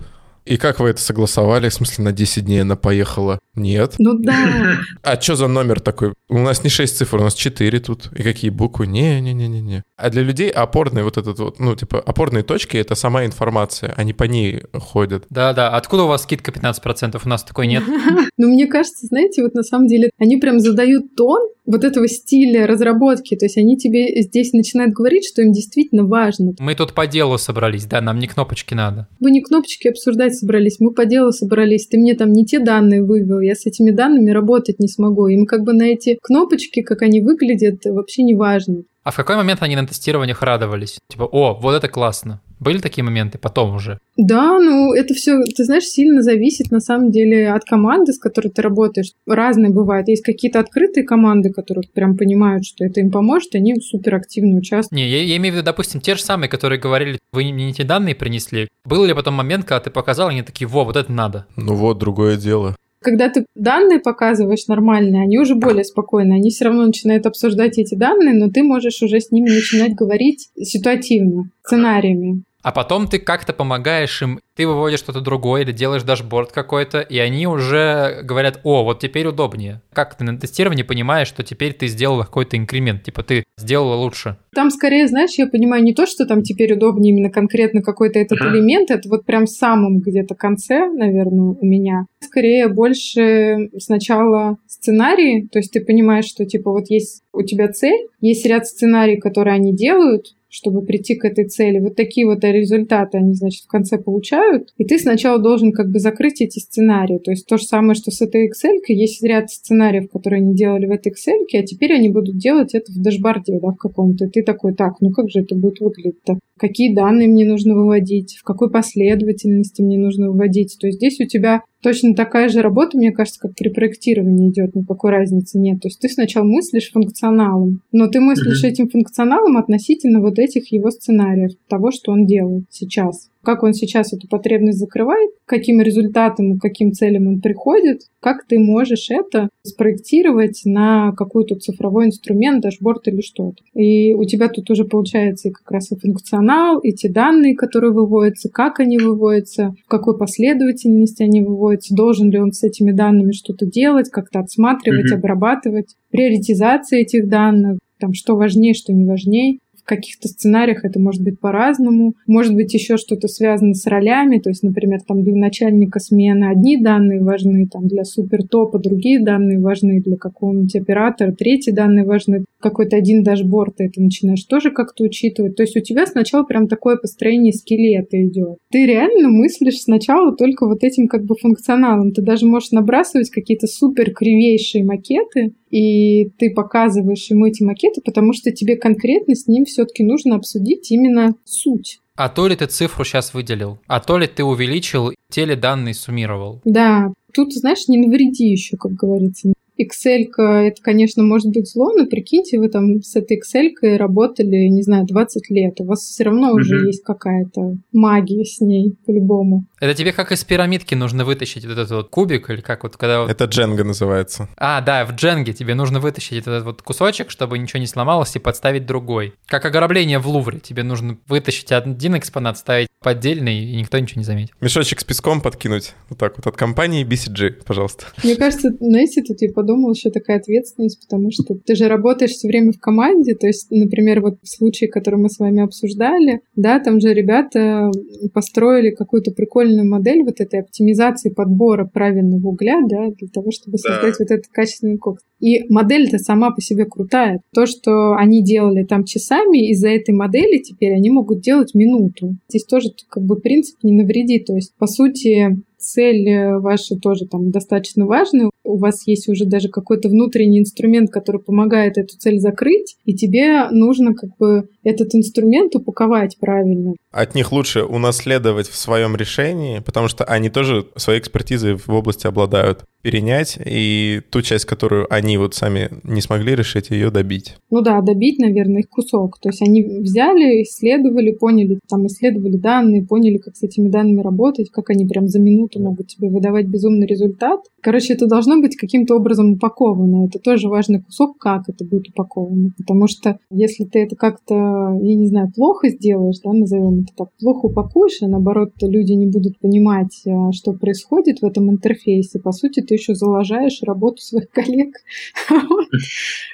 и 0.45 0.57
как 0.57 0.79
вы 0.79 0.89
это 0.89 1.01
согласовали? 1.01 1.69
В 1.69 1.73
смысле, 1.73 2.05
на 2.05 2.11
10 2.11 2.45
дней 2.45 2.61
она 2.61 2.75
поехала? 2.75 3.39
Нет. 3.55 3.95
Ну 3.99 4.13
да. 4.19 4.33
А 5.03 5.19
что 5.19 5.35
за 5.35 5.47
номер 5.47 5.79
такой? 5.79 6.13
У 6.29 6.37
нас 6.37 6.63
не 6.63 6.69
6 6.69 6.97
цифр, 6.97 7.17
у 7.17 7.23
нас 7.23 7.33
4 7.33 7.79
тут. 7.79 8.09
И 8.15 8.23
какие 8.23 8.49
буквы? 8.49 8.87
Не-не-не-не-не. 8.87 9.83
А 9.97 10.09
для 10.09 10.21
людей 10.23 10.49
опорные 10.49 11.03
вот 11.03 11.17
этот 11.17 11.39
вот, 11.39 11.59
ну, 11.59 11.75
типа, 11.75 11.99
опорные 11.99 12.43
точки— 12.43 12.77
это 12.77 12.95
сама 12.95 13.25
информация. 13.25 13.93
Они 13.95 14.13
по 14.13 14.23
ней 14.23 14.63
ходят. 14.73 15.25
Да-да. 15.29 15.69
Откуда 15.75 16.03
у 16.03 16.07
вас 16.07 16.23
скидка 16.23 16.51
15%? 16.51 17.19
У 17.23 17.29
нас 17.29 17.43
такой 17.43 17.67
нет. 17.67 17.83
Ну, 18.37 18.47
мне 18.47 18.65
кажется, 18.65 19.05
знаете, 19.05 19.43
вот 19.43 19.53
на 19.53 19.61
самом 19.61 19.87
деле 19.87 20.09
они 20.17 20.37
прям 20.37 20.59
задают 20.59 21.15
тон 21.15 21.51
вот 21.65 21.83
этого 21.83 22.07
стиля 22.07 22.67
разработки. 22.67 23.35
То 23.35 23.45
есть 23.45 23.57
они 23.57 23.77
тебе 23.77 24.21
здесь 24.21 24.53
начинают 24.53 24.93
говорить, 24.93 25.25
что 25.25 25.41
им 25.41 25.51
действительно 25.51 26.05
важно. 26.05 26.53
Мы 26.59 26.75
тут 26.75 26.93
по 26.93 27.07
делу 27.07 27.37
собрались, 27.37 27.85
да, 27.85 28.01
нам 28.01 28.19
не 28.19 28.27
кнопочки 28.27 28.73
надо. 28.73 29.07
Вы 29.19 29.31
не 29.31 29.41
кнопочки 29.41 29.87
обсуждать 29.87 30.35
собрались, 30.41 30.79
мы 30.79 30.93
по 30.93 31.05
делу 31.05 31.31
собрались. 31.31 31.87
Ты 31.87 31.97
мне 31.97 32.15
там 32.15 32.31
не 32.31 32.45
те 32.45 32.59
данные 32.59 33.03
вывел, 33.03 33.39
я 33.39 33.55
с 33.55 33.65
этими 33.65 33.91
данными 33.91 34.31
работать 34.31 34.79
не 34.79 34.87
смогу. 34.87 35.27
Им 35.27 35.45
как 35.45 35.63
бы 35.63 35.73
на 35.73 35.83
эти 35.83 36.17
кнопочки, 36.21 36.81
как 36.81 37.01
они 37.01 37.21
выглядят, 37.21 37.85
вообще 37.85 38.23
не 38.23 38.35
важно. 38.35 38.83
А 39.03 39.11
в 39.11 39.15
какой 39.15 39.35
момент 39.35 39.63
они 39.63 39.75
на 39.75 39.87
тестированиях 39.87 40.41
радовались? 40.43 40.99
Типа, 41.09 41.23
о, 41.23 41.55
вот 41.55 41.73
это 41.73 41.87
классно. 41.87 42.41
Были 42.59 42.77
такие 42.77 43.03
моменты 43.03 43.39
потом 43.39 43.75
уже? 43.75 43.97
Да, 44.17 44.59
ну 44.59 44.93
это 44.93 45.15
все, 45.15 45.41
ты 45.57 45.63
знаешь, 45.63 45.85
сильно 45.85 46.21
зависит 46.21 46.69
на 46.69 46.79
самом 46.79 47.09
деле 47.09 47.51
от 47.51 47.63
команды, 47.63 48.13
с 48.13 48.19
которой 48.19 48.49
ты 48.49 48.61
работаешь. 48.61 49.13
Разные 49.25 49.71
бывают. 49.71 50.07
Есть 50.07 50.23
какие-то 50.23 50.59
открытые 50.59 51.03
команды, 51.03 51.51
которые 51.51 51.89
прям 51.91 52.15
понимают, 52.15 52.63
что 52.63 52.85
это 52.85 52.99
им 52.99 53.09
поможет, 53.09 53.55
они 53.55 53.73
супер 53.81 54.13
активно 54.13 54.57
участвуют. 54.57 54.91
Не, 54.91 55.09
я, 55.09 55.23
я 55.23 55.37
имею 55.37 55.53
в 55.53 55.57
виду, 55.57 55.65
допустим, 55.65 56.01
те 56.01 56.13
же 56.13 56.21
самые, 56.21 56.49
которые 56.49 56.79
говорили, 56.79 57.17
вы 57.33 57.45
мне 57.51 57.65
не 57.65 57.73
те 57.73 57.83
данные 57.83 58.13
принесли. 58.13 58.67
Был 58.85 59.05
ли 59.05 59.15
потом 59.15 59.33
момент, 59.33 59.65
когда 59.65 59.79
ты 59.79 59.89
показал, 59.89 60.27
они 60.27 60.43
такие, 60.43 60.67
во, 60.67 60.83
вот 60.83 60.95
это 60.95 61.11
надо? 61.11 61.47
Ну 61.55 61.73
вот, 61.73 61.97
другое 61.97 62.37
дело. 62.37 62.75
Когда 63.01 63.29
ты 63.29 63.45
данные 63.55 63.99
показываешь 63.99 64.67
нормальные, 64.67 65.23
они 65.23 65.39
уже 65.39 65.55
более 65.55 65.83
спокойны. 65.83 66.33
Они 66.33 66.51
все 66.51 66.65
равно 66.65 66.85
начинают 66.85 67.25
обсуждать 67.25 67.79
эти 67.79 67.95
данные, 67.95 68.35
но 68.35 68.51
ты 68.51 68.61
можешь 68.61 69.01
уже 69.01 69.19
с 69.19 69.31
ними 69.31 69.49
начинать 69.49 69.95
говорить 69.95 70.49
ситуативно, 70.55 71.49
сценариями. 71.63 72.43
А 72.63 72.71
потом 72.71 73.07
ты 73.07 73.19
как-то 73.19 73.53
помогаешь 73.53 74.21
им, 74.21 74.39
ты 74.55 74.67
выводишь 74.67 74.99
что-то 74.99 75.21
другое 75.21 75.63
или 75.63 75.71
делаешь 75.71 76.03
дашборд 76.03 76.51
какой-то, 76.51 76.99
и 76.99 77.17
они 77.17 77.47
уже 77.47 78.21
говорят, 78.23 78.59
о, 78.63 78.83
вот 78.83 78.99
теперь 78.99 79.27
удобнее. 79.27 79.81
Как 79.93 80.15
ты 80.15 80.23
на 80.23 80.37
тестировании 80.37 80.83
понимаешь, 80.83 81.27
что 81.27 81.43
теперь 81.43 81.73
ты 81.73 81.87
сделал 81.87 82.19
какой-то 82.21 82.57
инкремент, 82.57 83.03
типа 83.03 83.23
ты 83.23 83.43
сделала 83.57 83.95
лучше? 83.95 84.37
Там 84.53 84.69
скорее, 84.69 85.07
знаешь, 85.07 85.31
я 85.37 85.47
понимаю 85.47 85.83
не 85.83 85.93
то, 85.93 86.05
что 86.05 86.25
там 86.25 86.43
теперь 86.43 86.73
удобнее 86.73 87.13
именно 87.13 87.31
конкретно 87.31 87.81
какой-то 87.81 88.19
этот 88.19 88.39
uh-huh. 88.39 88.51
элемент, 88.51 88.91
это 88.91 89.07
вот 89.09 89.25
прям 89.25 89.45
в 89.45 89.49
самом 89.49 89.99
где-то 89.99 90.35
конце, 90.35 90.87
наверное, 90.87 91.55
у 91.59 91.65
меня. 91.65 92.05
Скорее 92.19 92.67
больше 92.67 93.69
сначала 93.77 94.57
сценарии, 94.67 95.47
то 95.51 95.59
есть 95.59 95.71
ты 95.71 95.83
понимаешь, 95.83 96.25
что 96.25 96.45
типа 96.45 96.71
вот 96.71 96.89
есть 96.89 97.23
у 97.33 97.43
тебя 97.43 97.69
цель, 97.69 98.07
есть 98.19 98.45
ряд 98.45 98.67
сценариев, 98.67 99.21
которые 99.21 99.55
они 99.55 99.75
делают, 99.75 100.27
чтобы 100.51 100.83
прийти 100.85 101.15
к 101.15 101.25
этой 101.25 101.45
цели. 101.47 101.79
Вот 101.79 101.95
такие 101.95 102.27
вот 102.27 102.43
результаты 102.43 103.17
они, 103.17 103.33
значит, 103.33 103.63
в 103.63 103.67
конце 103.67 103.97
получают. 103.97 104.73
И 104.77 104.83
ты 104.83 104.99
сначала 104.99 105.39
должен 105.39 105.71
как 105.71 105.89
бы 105.89 105.99
закрыть 105.99 106.41
эти 106.41 106.59
сценарии. 106.59 107.19
То 107.19 107.31
есть 107.31 107.47
то 107.47 107.57
же 107.57 107.63
самое, 107.63 107.95
что 107.95 108.11
с 108.11 108.21
этой 108.21 108.47
Excel, 108.47 108.77
есть 108.89 109.23
ряд 109.23 109.49
сценариев, 109.49 110.11
которые 110.11 110.41
они 110.41 110.53
делали 110.53 110.85
в 110.85 110.91
этой 110.91 111.13
Excel, 111.13 111.45
а 111.57 111.63
теперь 111.63 111.93
они 111.93 112.09
будут 112.09 112.37
делать 112.37 112.75
это 112.75 112.91
в 112.91 113.01
дашборде, 113.01 113.59
да, 113.61 113.69
в 113.69 113.77
каком-то. 113.77 114.25
И 114.25 114.29
ты 114.29 114.43
такой, 114.43 114.75
так, 114.75 114.95
ну 114.99 115.11
как 115.11 115.29
же 115.29 115.39
это 115.39 115.55
будет 115.55 115.79
выглядеть-то? 115.79 116.37
Какие 116.59 116.93
данные 116.93 117.29
мне 117.29 117.45
нужно 117.45 117.73
выводить? 117.73 118.35
В 118.39 118.43
какой 118.43 118.69
последовательности 118.69 119.81
мне 119.81 119.97
нужно 119.97 120.29
выводить? 120.29 120.77
То 120.79 120.87
есть 120.87 120.97
здесь 120.97 121.19
у 121.21 121.25
тебя 121.25 121.61
точно 121.81 122.15
такая 122.15 122.49
же 122.49 122.61
работа, 122.61 122.97
мне 122.97 123.11
кажется, 123.11 123.39
как 123.39 123.55
при 123.55 123.69
проектировании 123.69 124.49
идет, 124.49 124.75
никакой 124.75 125.11
разницы 125.11 125.57
нет. 125.59 125.81
То 125.81 125.87
есть 125.87 125.99
ты 125.99 126.09
сначала 126.09 126.45
мыслишь 126.45 126.91
функционалом, 126.91 127.81
но 127.91 128.07
ты 128.07 128.19
мыслишь 128.19 128.63
mm-hmm. 128.63 128.69
этим 128.69 128.89
функционалом 128.89 129.57
относительно 129.57 130.21
вот 130.21 130.39
этих 130.39 130.71
его 130.71 130.91
сценариев, 130.91 131.51
того, 131.67 131.91
что 131.91 132.11
он 132.11 132.25
делает 132.25 132.65
сейчас 132.69 133.30
как 133.43 133.63
он 133.63 133.73
сейчас 133.73 134.13
эту 134.13 134.27
потребность 134.27 134.79
закрывает, 134.79 135.31
каким 135.45 135.81
результатом, 135.81 136.57
к 136.57 136.61
каким 136.61 136.91
целям 136.91 137.27
он 137.27 137.41
приходит, 137.41 138.01
как 138.19 138.45
ты 138.47 138.59
можешь 138.59 139.09
это 139.09 139.49
спроектировать 139.63 140.61
на 140.65 141.11
какой-то 141.13 141.55
цифровой 141.55 142.07
инструмент, 142.07 142.61
дашборд 142.61 143.07
или 143.07 143.21
что-то. 143.21 143.63
И 143.73 144.13
у 144.13 144.23
тебя 144.25 144.47
тут 144.47 144.69
уже 144.69 144.85
получается 144.85 145.49
и 145.49 145.51
как 145.51 145.69
раз 145.71 145.91
и 145.91 145.99
функционал, 145.99 146.79
и 146.79 146.91
те 146.91 147.09
данные, 147.09 147.55
которые 147.55 147.91
выводятся, 147.91 148.49
как 148.49 148.79
они 148.79 148.97
выводятся, 148.97 149.73
в 149.85 149.89
какой 149.89 150.17
последовательности 150.17 151.23
они 151.23 151.41
выводятся, 151.41 151.95
должен 151.95 152.29
ли 152.29 152.39
он 152.39 152.51
с 152.51 152.63
этими 152.63 152.91
данными 152.91 153.31
что-то 153.31 153.65
делать, 153.65 154.09
как-то 154.09 154.39
отсматривать, 154.39 155.11
mm-hmm. 155.11 155.17
обрабатывать, 155.17 155.95
приоритизация 156.11 156.99
этих 156.99 157.27
данных, 157.27 157.79
там, 158.01 158.13
что 158.13 158.35
важнее, 158.35 158.73
что 158.73 158.91
не 158.91 159.05
важнее. 159.05 159.59
В 159.83 159.87
каких-то 159.87 160.27
сценариях 160.27 160.85
это 160.85 160.99
может 160.99 161.23
быть 161.23 161.39
по-разному. 161.39 162.13
Может 162.27 162.55
быть 162.55 162.73
еще 162.73 162.97
что-то 162.97 163.27
связано 163.27 163.73
с 163.73 163.85
ролями, 163.87 164.39
то 164.39 164.49
есть, 164.49 164.63
например, 164.63 164.99
там 165.07 165.23
для 165.23 165.35
начальника 165.35 165.99
смены 165.99 166.45
одни 166.45 166.81
данные 166.81 167.21
важны, 167.21 167.67
там 167.67 167.87
для 167.87 168.03
супертопа 168.03 168.79
другие 168.79 169.23
данные 169.23 169.59
важны, 169.59 170.01
для 170.01 170.17
какого-нибудь 170.17 170.75
оператора 170.75 171.31
третьи 171.31 171.71
данные 171.71 172.05
важны. 172.05 172.45
Какой-то 172.61 172.95
один 172.95 173.23
дашборд 173.23 173.77
ты 173.77 173.85
это 173.85 174.01
начинаешь 174.01 174.43
тоже 174.43 174.71
как-то 174.71 175.03
учитывать. 175.03 175.55
То 175.55 175.63
есть 175.63 175.75
у 175.75 175.81
тебя 175.81 176.05
сначала 176.05 176.43
прям 176.43 176.67
такое 176.67 176.97
построение 176.97 177.53
скелета 177.53 178.21
идет. 178.23 178.57
Ты 178.71 178.85
реально 178.85 179.29
мыслишь 179.29 179.81
сначала 179.81 180.35
только 180.35 180.67
вот 180.67 180.83
этим 180.83 181.07
как 181.07 181.25
бы 181.25 181.35
функционалом. 181.35 182.11
Ты 182.11 182.21
даже 182.21 182.45
можешь 182.45 182.71
набрасывать 182.71 183.29
какие-то 183.29 183.67
супер 183.67 184.11
кривейшие 184.11 184.83
макеты, 184.83 185.53
и 185.69 186.29
ты 186.37 186.51
показываешь 186.51 187.29
ему 187.29 187.45
эти 187.45 187.63
макеты, 187.63 188.01
потому 188.03 188.33
что 188.33 188.51
тебе 188.51 188.75
конкретно 188.75 189.35
с 189.35 189.47
ним 189.47 189.65
все-таки 189.65 190.03
нужно 190.03 190.35
обсудить 190.35 190.91
именно 190.91 191.35
суть. 191.45 191.99
А 192.15 192.29
то 192.29 192.47
ли 192.47 192.55
ты 192.55 192.65
цифру 192.67 193.03
сейчас 193.03 193.33
выделил, 193.33 193.79
а 193.87 193.99
то 193.99 194.17
ли 194.17 194.27
ты 194.27 194.43
увеличил, 194.43 195.11
те 195.29 195.45
ли 195.45 195.55
данные 195.55 195.93
суммировал. 195.93 196.61
Да, 196.65 197.13
тут, 197.33 197.53
знаешь, 197.53 197.87
не 197.87 197.97
навреди 197.97 198.47
еще, 198.47 198.77
как 198.77 198.91
говорится. 198.91 199.53
Excel, 199.79 200.27
это, 200.37 200.81
конечно, 200.81 201.23
может 201.23 201.51
быть 201.51 201.69
зло, 201.69 201.91
но 201.97 202.05
прикиньте, 202.05 202.59
вы 202.59 202.69
там 202.69 203.01
с 203.01 203.15
этой 203.15 203.39
Excel 203.39 203.97
работали, 203.97 204.67
не 204.67 204.81
знаю, 204.83 205.05
20 205.05 205.49
лет. 205.49 205.79
У 205.79 205.85
вас 205.85 206.01
все 206.01 206.23
равно 206.23 206.53
уже 206.53 206.75
mm-hmm. 206.75 206.87
есть 206.87 207.03
какая-то 207.03 207.77
магия 207.91 208.43
с 208.45 208.59
ней, 208.61 208.95
по-любому. 209.05 209.65
Это 209.81 209.95
тебе 209.95 210.13
как 210.13 210.31
из 210.31 210.43
пирамидки 210.43 210.93
нужно 210.93 211.25
вытащить 211.25 211.65
вот 211.65 211.71
этот 211.71 211.89
вот 211.89 212.09
кубик, 212.09 212.51
или 212.51 212.61
как 212.61 212.83
вот 212.83 212.97
когда... 212.97 213.25
Это 213.27 213.45
дженга 213.45 213.83
называется. 213.83 214.47
А, 214.55 214.79
да, 214.79 215.05
в 215.07 215.15
дженге 215.15 215.53
тебе 215.53 215.73
нужно 215.73 215.99
вытащить 215.99 216.37
этот 216.37 216.63
вот 216.63 216.83
кусочек, 216.83 217.31
чтобы 217.31 217.57
ничего 217.57 217.79
не 217.79 217.87
сломалось, 217.87 218.35
и 218.35 218.39
подставить 218.39 218.85
другой. 218.85 219.33
Как 219.47 219.65
ограбление 219.65 220.19
в 220.19 220.27
Лувре. 220.27 220.59
Тебе 220.59 220.83
нужно 220.83 221.17
вытащить 221.27 221.71
один 221.71 222.15
экспонат, 222.15 222.59
ставить 222.59 222.89
поддельный, 223.01 223.63
и 223.63 223.75
никто 223.75 223.97
ничего 223.97 224.19
не 224.19 224.25
заметит. 224.25 224.53
Мешочек 224.61 224.99
с 224.99 225.03
песком 225.03 225.41
подкинуть. 225.41 225.95
Вот 226.09 226.19
так 226.19 226.37
вот 226.37 226.45
от 226.45 226.55
компании 226.55 227.03
BCG, 227.03 227.63
пожалуйста. 227.65 228.05
Мне 228.23 228.35
кажется, 228.35 228.69
знаете, 228.79 229.23
тут 229.23 229.41
я 229.41 229.51
подумала, 229.51 229.93
еще 229.93 230.11
такая 230.11 230.37
ответственность, 230.37 231.01
потому 231.01 231.31
что 231.31 231.55
ты 231.55 231.73
же 231.73 231.87
работаешь 231.87 232.33
все 232.33 232.47
время 232.47 232.71
в 232.71 232.79
команде, 232.79 233.33
то 233.33 233.47
есть, 233.47 233.71
например, 233.71 234.21
вот 234.21 234.35
в 234.43 234.47
случае, 234.47 234.91
который 234.91 235.19
мы 235.19 235.29
с 235.29 235.39
вами 235.39 235.63
обсуждали, 235.63 236.41
да, 236.55 236.79
там 236.79 237.01
же 237.01 237.11
ребята 237.15 237.89
построили 238.31 238.91
какую-то 238.91 239.31
прикольную 239.31 239.70
модель 239.83 240.23
вот 240.23 240.39
этой 240.39 240.61
оптимизации 240.61 241.29
подбора 241.29 241.85
правильного 241.85 242.47
угля, 242.47 242.79
да, 242.87 243.09
для 243.09 243.27
того, 243.27 243.51
чтобы 243.51 243.77
создать 243.77 244.15
да. 244.17 244.23
вот 244.23 244.31
этот 244.31 244.47
качественный 244.51 244.97
кокс. 244.97 245.23
И 245.39 245.65
модель-то 245.69 246.19
сама 246.19 246.51
по 246.51 246.61
себе 246.61 246.85
крутая. 246.85 247.41
То, 247.53 247.65
что 247.65 248.13
они 248.13 248.43
делали 248.43 248.83
там 248.83 249.03
часами, 249.05 249.69
из-за 249.71 249.89
этой 249.89 250.13
модели 250.13 250.61
теперь 250.61 250.93
они 250.93 251.09
могут 251.09 251.41
делать 251.41 251.73
минуту. 251.73 252.35
Здесь 252.47 252.65
тоже 252.65 252.89
как 253.09 253.23
бы 253.23 253.37
принцип 253.37 253.77
не 253.83 253.93
навреди. 253.93 254.39
То 254.39 254.53
есть, 254.53 254.73
по 254.77 254.85
сути, 254.85 255.57
цель 255.81 256.29
э, 256.29 256.59
ваша 256.59 256.95
тоже 256.95 257.25
там 257.25 257.51
достаточно 257.51 258.05
важная, 258.05 258.49
у 258.63 258.77
вас 258.77 259.05
есть 259.07 259.27
уже 259.27 259.45
даже 259.45 259.69
какой-то 259.69 260.09
внутренний 260.09 260.59
инструмент, 260.59 261.09
который 261.09 261.41
помогает 261.41 261.97
эту 261.97 262.17
цель 262.17 262.39
закрыть, 262.39 262.95
и 263.05 263.13
тебе 263.13 263.69
нужно 263.71 264.13
как 264.13 264.37
бы 264.37 264.69
этот 264.83 265.13
инструмент 265.15 265.75
упаковать 265.75 266.37
правильно. 266.39 266.93
От 267.11 267.35
них 267.35 267.51
лучше 267.51 267.83
унаследовать 267.83 268.67
в 268.67 268.75
своем 268.75 269.15
решении, 269.15 269.79
потому 269.79 270.07
что 270.07 270.23
они 270.23 270.49
тоже 270.49 270.87
своей 270.95 271.19
экспертизой 271.19 271.75
в 271.75 271.89
области 271.89 272.27
обладают 272.27 272.85
перенять 273.01 273.57
и 273.65 274.21
ту 274.29 274.41
часть, 274.41 274.65
которую 274.65 275.11
они 275.11 275.37
вот 275.37 275.55
сами 275.55 275.89
не 276.03 276.21
смогли 276.21 276.55
решить, 276.55 276.89
ее 276.89 277.09
добить. 277.09 277.55
Ну 277.69 277.81
да, 277.81 278.01
добить, 278.01 278.39
наверное, 278.39 278.81
их 278.81 278.89
кусок. 278.89 279.39
То 279.39 279.49
есть 279.49 279.61
они 279.61 279.83
взяли, 279.83 280.61
исследовали, 280.63 281.31
поняли, 281.31 281.79
там 281.89 282.05
исследовали 282.07 282.57
данные, 282.57 283.05
поняли, 283.05 283.37
как 283.37 283.55
с 283.55 283.63
этими 283.63 283.89
данными 283.89 284.21
работать, 284.21 284.69
как 284.69 284.89
они 284.89 285.05
прям 285.05 285.27
за 285.27 285.39
минуту 285.39 285.81
могут 285.81 286.07
тебе 286.07 286.29
выдавать 286.29 286.67
безумный 286.67 287.07
результат. 287.07 287.61
Короче, 287.81 288.13
это 288.13 288.27
должно 288.27 288.61
быть 288.61 288.75
каким-то 288.75 289.15
образом 289.15 289.53
упаковано. 289.53 290.27
Это 290.27 290.39
тоже 290.39 290.67
важный 290.67 291.01
кусок, 291.01 291.37
как 291.37 291.63
это 291.67 291.83
будет 291.83 292.09
упаковано. 292.09 292.71
Потому 292.77 293.07
что 293.07 293.39
если 293.49 293.85
ты 293.85 293.99
это 294.03 294.15
как-то, 294.15 294.55
я 295.01 295.15
не 295.15 295.27
знаю, 295.27 295.51
плохо 295.55 295.89
сделаешь, 295.89 296.39
да, 296.43 296.53
назовем 296.53 297.01
это 297.01 297.13
так, 297.15 297.29
плохо 297.39 297.65
упакуешь, 297.67 298.21
а 298.21 298.27
наоборот, 298.27 298.71
люди 298.81 299.13
не 299.13 299.27
будут 299.27 299.59
понимать, 299.59 300.21
а, 300.27 300.51
что 300.51 300.73
происходит 300.73 301.39
в 301.41 301.45
этом 301.45 301.69
интерфейсе, 301.69 302.39
по 302.39 302.51
сути, 302.51 302.81
ты 302.81 302.95
еще 302.95 303.15
залажаешь 303.15 303.81
работу 303.83 304.21
своих 304.21 304.49
коллег, 304.51 304.95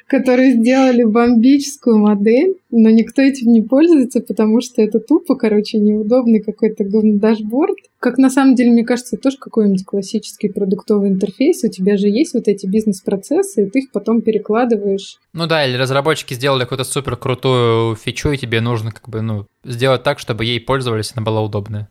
которые 0.08 0.54
сделали 0.54 1.04
бомбическую 1.04 2.00
модель, 2.00 2.56
но 2.72 2.90
никто 2.90 3.22
этим 3.22 3.52
не 3.52 3.62
пользуется, 3.62 4.22
потому 4.22 4.62
что 4.62 4.82
это 4.82 5.00
тупо, 5.00 5.36
короче, 5.36 5.78
неудобный 5.78 6.42
какой-то 6.42 6.84
дашборд. 6.86 7.78
Как 8.00 8.18
на 8.18 8.30
самом 8.30 8.56
деле, 8.56 8.72
мне 8.72 8.84
кажется, 8.84 9.18
тоже 9.18 9.38
какой-нибудь 9.38 9.84
классический 9.86 10.50
продуктовый 10.50 11.10
интерфейс. 11.10 11.64
У 11.64 11.70
тебя 11.70 11.98
же 11.98 12.08
есть 12.08 12.34
вот 12.34 12.48
эти 12.48 12.68
бизнес-процессы, 12.68 13.66
и 13.66 13.70
ты 13.70 13.80
их 13.80 13.92
потом 13.92 14.22
перекладываешь. 14.22 15.18
Ну 15.34 15.48
да, 15.48 15.66
или 15.66 15.76
разработчики 15.78 16.34
сделали 16.36 16.64
какую-то 16.64 16.84
супер 16.84 17.16
крутую 17.16 17.96
фичу, 17.96 18.32
и 18.32 18.38
тебе 18.38 18.62
нужно 18.62 18.92
как 18.92 19.10
бы, 19.10 19.22
ну, 19.22 19.48
сделать 19.64 20.04
так, 20.04 20.20
чтобы 20.20 20.46
ей 20.46 20.60
пользовались, 20.60 21.12
она 21.16 21.26
была 21.26 21.42
удобная. 21.42 21.90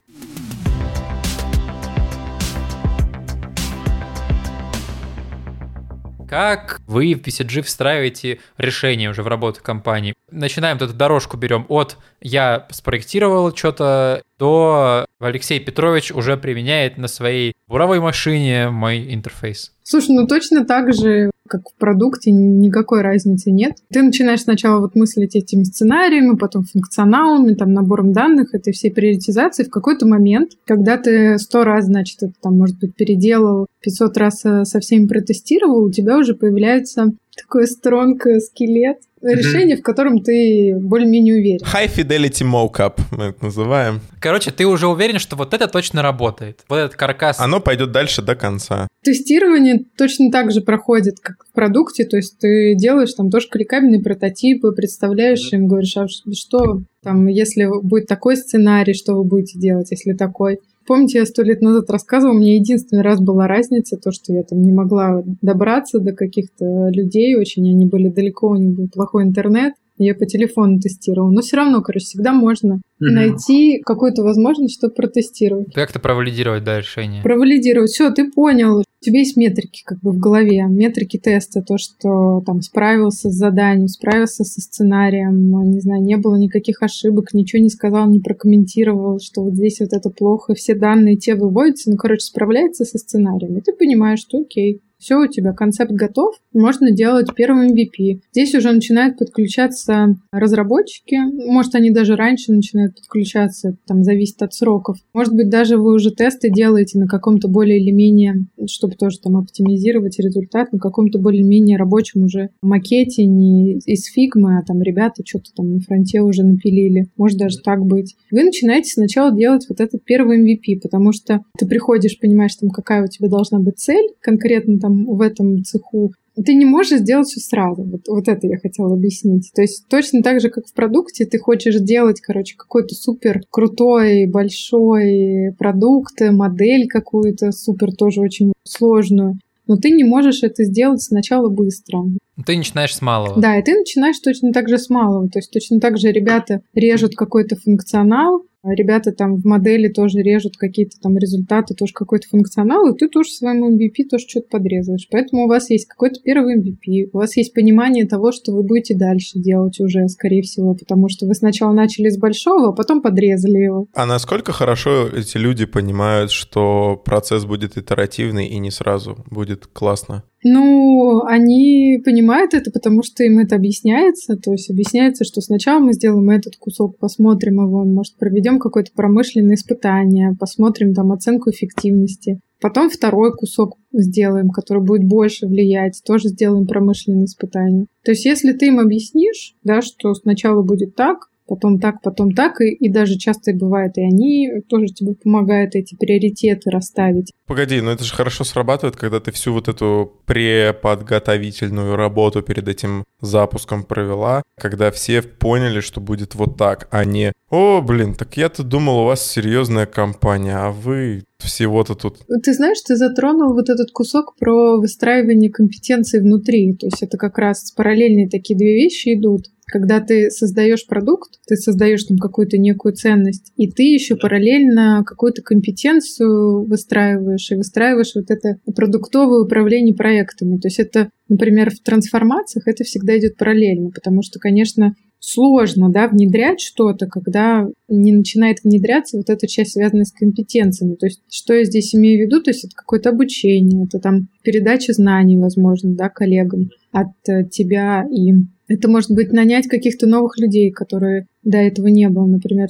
Как 6.37 6.82
вы 6.87 7.14
в 7.14 7.26
BCG 7.26 7.62
встраиваете 7.62 8.41
решение 8.59 9.09
уже 9.09 9.22
в 9.22 9.26
работу 9.26 9.62
компании? 9.62 10.12
Начинаем 10.30 10.76
эту 10.76 10.93
дорожку 10.93 11.39
берем 11.39 11.64
от 11.70 11.97
«я 12.20 12.66
спроектировал 12.72 13.57
что-то» 13.57 14.22
до 14.39 15.07
Алексей 15.18 15.59
Петрович 15.59 16.12
уже 16.12 16.37
применяет 16.37 16.99
на 16.99 17.09
своей 17.09 17.55
буровой 17.66 18.01
машине 18.01 18.68
мой 18.68 19.14
интерфейс. 19.14 19.72
Слушай, 19.82 20.11
ну 20.11 20.26
точно 20.26 20.66
так 20.66 20.93
же 20.93 21.30
как 21.47 21.68
в 21.68 21.78
продукте, 21.78 22.30
никакой 22.30 23.03
разницы 23.03 23.51
нет. 23.51 23.76
Ты 23.90 24.03
начинаешь 24.03 24.42
сначала 24.42 24.80
вот 24.80 24.94
мыслить 24.94 25.36
этими 25.36 25.64
сценариями, 25.64 26.36
потом 26.36 26.64
функционалами, 26.64 27.55
там, 27.55 27.72
набором 27.72 28.12
данных, 28.12 28.55
этой 28.55 28.72
всей 28.72 28.90
приоритизации. 28.90 29.64
В 29.64 29.70
какой-то 29.70 30.07
момент, 30.07 30.53
когда 30.64 30.97
ты 30.97 31.38
сто 31.38 31.64
раз, 31.64 31.86
значит, 31.86 32.22
это 32.22 32.32
там, 32.40 32.59
может 32.59 32.78
быть, 32.78 32.94
переделал, 32.94 33.66
500 33.82 34.16
раз 34.16 34.44
э, 34.44 34.64
со 34.64 34.80
всеми 34.80 35.07
протестировал, 35.07 35.84
у 35.84 35.90
тебя 35.90 36.18
уже 36.18 36.34
появляется 36.34 37.12
такой 37.36 37.66
стронг 37.66 38.26
скелет 38.40 38.99
решение, 39.34 39.76
в 39.76 39.82
котором 39.82 40.22
ты 40.22 40.74
более-менее 40.80 41.34
уверен. 41.34 41.66
High 41.66 41.90
Fidelity 41.94 42.44
Mockup 42.44 43.00
мы 43.10 43.24
это 43.26 43.44
называем. 43.44 44.00
Короче, 44.20 44.50
ты 44.50 44.66
уже 44.66 44.86
уверен, 44.86 45.18
что 45.18 45.36
вот 45.36 45.54
это 45.54 45.68
точно 45.68 46.02
работает. 46.02 46.64
Вот 46.68 46.76
этот 46.76 46.96
каркас. 46.96 47.40
Оно 47.40 47.60
пойдет 47.60 47.92
дальше 47.92 48.22
до 48.22 48.34
конца. 48.34 48.88
Тестирование 49.02 49.84
точно 49.96 50.30
так 50.30 50.50
же 50.50 50.60
проходит, 50.60 51.20
как 51.20 51.44
в 51.48 51.52
продукте, 51.52 52.04
то 52.04 52.16
есть 52.16 52.38
ты 52.38 52.74
делаешь 52.74 53.14
там 53.14 53.30
тоже 53.30 53.48
кликабельные 53.48 54.02
прототипы, 54.02 54.72
представляешь 54.72 55.52
им, 55.52 55.68
говоришь, 55.68 55.96
а 55.96 56.06
что 56.08 56.82
там, 57.02 57.26
если 57.26 57.68
будет 57.82 58.06
такой 58.06 58.36
сценарий, 58.36 58.94
что 58.94 59.14
вы 59.14 59.24
будете 59.24 59.58
делать, 59.58 59.90
если 59.90 60.12
такой. 60.12 60.58
Помните, 60.87 61.18
я 61.18 61.26
сто 61.26 61.43
лет 61.43 61.61
назад 61.62 61.91
рассказывала, 61.91 62.34
мне 62.34 62.57
единственный 62.57 63.03
раз 63.03 63.20
была 63.20 63.47
разница, 63.47 63.97
то, 63.97 64.12
что 64.12 64.32
я 64.32 64.43
там 64.43 64.62
не 64.62 64.72
могла 64.72 65.22
добраться 65.43 65.99
до 65.99 66.12
каких-то 66.12 66.89
людей, 66.91 67.37
очень 67.37 67.68
они 67.68 67.87
были 67.87 68.09
далеко, 68.09 68.49
у 68.49 68.57
них 68.57 68.76
был 68.76 68.89
плохой 68.89 69.24
интернет, 69.24 69.74
я 69.99 70.14
по 70.14 70.26
телефону 70.26 70.78
тестировала. 70.78 71.30
Но 71.30 71.41
все 71.41 71.57
равно, 71.57 71.80
короче, 71.80 72.05
всегда 72.05 72.32
можно 72.32 72.74
угу. 72.74 72.82
найти 72.99 73.80
какую-то 73.84 74.22
возможность, 74.22 74.78
чтобы 74.78 74.95
протестировать. 74.95 75.72
Как-то 75.72 76.01
провалидировать, 76.01 76.64
да, 76.64 76.78
решение. 76.78 77.22
Провалидировать. 77.22 77.91
Все, 77.91 78.11
ты 78.11 78.30
понял. 78.30 78.84
Тебя 79.07 79.20
есть 79.20 79.36
метрики 79.36 79.84
как 79.84 80.00
бы 80.00 80.11
в 80.11 80.18
голове. 80.18 80.66
Метрики 80.68 81.16
теста. 81.16 81.62
То, 81.62 81.78
что 81.78 82.42
там 82.44 82.61
справился 82.61 83.30
с 83.30 83.34
заданием, 83.34 83.86
справился 83.86 84.42
со 84.42 84.61
сценарием, 84.61 85.70
не 85.70 85.78
знаю, 85.78 86.02
не 86.02 86.16
было 86.16 86.34
никаких 86.34 86.82
ошибок, 86.82 87.32
ничего 87.32 87.62
не 87.62 87.68
сказал, 87.68 88.11
не 88.11 88.18
прокомментировал, 88.18 89.20
что 89.20 89.44
вот 89.44 89.54
здесь 89.54 89.78
вот 89.78 89.92
это 89.92 90.11
плохо. 90.11 90.54
Все 90.54 90.74
данные 90.74 91.16
те 91.16 91.36
выводятся. 91.36 91.92
Ну, 91.92 91.96
короче, 91.96 92.22
справляется 92.22 92.84
со 92.84 92.98
сценарием. 92.98 93.57
И 93.57 93.61
ты 93.61 93.72
понимаешь, 93.74 94.18
что 94.18 94.38
окей, 94.38 94.82
все, 95.07 95.20
у 95.20 95.26
тебя 95.28 95.52
концепт 95.52 95.92
готов, 95.92 96.34
можно 96.52 96.90
делать 96.90 97.28
первым 97.36 97.72
MVP. 97.72 98.22
Здесь 98.32 98.57
уже 98.57 98.72
начинают 98.72 99.16
подключаться 99.16 100.16
разработчики, 100.32 101.16
может, 101.48 101.76
они 101.76 101.92
даже 101.92 102.16
раньше 102.16 102.52
начинают 102.52 102.96
подключаться, 102.96 103.76
там 103.86 104.02
зависит 104.02 104.42
от 104.42 104.52
сроков. 104.52 104.98
Может 105.14 105.32
быть, 105.34 105.48
даже 105.48 105.76
вы 105.76 105.94
уже 105.94 106.11
тесты 106.11 106.50
делаете 106.50 106.98
на 106.98 107.07
каком-то 107.07 107.46
более 107.46 107.78
или 107.78 107.92
менее, 107.92 108.46
чтобы 108.68 108.96
тоже 108.96 109.20
там 109.20 109.36
оптимизировать 109.36 110.18
результат, 110.18 110.72
на 110.72 110.80
каком-то 110.80 111.20
более-менее 111.20 111.78
рабочем 111.78 112.24
уже 112.24 112.50
макете, 112.61 113.26
не 113.26 113.78
из 113.86 114.07
фигмы, 114.07 114.59
а 114.59 114.64
там 114.64 114.82
ребята 114.82 115.22
что-то 115.24 115.52
там 115.54 115.74
на 115.74 115.80
фронте 115.80 116.20
уже 116.20 116.42
напилили. 116.42 117.07
Может 117.16 117.38
даже 117.38 117.59
так 117.62 117.86
быть. 117.86 118.16
Вы 118.32 118.42
начинаете 118.42 118.90
сначала 118.90 119.32
делать 119.32 119.66
вот 119.68 119.80
этот 119.80 120.04
первый 120.04 120.42
MVP, 120.42 120.80
потому 120.82 121.12
что 121.12 121.42
ты 121.57 121.64
приходишь, 121.64 122.18
понимаешь, 122.18 122.57
там, 122.57 122.70
какая 122.70 123.04
у 123.04 123.07
тебя 123.07 123.28
должна 123.28 123.61
быть 123.61 123.78
цель 123.78 124.09
конкретно 124.20 124.80
там 124.80 124.95
в 125.05 125.20
этом 125.20 125.62
цеху, 125.64 126.12
ты 126.44 126.55
не 126.55 126.64
можешь 126.64 126.99
сделать 126.99 127.28
все 127.28 127.40
сразу. 127.40 127.82
Вот, 127.82 128.03
вот 128.09 128.28
это 128.28 128.47
я 128.47 128.59
хотела 128.59 128.92
объяснить. 128.92 129.51
То 129.55 129.62
есть 129.62 129.86
точно 129.88 130.22
так 130.22 130.40
же, 130.40 130.51
как 130.51 130.66
в 130.66 130.74
продукте, 130.74 131.24
ты 131.24 131.38
хочешь 131.38 131.76
делать, 131.76 132.20
короче, 132.20 132.57
какой-то 132.57 132.94
супер 132.94 133.40
крутой, 133.51 134.26
большой 134.26 135.55
продукт, 135.59 136.20
модель 136.20 136.88
какую-то 136.88 137.53
супер 137.53 137.92
тоже 137.92 138.20
очень 138.20 138.53
сложную. 138.64 139.38
Но 139.66 139.76
ты 139.76 139.90
не 139.90 140.05
можешь 140.05 140.42
это 140.42 140.62
сделать 140.64 141.03
сначала 141.03 141.49
быстро. 141.49 142.05
Ты 142.44 142.57
начинаешь 142.57 142.94
с 142.94 143.03
малого. 143.03 143.40
Да, 143.40 143.59
и 143.59 143.62
ты 143.62 143.74
начинаешь 143.74 144.18
точно 144.20 144.53
так 144.53 144.68
же 144.68 144.78
с 144.78 144.90
малого. 144.90 145.28
То 145.28 145.40
есть 145.40 145.51
точно 145.51 145.80
так 145.80 145.99
же 145.99 146.12
ребята 146.12 146.61
режут 146.74 147.16
какой-то 147.16 147.57
функционал, 147.57 148.42
Ребята 148.74 149.12
там 149.12 149.36
в 149.36 149.44
модели 149.44 149.88
тоже 149.88 150.18
режут 150.18 150.56
какие-то 150.56 150.98
там 151.00 151.16
результаты, 151.16 151.74
тоже 151.74 151.92
какой-то 151.92 152.28
функционал, 152.28 152.88
и 152.88 152.96
ты 152.96 153.08
тоже 153.08 153.30
своему 153.30 153.70
MVP 153.72 154.08
тоже 154.10 154.26
что-то 154.28 154.48
подрезаешь. 154.50 155.06
Поэтому 155.10 155.44
у 155.44 155.48
вас 155.48 155.70
есть 155.70 155.86
какой-то 155.86 156.20
первый 156.22 156.58
MVP, 156.58 157.10
у 157.12 157.18
вас 157.18 157.36
есть 157.36 157.54
понимание 157.54 158.06
того, 158.06 158.32
что 158.32 158.52
вы 158.52 158.62
будете 158.62 158.96
дальше 158.96 159.38
делать 159.38 159.78
уже, 159.80 160.08
скорее 160.08 160.42
всего, 160.42 160.74
потому 160.74 161.08
что 161.08 161.26
вы 161.26 161.34
сначала 161.34 161.72
начали 161.72 162.08
с 162.08 162.18
большого, 162.18 162.70
а 162.70 162.72
потом 162.72 163.02
подрезали 163.02 163.58
его. 163.58 163.86
А 163.94 164.06
насколько 164.06 164.52
хорошо 164.52 165.08
эти 165.08 165.36
люди 165.36 165.66
понимают, 165.66 166.30
что 166.30 167.00
процесс 167.04 167.44
будет 167.44 167.76
итеративный 167.76 168.46
и 168.46 168.58
не 168.58 168.70
сразу 168.70 169.24
будет 169.30 169.66
классно? 169.66 170.24
Ну, 170.45 171.22
они 171.24 172.01
понимают 172.05 172.55
это, 172.55 172.70
потому 172.70 173.03
что 173.03 173.24
им 173.24 173.39
это 173.39 173.57
объясняется. 173.57 174.37
То 174.37 174.53
есть 174.53 174.70
объясняется, 174.70 175.24
что 175.24 175.41
сначала 175.41 175.80
мы 175.80 175.93
сделаем 175.93 176.30
этот 176.30 176.57
кусок, 176.57 176.99
посмотрим 176.99 177.55
его, 177.55 177.84
может, 177.84 178.16
проведем 178.16 178.59
какое-то 178.59 178.93
промышленное 178.95 179.57
испытание, 179.57 180.37
посмотрим 180.39 180.95
там 180.95 181.12
оценку 181.12 181.51
эффективности. 181.51 182.41
Потом 182.61 182.89
второй 182.89 183.34
кусок 183.37 183.76
сделаем, 183.93 184.51
который 184.51 184.82
будет 184.82 185.07
больше 185.07 185.47
влиять, 185.47 186.01
тоже 186.07 186.28
сделаем 186.28 186.66
промышленное 186.66 187.26
испытание. 187.26 187.87
То 188.05 188.12
есть 188.12 188.24
если 188.24 188.53
ты 188.53 188.68
им 188.68 188.78
объяснишь, 188.78 189.55
да, 189.62 189.82
что 189.82 190.14
сначала 190.14 190.62
будет 190.62 190.95
так, 190.95 191.28
потом 191.47 191.78
так, 191.78 192.03
потом 192.03 192.32
так, 192.32 192.61
и, 192.61 192.72
и 192.72 192.90
даже 192.90 193.16
часто 193.16 193.53
бывает, 193.55 193.97
и 193.97 194.03
они 194.03 194.51
тоже 194.68 194.86
тебе 194.86 195.14
помогают 195.14 195.74
эти 195.74 195.94
приоритеты 195.94 196.70
расставить. 196.70 197.32
Погоди, 197.47 197.80
но 197.80 197.92
это 197.92 198.05
же 198.05 198.14
хорошо 198.14 198.44
срабатывает, 198.44 198.97
когда 198.97 199.20
ты 199.20 199.30
всю 199.30 199.53
вот 199.53 199.68
эту 199.68 200.12
преподготовительную 200.26 201.97
работу 201.97 202.42
перед 202.42 202.68
этим 202.68 203.05
запуском 203.20 203.84
провела, 203.84 204.42
когда 204.61 204.90
все 204.90 205.22
поняли, 205.22 205.80
что 205.80 206.01
будет 206.01 206.34
вот 206.34 206.57
так, 206.57 206.88
а 206.90 207.05
не 207.05 207.32
«О, 207.49 207.80
блин, 207.80 208.14
так 208.14 208.36
я-то 208.36 208.64
думал, 208.64 209.01
у 209.01 209.05
вас 209.05 209.24
серьезная 209.24 209.86
компания, 209.86 210.57
а 210.57 210.72
вы 210.72 211.22
всего-то 211.38 211.94
тут». 211.94 212.18
Ты 212.42 212.53
знаешь, 212.53 212.80
ты 212.80 212.97
затронул 212.97 213.55
вот 213.55 213.68
этот 213.70 213.92
кусок 213.92 214.34
про 214.36 214.78
выстраивание 214.78 215.51
компетенций 215.51 216.20
внутри, 216.20 216.74
то 216.74 216.86
есть 216.86 217.05
это 217.05 217.16
как 217.16 217.38
раз 217.38 217.70
параллельные 217.70 218.28
такие 218.28 218.59
две 218.59 218.74
вещи 218.74 219.14
идут 219.14 219.44
когда 219.66 220.00
ты 220.00 220.30
создаешь 220.30 220.86
продукт, 220.86 221.40
ты 221.46 221.56
создаешь 221.56 222.04
там 222.04 222.18
какую-то 222.18 222.56
некую 222.56 222.94
ценность, 222.94 223.52
и 223.56 223.70
ты 223.70 223.82
еще 223.82 224.16
параллельно 224.16 225.02
какую-то 225.04 225.42
компетенцию 225.42 226.64
выстраиваешь 226.66 227.50
и 227.50 227.56
выстраиваешь 227.56 228.12
вот 228.14 228.30
это 228.30 228.60
продуктовое 228.74 229.44
управление 229.44 229.94
проектами. 229.94 230.58
То 230.58 230.68
есть 230.68 230.78
это, 230.78 231.10
например, 231.28 231.70
в 231.70 231.80
трансформациях 231.80 232.68
это 232.68 232.84
всегда 232.84 233.18
идет 233.18 233.36
параллельно, 233.36 233.90
потому 233.90 234.22
что, 234.22 234.38
конечно, 234.38 234.94
сложно, 235.18 235.90
да, 235.90 236.06
внедрять 236.08 236.60
что-то, 236.60 237.06
когда 237.06 237.66
не 237.88 238.12
начинает 238.12 238.58
внедряться 238.62 239.16
вот 239.16 239.28
эта 239.28 239.48
часть, 239.48 239.72
связанная 239.72 240.04
с 240.04 240.12
компетенциями. 240.12 240.94
То 240.94 241.06
есть, 241.06 241.22
что 241.30 241.54
я 241.54 241.64
здесь 241.64 241.94
имею 241.94 242.20
в 242.20 242.26
виду? 242.26 242.42
То 242.42 242.50
есть, 242.50 242.64
это 242.64 242.74
какое-то 242.76 243.10
обучение, 243.10 243.86
это 243.86 243.98
там 243.98 244.28
передача 244.44 244.92
знаний, 244.92 245.36
возможно, 245.36 245.94
да, 245.94 246.08
коллегам 246.08 246.70
от 246.92 247.08
э, 247.28 247.44
тебя 247.50 248.04
им. 248.10 248.52
Это 248.68 248.88
может 248.88 249.10
быть 249.12 249.32
нанять 249.32 249.68
каких-то 249.68 250.06
новых 250.06 250.38
людей, 250.38 250.70
которые 250.70 251.26
до 251.44 251.58
этого 251.58 251.86
не 251.86 252.08
было. 252.08 252.26
Например, 252.26 252.68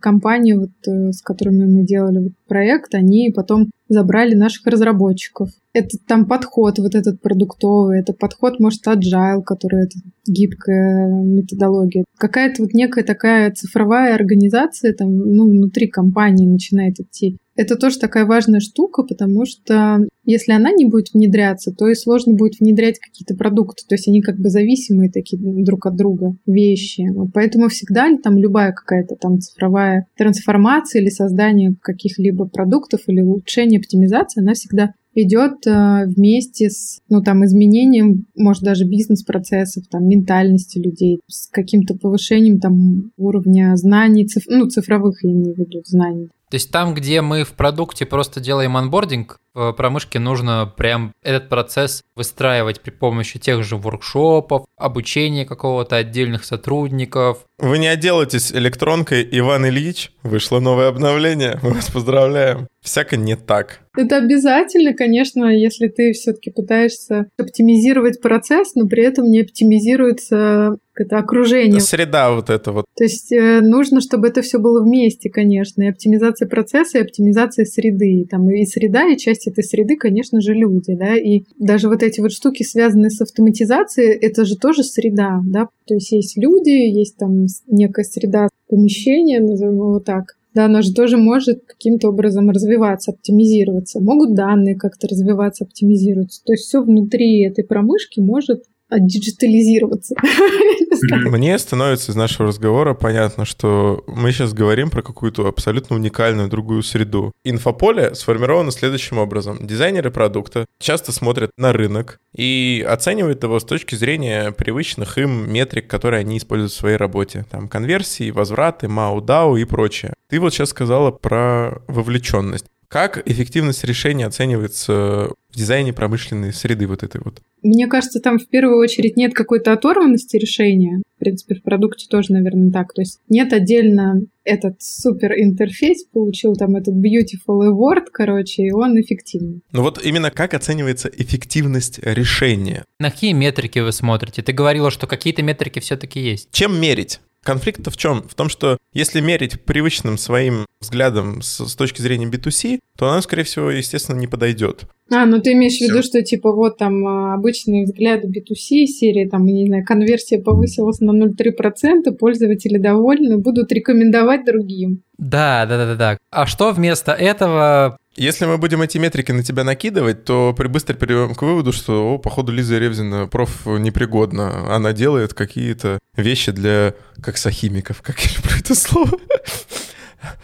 компании, 0.00 0.54
вот, 0.54 0.70
э, 0.88 1.12
с 1.12 1.22
которыми 1.22 1.66
мы 1.66 1.84
делали 1.84 2.32
проект, 2.48 2.94
они 2.94 3.32
потом 3.34 3.70
забрали 3.88 4.34
наших 4.34 4.66
разработчиков. 4.66 5.50
Это 5.72 5.96
там 6.08 6.26
подход 6.26 6.78
вот 6.78 6.96
этот 6.96 7.20
продуктовый, 7.20 8.00
это 8.00 8.12
подход, 8.12 8.58
может, 8.58 8.84
agile, 8.86 9.42
который 9.44 9.84
это 9.84 9.98
гибкая 10.26 11.08
методология. 11.08 12.04
Какая-то 12.18 12.62
вот 12.62 12.72
некая 12.74 13.04
такая 13.04 13.52
цифровая 13.52 14.14
организация 14.14 14.92
там, 14.92 15.16
ну, 15.16 15.48
внутри 15.48 15.86
компании 15.86 16.46
начинает 16.46 16.98
идти. 16.98 17.36
Это 17.56 17.76
тоже 17.76 17.98
такая 17.98 18.26
важная 18.26 18.60
штука, 18.60 19.02
потому 19.02 19.46
что 19.46 19.98
если 20.24 20.52
она 20.52 20.72
не 20.72 20.84
будет 20.84 21.12
внедряться, 21.14 21.72
то 21.72 21.88
и 21.88 21.94
сложно 21.94 22.34
будет 22.34 22.60
внедрять 22.60 22.98
какие-то 22.98 23.34
продукты. 23.34 23.84
То 23.88 23.94
есть 23.94 24.08
они 24.08 24.20
как 24.20 24.38
бы 24.38 24.50
зависимые 24.50 25.10
такие 25.10 25.40
друг 25.64 25.86
от 25.86 25.96
друга 25.96 26.36
вещи. 26.46 27.06
Поэтому 27.32 27.68
всегда 27.68 28.08
там 28.22 28.36
любая 28.36 28.72
какая-то 28.72 29.16
там 29.16 29.40
цифровая 29.40 30.06
трансформация 30.16 31.00
или 31.00 31.08
создание 31.08 31.74
каких-либо 31.80 32.46
продуктов 32.46 33.00
или 33.06 33.22
улучшение 33.22 33.78
оптимизации, 33.78 34.42
она 34.42 34.54
всегда 34.54 34.92
идет 35.16 35.66
э, 35.66 36.04
вместе 36.06 36.68
с 36.68 37.00
ну, 37.08 37.22
там, 37.22 37.44
изменением, 37.44 38.26
может, 38.36 38.62
даже 38.62 38.84
бизнес-процессов, 38.84 39.84
там, 39.90 40.06
ментальности 40.06 40.78
людей, 40.78 41.20
с 41.26 41.48
каким-то 41.48 41.94
повышением 41.96 42.60
там, 42.60 43.12
уровня 43.16 43.74
знаний, 43.76 44.26
циф... 44.26 44.44
ну, 44.46 44.66
цифровых, 44.66 45.24
я 45.24 45.32
имею 45.32 45.54
в 45.54 45.58
виду, 45.58 45.80
знаний. 45.86 46.28
То 46.50 46.54
есть 46.54 46.70
там, 46.70 46.94
где 46.94 47.22
мы 47.22 47.42
в 47.42 47.52
продукте 47.54 48.06
просто 48.06 48.40
делаем 48.40 48.76
анбординг, 48.76 49.38
в 49.54 49.72
промышке 49.72 50.18
нужно 50.18 50.72
прям 50.76 51.12
этот 51.22 51.48
процесс 51.48 52.02
выстраивать 52.14 52.82
при 52.82 52.90
помощи 52.90 53.38
тех 53.38 53.64
же 53.64 53.76
воркшопов, 53.76 54.66
обучения 54.76 55.46
какого-то 55.46 55.96
отдельных 55.96 56.44
сотрудников. 56.44 57.38
Вы 57.58 57.78
не 57.78 57.88
отделаетесь 57.88 58.52
электронкой, 58.52 59.26
Иван 59.30 59.66
Ильич. 59.66 60.12
Вышло 60.22 60.60
новое 60.60 60.88
обновление, 60.88 61.58
мы 61.62 61.70
вас 61.70 61.90
поздравляем. 61.90 62.68
Всяко 62.82 63.16
не 63.16 63.34
так. 63.34 63.80
Это 63.96 64.18
обязательно, 64.18 64.92
конечно, 64.92 65.46
если 65.46 65.88
ты 65.88 66.12
все-таки 66.12 66.50
пытаешься 66.50 67.26
оптимизировать 67.38 68.20
процесс, 68.20 68.74
но 68.74 68.86
при 68.86 69.02
этом 69.02 69.30
не 69.30 69.40
оптимизируется 69.40 70.76
это 71.00 71.18
окружение. 71.18 71.80
Среда 71.80 72.34
вот 72.34 72.50
это 72.50 72.72
вот. 72.72 72.84
То 72.96 73.04
есть 73.04 73.32
э, 73.32 73.60
нужно, 73.60 74.00
чтобы 74.00 74.28
это 74.28 74.42
все 74.42 74.58
было 74.58 74.82
вместе, 74.82 75.30
конечно, 75.30 75.82
и 75.82 75.88
оптимизация 75.88 76.48
процесса, 76.48 76.98
и 76.98 77.02
оптимизация 77.02 77.64
среды. 77.64 78.26
Там 78.30 78.50
и 78.50 78.64
среда, 78.64 79.08
и 79.08 79.16
часть 79.16 79.46
этой 79.46 79.64
среды, 79.64 79.96
конечно 79.96 80.40
же, 80.40 80.54
люди, 80.54 80.94
да, 80.94 81.16
и 81.16 81.42
даже 81.58 81.88
вот 81.88 82.02
эти 82.02 82.20
вот 82.20 82.32
штуки, 82.32 82.62
связанные 82.62 83.10
с 83.10 83.20
автоматизацией, 83.20 84.12
это 84.12 84.44
же 84.44 84.56
тоже 84.56 84.82
среда, 84.82 85.40
да, 85.46 85.68
то 85.86 85.94
есть 85.94 86.12
есть 86.12 86.36
люди, 86.36 86.70
есть 86.70 87.16
там 87.16 87.46
некая 87.66 88.04
среда 88.04 88.48
помещения, 88.68 89.40
назовем 89.40 89.74
его 89.74 90.00
так, 90.00 90.36
да, 90.56 90.64
оно 90.64 90.80
же 90.80 90.94
тоже 90.94 91.18
может 91.18 91.64
каким-то 91.66 92.08
образом 92.08 92.48
развиваться, 92.48 93.10
оптимизироваться. 93.10 94.00
Могут 94.00 94.34
данные 94.34 94.74
как-то 94.74 95.06
развиваться, 95.06 95.64
оптимизироваться. 95.64 96.42
То 96.46 96.54
есть 96.54 96.64
все 96.64 96.82
внутри 96.82 97.42
этой 97.42 97.62
промышки 97.62 98.20
может 98.20 98.64
диджитализироваться. 98.90 100.14
Мне 101.30 101.58
становится 101.58 102.12
из 102.12 102.16
нашего 102.16 102.48
разговора 102.48 102.94
понятно, 102.94 103.44
что 103.44 104.04
мы 104.06 104.32
сейчас 104.32 104.52
говорим 104.52 104.90
про 104.90 105.02
какую-то 105.02 105.46
абсолютно 105.46 105.96
уникальную 105.96 106.48
другую 106.48 106.82
среду. 106.82 107.32
Инфополе 107.44 108.14
сформировано 108.14 108.70
следующим 108.70 109.18
образом. 109.18 109.58
Дизайнеры 109.66 110.10
продукта 110.10 110.66
часто 110.78 111.12
смотрят 111.12 111.50
на 111.58 111.72
рынок 111.72 112.18
и 112.34 112.84
оценивают 112.88 113.42
его 113.42 113.58
с 113.58 113.64
точки 113.64 113.94
зрения 113.94 114.52
привычных 114.52 115.18
им 115.18 115.50
метрик, 115.50 115.88
которые 115.88 116.20
они 116.20 116.38
используют 116.38 116.72
в 116.72 116.76
своей 116.76 116.96
работе. 116.96 117.44
Там 117.50 117.68
конверсии, 117.68 118.30
возвраты, 118.30 118.86
DAO 118.86 119.60
и 119.60 119.64
прочее. 119.64 120.14
Ты 120.28 120.40
вот 120.40 120.52
сейчас 120.52 120.70
сказала 120.70 121.10
про 121.10 121.82
вовлеченность. 121.86 122.66
Как 122.88 123.22
эффективность 123.28 123.84
решения 123.84 124.26
оценивается 124.26 125.32
в 125.50 125.56
дизайне 125.56 125.92
промышленной 125.92 126.52
среды 126.52 126.86
вот 126.86 127.02
этой 127.02 127.20
вот? 127.24 127.40
Мне 127.62 127.86
кажется, 127.88 128.20
там 128.20 128.38
в 128.38 128.46
первую 128.48 128.78
очередь 128.78 129.16
нет 129.16 129.34
какой-то 129.34 129.72
оторванности 129.72 130.36
решения. 130.36 131.02
В 131.16 131.18
принципе, 131.18 131.54
в 131.54 131.62
продукте 131.62 132.06
тоже, 132.08 132.32
наверное, 132.32 132.70
так. 132.70 132.92
То 132.92 133.02
есть 133.02 133.18
нет 133.28 133.52
отдельно 133.52 134.20
этот 134.44 134.80
супер 134.80 135.32
интерфейс, 135.32 136.04
получил 136.04 136.54
там 136.54 136.76
этот 136.76 136.94
beautiful 136.94 137.68
award, 137.68 138.06
короче, 138.12 138.64
и 138.64 138.70
он 138.70 139.00
эффективный. 139.00 139.62
Ну 139.72 139.82
вот 139.82 140.04
именно 140.04 140.30
как 140.30 140.54
оценивается 140.54 141.08
эффективность 141.08 141.98
решения? 142.02 142.84
На 143.00 143.10
какие 143.10 143.32
метрики 143.32 143.78
вы 143.80 143.92
смотрите? 143.92 144.42
Ты 144.42 144.52
говорила, 144.52 144.90
что 144.90 145.06
какие-то 145.06 145.42
метрики 145.42 145.80
все-таки 145.80 146.20
есть. 146.20 146.50
Чем 146.52 146.80
мерить? 146.80 147.20
Конфликт 147.46 147.86
в 147.86 147.96
чем? 147.96 148.24
В 148.28 148.34
том, 148.34 148.48
что 148.48 148.76
если 148.92 149.20
мерить 149.20 149.62
привычным 149.62 150.18
своим 150.18 150.66
взглядом 150.80 151.42
с, 151.42 151.64
с 151.64 151.76
точки 151.76 152.02
зрения 152.02 152.26
B2C, 152.26 152.80
то 152.98 153.08
она, 153.08 153.22
скорее 153.22 153.44
всего, 153.44 153.70
естественно, 153.70 154.18
не 154.18 154.26
подойдет. 154.26 154.86
А, 155.12 155.24
ну 155.26 155.40
ты 155.40 155.52
имеешь 155.52 155.74
Все. 155.74 155.86
в 155.86 155.90
виду, 155.90 156.02
что 156.02 156.22
типа 156.24 156.50
вот 156.50 156.76
там 156.76 157.06
а, 157.06 157.34
обычные 157.34 157.84
взгляды 157.84 158.26
B2C 158.26 158.86
серии, 158.86 159.28
там, 159.28 159.44
не 159.44 159.66
знаю, 159.66 159.84
конверсия 159.84 160.40
повысилась 160.42 160.98
на 160.98 161.12
0,3%, 161.12 162.10
пользователи 162.18 162.78
довольны, 162.78 163.38
будут 163.38 163.70
рекомендовать 163.70 164.44
другим. 164.44 165.04
Да, 165.16 165.66
да, 165.66 165.76
да, 165.76 165.86
да, 165.86 165.94
да. 165.94 166.18
А 166.32 166.46
что 166.46 166.72
вместо 166.72 167.12
этого 167.12 167.96
если 168.16 168.46
мы 168.46 168.58
будем 168.58 168.82
эти 168.82 168.98
метрики 168.98 169.32
на 169.32 169.42
тебя 169.42 169.64
накидывать, 169.64 170.24
то 170.24 170.54
при 170.56 170.68
быстро 170.68 170.94
перейдем 170.94 171.34
к 171.34 171.42
выводу, 171.42 171.72
что, 171.72 172.14
о, 172.14 172.18
походу, 172.18 172.52
Лиза 172.52 172.78
Ревзина 172.78 173.26
проф 173.26 173.66
непригодна. 173.66 174.74
Она 174.74 174.92
делает 174.92 175.34
какие-то 175.34 175.98
вещи 176.16 176.52
для 176.52 176.94
коксохимиков, 177.22 178.02
как 178.02 178.18
я 178.20 178.30
люблю 178.36 178.58
это 178.58 178.74
слово. 178.74 179.18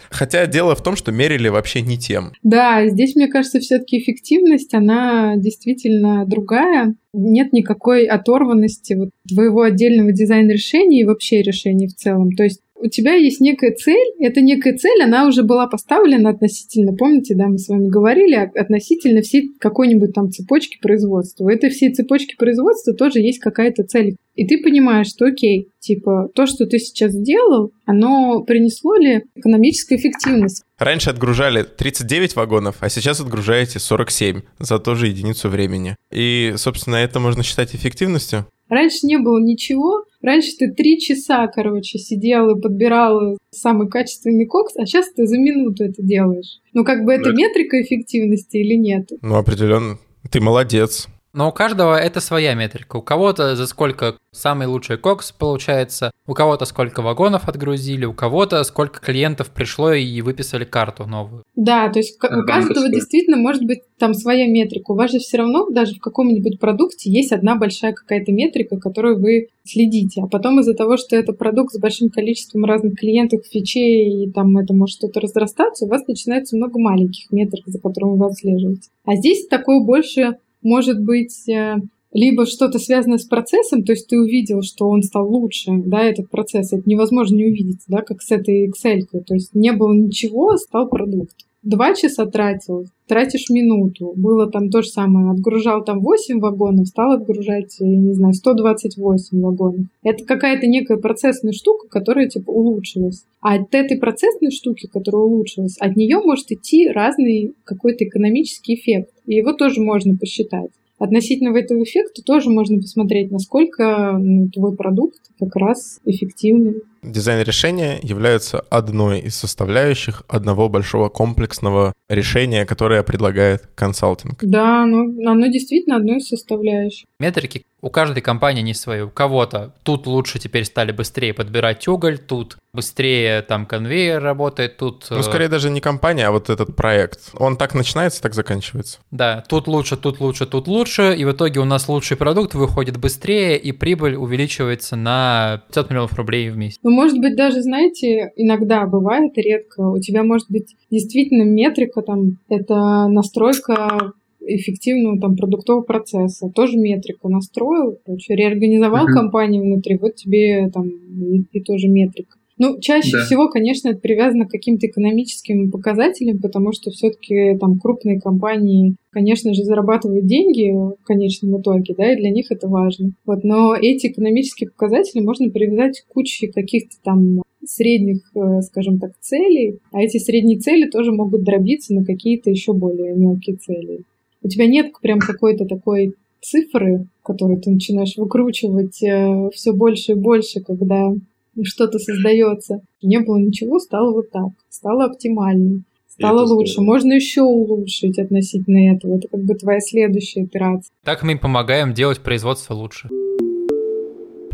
Хотя 0.09 0.45
дело 0.45 0.75
в 0.75 0.83
том, 0.83 0.95
что 0.95 1.11
мерили 1.11 1.49
вообще 1.49 1.81
не 1.81 1.97
тем. 1.97 2.31
Да, 2.43 2.87
здесь, 2.87 3.15
мне 3.15 3.27
кажется, 3.27 3.59
все-таки 3.59 3.99
эффективность, 3.99 4.73
она 4.73 5.35
действительно 5.35 6.25
другая. 6.25 6.95
Нет 7.13 7.51
никакой 7.53 8.05
оторванности 8.05 8.93
вот 8.93 9.09
твоего 9.27 9.63
отдельного 9.63 10.11
дизайн 10.11 10.49
решения 10.49 11.01
и 11.01 11.05
вообще 11.05 11.41
решений 11.41 11.87
в 11.87 11.95
целом. 11.95 12.31
То 12.31 12.43
есть 12.43 12.61
у 12.83 12.89
тебя 12.89 13.13
есть 13.13 13.39
некая 13.39 13.73
цель, 13.73 14.13
эта 14.19 14.41
некая 14.41 14.75
цель, 14.75 15.01
она 15.01 15.25
уже 15.25 15.43
была 15.43 15.67
поставлена 15.67 16.31
относительно, 16.31 16.93
помните, 16.93 17.33
да, 17.33 17.47
мы 17.47 17.57
с 17.57 17.69
вами 17.69 17.87
говорили, 17.87 18.35
относительно 18.35 19.21
всей 19.21 19.51
какой-нибудь 19.59 20.13
там 20.13 20.29
цепочки 20.29 20.77
производства. 20.81 21.45
У 21.45 21.49
этой 21.49 21.69
всей 21.69 21.93
цепочки 21.93 22.35
производства 22.35 22.93
тоже 22.93 23.19
есть 23.19 23.39
какая-то 23.39 23.83
цель. 23.83 24.17
И 24.35 24.45
ты 24.45 24.61
понимаешь, 24.61 25.07
что 25.07 25.25
окей, 25.25 25.69
типа, 25.79 26.29
то, 26.35 26.45
что 26.45 26.65
ты 26.65 26.79
сейчас 26.79 27.13
сделал, 27.13 27.71
оно 27.85 28.43
принесло 28.43 28.95
ли 28.95 29.23
экономическую 29.35 29.97
эффективность? 29.99 30.63
Раньше 30.77 31.09
отгружали 31.11 31.63
39 31.63 32.35
вагонов, 32.35 32.77
а 32.81 32.89
сейчас 32.89 33.21
отгружаете 33.21 33.79
47 33.79 34.41
за 34.59 34.79
ту 34.79 34.95
же 34.95 35.07
единицу 35.07 35.49
времени. 35.49 35.95
И, 36.11 36.53
собственно, 36.57 36.95
это 36.95 37.19
можно 37.19 37.43
считать 37.43 37.75
эффективностью? 37.75 38.45
Раньше 38.69 39.05
не 39.05 39.17
было 39.17 39.39
ничего. 39.39 40.05
Раньше 40.23 40.51
ты 40.57 40.71
три 40.71 40.99
часа, 40.99 41.47
короче, 41.47 41.99
сидел 41.99 42.49
и 42.49 42.61
подбирал 42.61 43.37
самый 43.51 43.89
качественный 43.89 44.45
кокс, 44.45 44.73
а 44.77 44.85
сейчас 44.85 45.11
ты 45.11 45.27
за 45.27 45.37
минуту 45.37 45.83
это 45.83 46.01
делаешь. 46.01 46.61
Ну, 46.73 46.85
как 46.85 47.03
бы 47.03 47.13
это 47.13 47.31
да. 47.31 47.35
метрика 47.35 47.81
эффективности 47.81 48.57
или 48.57 48.75
нет? 48.75 49.09
Ну, 49.21 49.35
определенно. 49.35 49.99
Ты 50.31 50.39
молодец. 50.39 51.07
Но 51.33 51.49
у 51.49 51.51
каждого 51.51 51.95
это 51.95 52.19
своя 52.19 52.53
метрика. 52.53 52.97
У 52.97 53.01
кого-то 53.01 53.55
за 53.55 53.65
сколько 53.65 54.17
самый 54.31 54.67
лучший 54.67 54.97
кокс 54.97 55.31
получается, 55.31 56.11
у 56.27 56.33
кого-то 56.33 56.65
сколько 56.65 57.01
вагонов 57.01 57.49
отгрузили, 57.49 58.05
у 58.05 58.13
кого-то 58.13 58.63
сколько 58.63 58.99
клиентов 58.99 59.49
пришло 59.49 59.93
и 59.93 60.21
выписали 60.21 60.63
карту 60.63 61.05
новую. 61.07 61.43
Да, 61.55 61.89
то 61.89 61.99
есть 61.99 62.17
у 62.23 62.45
каждого 62.45 62.87
действительно 62.87 63.37
может 63.37 63.63
быть 63.63 63.79
там 63.97 64.13
своя 64.13 64.47
метрика. 64.47 64.91
У 64.91 64.95
вас 64.95 65.11
же 65.11 65.17
все 65.19 65.37
равно 65.37 65.67
даже 65.69 65.95
в 65.95 65.99
каком-нибудь 65.99 66.59
продукте 66.59 67.11
есть 67.11 67.31
одна 67.31 67.55
большая 67.55 67.93
какая-то 67.93 68.31
метрика, 68.31 68.77
которую 68.77 69.19
вы 69.19 69.47
следите. 69.63 70.21
А 70.21 70.27
потом 70.27 70.59
из-за 70.59 70.75
того, 70.75 70.97
что 70.97 71.15
это 71.15 71.33
продукт 71.33 71.73
с 71.73 71.79
большим 71.79 72.09
количеством 72.09 72.65
разных 72.65 72.95
клиентов, 72.99 73.41
фичей, 73.49 74.25
и 74.25 74.31
там 74.31 74.55
это 74.57 74.73
может 74.73 74.97
что-то 74.97 75.19
разрастаться, 75.19 75.85
у 75.85 75.87
вас 75.87 76.05
начинается 76.07 76.55
много 76.57 76.79
маленьких 76.79 77.31
метрик, 77.31 77.63
за 77.65 77.79
которыми 77.79 78.17
вы 78.17 78.27
отслеживаете. 78.27 78.89
А 79.05 79.15
здесь 79.15 79.47
такое 79.47 79.79
больше 79.79 80.37
может 80.63 81.03
быть 81.03 81.47
э, 81.49 81.77
либо 82.13 82.45
что-то 82.45 82.79
связано 82.79 83.17
с 83.17 83.25
процессом, 83.25 83.83
то 83.83 83.93
есть 83.93 84.07
ты 84.07 84.19
увидел, 84.19 84.61
что 84.61 84.87
он 84.87 85.01
стал 85.01 85.27
лучше, 85.27 85.71
да, 85.85 86.03
этот 86.03 86.29
процесс, 86.29 86.71
это 86.71 86.83
невозможно 86.85 87.35
не 87.35 87.45
увидеть, 87.45 87.81
да, 87.87 88.01
как 88.01 88.21
с 88.21 88.31
этой 88.31 88.67
Excel, 88.67 89.01
то 89.25 89.33
есть 89.33 89.53
не 89.53 89.71
было 89.71 89.93
ничего, 89.93 90.55
стал 90.57 90.87
продукт. 90.87 91.35
Два 91.63 91.95
часа 91.95 92.25
тратил, 92.25 92.87
тратишь 93.07 93.49
минуту. 93.49 94.11
Было 94.17 94.51
там 94.51 94.69
то 94.69 94.81
же 94.81 94.89
самое. 94.89 95.31
Отгружал 95.31 95.81
там 95.85 96.01
8 96.01 96.39
вагонов, 96.41 96.87
стал 96.87 97.13
отгружать, 97.13 97.77
я 97.79 97.87
не 97.87 98.13
знаю, 98.13 98.33
128 98.33 99.41
вагонов. 99.41 99.85
Это 100.03 100.25
какая-то 100.25 100.67
некая 100.67 100.97
процессная 100.97 101.53
штука, 101.53 101.87
которая 101.87 102.27
типа 102.27 102.51
улучшилась. 102.51 103.23
А 103.39 103.55
от 103.55 103.73
этой 103.73 103.97
процессной 103.97 104.51
штуки, 104.51 104.89
которая 104.91 105.23
улучшилась, 105.23 105.77
от 105.79 105.95
нее 105.95 106.19
может 106.19 106.51
идти 106.51 106.89
разный 106.89 107.53
какой-то 107.63 108.03
экономический 108.03 108.75
эффект. 108.75 109.11
И 109.25 109.35
его 109.35 109.53
тоже 109.53 109.81
можно 109.81 110.17
посчитать. 110.17 110.69
Относительно 110.99 111.57
этого 111.57 111.83
эффекта 111.83 112.21
тоже 112.23 112.49
можно 112.49 112.77
посмотреть, 112.77 113.31
насколько 113.31 114.17
ну, 114.19 114.49
твой 114.49 114.75
продукт 114.75 115.19
как 115.39 115.55
раз 115.55 115.99
эффективный. 116.05 116.81
Дизайн 117.03 117.43
решения 117.43 117.99
является 118.01 118.59
одной 118.69 119.19
из 119.19 119.35
составляющих 119.35 120.23
одного 120.27 120.69
большого 120.69 121.09
комплексного 121.09 121.93
решения, 122.09 122.65
которое 122.65 123.03
предлагает 123.03 123.67
консалтинг. 123.75 124.39
Да, 124.41 124.85
ну, 124.85 125.29
оно 125.29 125.47
действительно 125.47 125.97
одно 125.97 126.15
из 126.15 126.27
составляющих. 126.27 127.05
Метрики 127.19 127.63
у 127.83 127.89
каждой 127.89 128.21
компании 128.21 128.61
не 128.61 128.73
свои. 128.73 129.01
У 129.01 129.09
кого-то 129.09 129.73
тут 129.83 130.07
лучше 130.07 130.39
теперь 130.39 130.63
стали 130.63 130.93
быстрее 130.93 131.33
подбирать 131.33 131.85
уголь, 131.89 132.17
тут 132.17 132.57
быстрее 132.73 133.41
там 133.41 133.65
конвейер 133.65 134.23
работает, 134.23 134.77
тут... 134.77 135.05
Ну, 135.09 135.21
скорее 135.21 135.49
даже 135.49 135.69
не 135.69 135.81
компания, 135.81 136.27
а 136.27 136.31
вот 136.31 136.49
этот 136.49 136.77
проект. 136.77 137.31
Он 137.33 137.57
так 137.57 137.75
начинается, 137.75 138.21
так 138.21 138.33
заканчивается. 138.33 138.99
Да, 139.11 139.43
тут 139.49 139.67
лучше, 139.67 139.97
тут 139.97 140.21
лучше, 140.21 140.45
тут 140.45 140.67
лучше, 140.69 141.13
и 141.13 141.25
в 141.25 141.33
итоге 141.33 141.59
у 141.59 141.65
нас 141.65 141.89
лучший 141.89 142.15
продукт 142.15 142.53
выходит 142.55 142.95
быстрее, 142.95 143.57
и 143.57 143.73
прибыль 143.73 144.15
увеличивается 144.15 144.95
на 144.95 145.61
500 145.67 145.89
миллионов 145.89 146.13
рублей 146.13 146.49
в 146.49 146.57
месяц. 146.57 146.79
Ну, 146.83 146.89
может 146.93 147.19
быть, 147.19 147.35
даже, 147.35 147.61
знаете, 147.61 148.31
иногда 148.35 148.85
бывает, 148.85 149.33
редко, 149.35 149.81
у 149.89 149.99
тебя 149.99 150.23
может 150.23 150.49
быть 150.49 150.75
действительно 150.89 151.43
метрика, 151.43 152.01
там, 152.01 152.37
это 152.49 153.07
настройка 153.07 154.13
эффективного 154.45 155.19
там 155.19 155.35
продуктового 155.35 155.83
процесса. 155.83 156.49
Тоже 156.53 156.77
метрика 156.77 157.29
настроил, 157.29 157.97
короче, 158.05 158.35
реорганизовал 158.35 159.07
uh-huh. 159.07 159.13
компанию 159.13 159.63
внутри, 159.63 159.97
вот 159.97 160.15
тебе 160.15 160.69
там 160.69 160.89
и, 160.89 161.43
и 161.51 161.61
тоже 161.61 161.87
метрика. 161.87 162.37
Ну, 162.57 162.79
чаще 162.79 163.17
да. 163.17 163.25
всего, 163.25 163.49
конечно, 163.49 163.89
это 163.89 163.99
привязано 163.99 164.45
к 164.45 164.51
каким-то 164.51 164.87
экономическим 164.87 165.71
показателям, 165.71 166.39
потому 166.39 166.71
что 166.71 166.91
все-таки 166.91 167.57
там 167.59 167.79
крупные 167.79 168.19
компании, 168.19 168.95
конечно 169.11 169.53
же, 169.53 169.63
зарабатывают 169.63 170.25
деньги 170.25 170.71
в 170.71 171.03
конечном 171.03 171.59
итоге, 171.59 171.95
да, 171.97 172.13
и 172.13 172.17
для 172.17 172.29
них 172.29 172.51
это 172.51 172.67
важно. 172.67 173.11
Вот, 173.25 173.43
но 173.43 173.75
эти 173.75 174.07
экономические 174.07 174.69
показатели 174.69 175.21
можно 175.21 175.49
привязать 175.49 176.01
к 176.01 176.13
куче 176.13 176.47
каких-то 176.47 176.95
там 177.03 177.41
средних, 177.65 178.21
э, 178.35 178.61
скажем 178.61 178.99
так, 178.99 179.13
целей, 179.19 179.79
а 179.91 180.01
эти 180.01 180.17
средние 180.17 180.59
цели 180.59 180.89
тоже 180.89 181.11
могут 181.11 181.43
дробиться 181.43 181.93
на 181.93 182.05
какие-то 182.05 182.49
еще 182.49 182.73
более 182.73 183.15
мелкие 183.15 183.55
цели. 183.55 184.01
У 184.41 184.47
тебя 184.47 184.67
нет 184.67 184.91
прям 185.01 185.19
какой-то 185.19 185.65
такой 185.65 186.13
цифры, 186.41 187.07
которые 187.23 187.59
ты 187.59 187.71
начинаешь 187.71 188.17
выкручивать 188.17 189.01
э, 189.01 189.49
все 189.53 189.71
больше 189.71 190.11
и 190.11 190.15
больше, 190.15 190.59
когда 190.61 191.13
что-то 191.61 191.99
создается. 191.99 192.81
Не 193.01 193.19
было 193.19 193.37
ничего, 193.37 193.79
стало 193.79 194.13
вот 194.13 194.31
так. 194.31 194.49
Стало 194.69 195.05
оптимальнее. 195.05 195.83
Стало 196.07 196.43
лучше. 196.45 196.73
Здорово. 196.73 196.93
Можно 196.93 197.13
еще 197.13 197.41
улучшить 197.41 198.19
относительно 198.19 198.95
этого. 198.95 199.17
Это 199.17 199.27
как 199.27 199.41
бы 199.41 199.55
твоя 199.55 199.79
следующая 199.79 200.43
операция. 200.43 200.91
Так 201.03 201.23
мы 201.23 201.33
им 201.33 201.39
помогаем 201.39 201.93
делать 201.93 202.19
производство 202.19 202.73
лучше. 202.73 203.09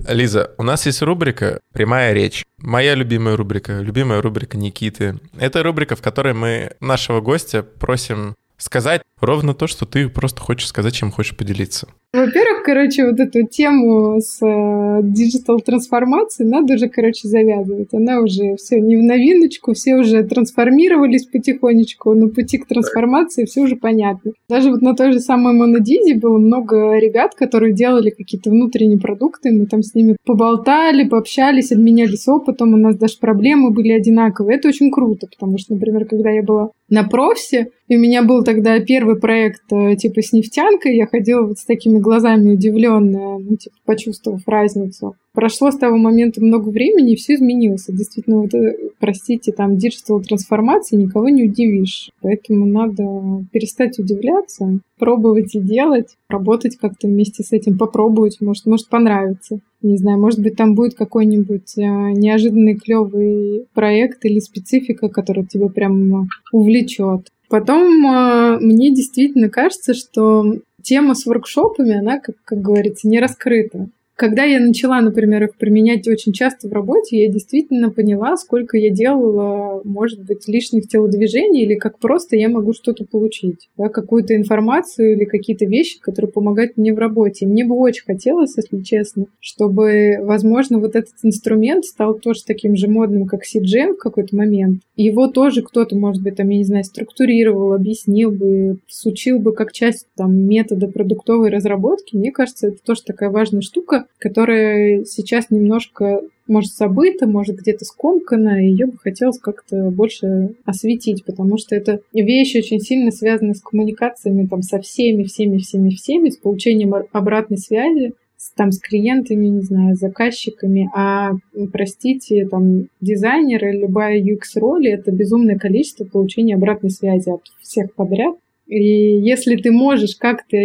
Лиза, 0.08 0.56
у 0.58 0.64
нас 0.64 0.86
есть 0.86 1.02
рубрика 1.02 1.60
«Прямая 1.74 2.14
речь». 2.14 2.46
Моя 2.58 2.96
любимая 2.96 3.36
рубрика, 3.36 3.80
любимая 3.82 4.22
рубрика 4.22 4.58
Никиты. 4.58 5.20
Это 5.38 5.62
рубрика, 5.62 5.96
в 5.96 6.02
которой 6.02 6.34
мы 6.34 6.72
нашего 6.80 7.22
гостя 7.22 7.64
просим 7.64 8.36
сказать 8.58 9.02
ровно 9.20 9.54
то, 9.54 9.68
что 9.68 9.86
ты 9.86 10.10
просто 10.10 10.42
хочешь 10.42 10.68
сказать, 10.68 10.94
чем 10.94 11.12
хочешь 11.12 11.36
поделиться. 11.36 11.88
Во-первых, 12.12 12.64
короче, 12.64 13.06
вот 13.06 13.20
эту 13.20 13.46
тему 13.46 14.20
с 14.20 14.44
э, 14.44 15.00
digital 15.04 15.60
трансформацией 15.60 16.50
надо 16.50 16.74
уже, 16.74 16.90
короче, 16.90 17.28
завязывать. 17.28 17.94
Она 17.94 18.22
уже 18.22 18.56
все 18.56 18.80
не 18.80 18.96
в 18.96 19.04
новиночку, 19.04 19.74
все 19.74 19.96
уже 19.96 20.24
трансформировались 20.24 21.28
потихонечку, 21.28 22.16
на 22.16 22.28
пути 22.30 22.58
к 22.58 22.66
трансформации 22.66 23.46
все 23.46 23.62
уже 23.62 23.76
понятно. 23.76 24.32
Даже 24.50 24.72
вот 24.72 24.82
на 24.82 24.96
той 24.96 25.12
же 25.12 25.20
самой 25.20 25.54
Монодизе 25.54 26.16
было 26.16 26.40
много 26.40 26.98
ребят, 26.98 27.36
которые 27.36 27.76
делали 27.76 28.10
какие-то 28.10 28.50
внутренние 28.50 28.98
продукты, 28.98 29.52
мы 29.52 29.68
там 29.68 29.84
с 29.84 29.94
ними 29.94 30.16
поболтали, 30.26 31.08
пообщались, 31.08 31.72
обменялись 31.72 32.28
опытом, 32.28 32.74
у 32.74 32.78
нас 32.78 32.98
даже 32.98 33.20
проблемы 33.20 33.70
были 33.70 33.92
одинаковые. 33.92 34.58
Это 34.58 34.70
очень 34.70 34.90
круто, 34.90 35.28
потому 35.28 35.60
что, 35.60 35.76
например, 35.76 36.06
когда 36.06 36.32
я 36.32 36.42
была 36.42 36.72
на 36.90 37.04
профсе, 37.04 37.68
и 37.88 37.98
у 37.98 38.00
меня 38.00 38.24
был 38.24 38.44
тогда 38.44 38.80
первый 38.80 39.20
проект 39.20 39.62
э, 39.72 39.96
типа 39.96 40.22
с 40.22 40.34
нефтянкой, 40.34 40.96
я 40.96 41.06
ходила 41.06 41.46
вот 41.46 41.60
с 41.60 41.66
такими 41.66 41.99
глазами 42.00 42.54
удивленная, 42.54 43.38
ну, 43.38 43.56
типа, 43.56 43.76
почувствовав 43.86 44.42
разницу. 44.48 45.16
Прошло 45.34 45.72
с 45.72 45.78
того 45.78 45.98
момента 45.98 46.44
много 46.44 46.70
времени, 46.70 47.14
и 47.14 47.16
все 47.16 47.36
изменилось. 47.36 47.86
Действительно, 47.88 48.42
вот, 48.42 48.54
э, 48.54 48.78
простите, 49.00 49.52
там, 49.52 49.78
digital 49.78 50.22
трансформации 50.22 50.98
никого 50.98 51.30
не 51.30 51.46
удивишь. 51.46 52.12
Поэтому 52.22 52.66
надо 52.66 53.46
перестать 53.52 54.00
удивляться, 54.00 54.80
пробовать 54.98 55.56
и 55.56 55.60
делать, 55.60 56.16
работать 56.30 56.78
как-то 56.78 57.08
вместе 57.08 57.44
с 57.44 57.52
этим, 57.52 57.78
попробовать, 57.78 58.38
может, 58.42 58.66
может 58.66 58.90
понравится. 58.90 59.60
Не 59.82 59.98
знаю, 59.98 60.20
может 60.20 60.40
быть, 60.42 60.56
там 60.56 60.76
будет 60.76 60.96
какой-нибудь 60.96 61.78
э, 61.78 61.82
неожиданный 61.82 62.76
клевый 62.76 63.66
проект 63.74 64.26
или 64.26 64.40
специфика, 64.40 65.10
которая 65.10 65.46
тебя 65.46 65.70
прям 65.70 66.28
увлечет. 66.52 67.30
Потом 67.50 68.06
э, 68.06 68.60
мне 68.60 68.94
действительно 68.94 69.50
кажется, 69.50 69.96
что 69.96 70.54
тема 70.84 71.16
с 71.16 71.26
воркшопами, 71.26 71.98
она, 71.98 72.20
как, 72.20 72.36
как 72.44 72.62
говорится, 72.62 73.08
не 73.08 73.20
раскрыта. 73.20 73.88
Когда 74.20 74.44
я 74.44 74.60
начала, 74.60 75.00
например, 75.00 75.46
их 75.46 75.56
применять 75.56 76.06
очень 76.06 76.34
часто 76.34 76.68
в 76.68 76.74
работе, 76.74 77.24
я 77.24 77.32
действительно 77.32 77.90
поняла, 77.90 78.36
сколько 78.36 78.78
я 78.78 78.90
делала, 78.90 79.80
может 79.86 80.26
быть, 80.26 80.46
лишних 80.46 80.90
телодвижений, 80.90 81.64
или 81.64 81.76
как 81.76 82.00
просто 82.00 82.36
я 82.36 82.50
могу 82.50 82.74
что-то 82.74 83.06
получить, 83.10 83.70
да, 83.78 83.88
какую-то 83.88 84.36
информацию 84.36 85.14
или 85.14 85.24
какие-то 85.24 85.64
вещи, 85.64 86.02
которые 86.02 86.34
помогают 86.34 86.76
мне 86.76 86.94
в 86.94 86.98
работе. 86.98 87.48
Мне 87.48 87.64
бы 87.64 87.78
очень 87.78 88.04
хотелось, 88.04 88.58
если 88.58 88.82
честно, 88.82 89.28
чтобы, 89.40 90.18
возможно, 90.22 90.80
вот 90.80 90.98
этот 90.98 91.14
инструмент 91.24 91.86
стал 91.86 92.16
тоже 92.16 92.42
таким 92.46 92.76
же 92.76 92.90
модным, 92.90 93.26
как 93.26 93.44
CGM 93.44 93.94
в 93.94 94.00
какой-то 94.00 94.36
момент. 94.36 94.82
Его 94.98 95.28
тоже 95.28 95.62
кто-то, 95.62 95.96
может 95.96 96.22
быть, 96.22 96.36
там, 96.36 96.50
я 96.50 96.58
не 96.58 96.66
знаю, 96.66 96.84
структурировал, 96.84 97.72
объяснил 97.72 98.32
бы, 98.32 98.80
сучил 98.90 99.40
бы 99.40 99.54
как 99.54 99.72
часть 99.72 100.08
там 100.18 100.36
метода 100.46 100.90
продуктовой 100.90 101.52
разработки. 101.52 102.18
Мне 102.18 102.34
кажется, 102.34 102.68
это 102.68 102.80
тоже 102.84 103.04
такая 103.06 103.30
важная 103.30 103.62
штука, 103.62 104.08
которая 104.18 105.06
сейчас 105.06 105.50
немножко 105.50 106.22
может, 106.50 106.74
забыта, 106.74 107.28
может, 107.28 107.58
где-то 107.58 107.86
скомкана, 107.86 108.62
и 108.62 108.72
ее 108.72 108.88
бы 108.88 108.98
хотелось 108.98 109.40
как-то 109.40 109.92
больше 109.92 110.56
осветить, 110.66 111.24
потому 111.24 111.58
что 111.58 111.76
это 111.76 112.02
вещь 112.12 112.56
очень 112.56 112.80
сильно 112.80 113.12
связана 113.12 113.54
с 113.54 113.62
коммуникациями 113.62 114.48
там, 114.48 114.64
со 114.64 114.80
всеми, 114.80 115.24
всеми, 115.24 115.60
всеми, 115.60 115.92
всеми, 115.92 116.30
с 116.30 116.38
получением 116.38 116.96
обратной 117.12 117.58
связи, 117.58 118.14
с, 118.36 118.52
там, 118.54 118.72
с 118.72 118.80
клиентами, 118.80 119.46
не 119.46 119.62
знаю, 119.62 119.96
с 119.96 120.00
заказчиками, 120.00 120.90
а, 120.96 121.34
простите, 121.72 122.48
там, 122.48 122.88
дизайнеры, 123.00 123.74
любая 123.74 124.20
UX-роль— 124.20 124.88
это 124.90 125.12
безумное 125.12 125.58
количество 125.58 126.06
получения 126.06 126.56
обратной 126.56 126.90
связи 126.90 127.30
от 127.30 127.42
всех 127.62 127.94
подряд. 127.94 128.36
И 128.66 129.20
если 129.20 129.56
ты 129.56 129.72
можешь 129.72 130.16
как-то 130.16 130.58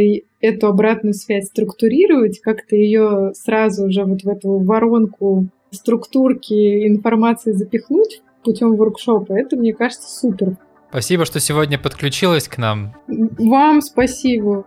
эту 0.45 0.69
обратную 0.69 1.15
связь 1.15 1.47
структурировать, 1.47 2.41
как-то 2.41 2.77
ее 2.77 3.33
сразу 3.35 3.91
же 3.91 4.05
вот 4.05 4.23
в 4.23 4.29
эту 4.29 4.59
воронку 4.59 5.49
структурки 5.71 6.87
информации 6.87 7.53
запихнуть 7.53 8.23
путем 8.45 8.77
воркшопа, 8.77 9.33
это, 9.33 9.57
мне 9.57 9.73
кажется, 9.73 10.09
супер. 10.09 10.57
Спасибо, 10.91 11.25
что 11.25 11.41
сегодня 11.41 11.79
подключилась 11.79 12.47
к 12.47 12.59
нам. 12.59 12.95
Вам 13.09 13.81
спасибо. 13.81 14.65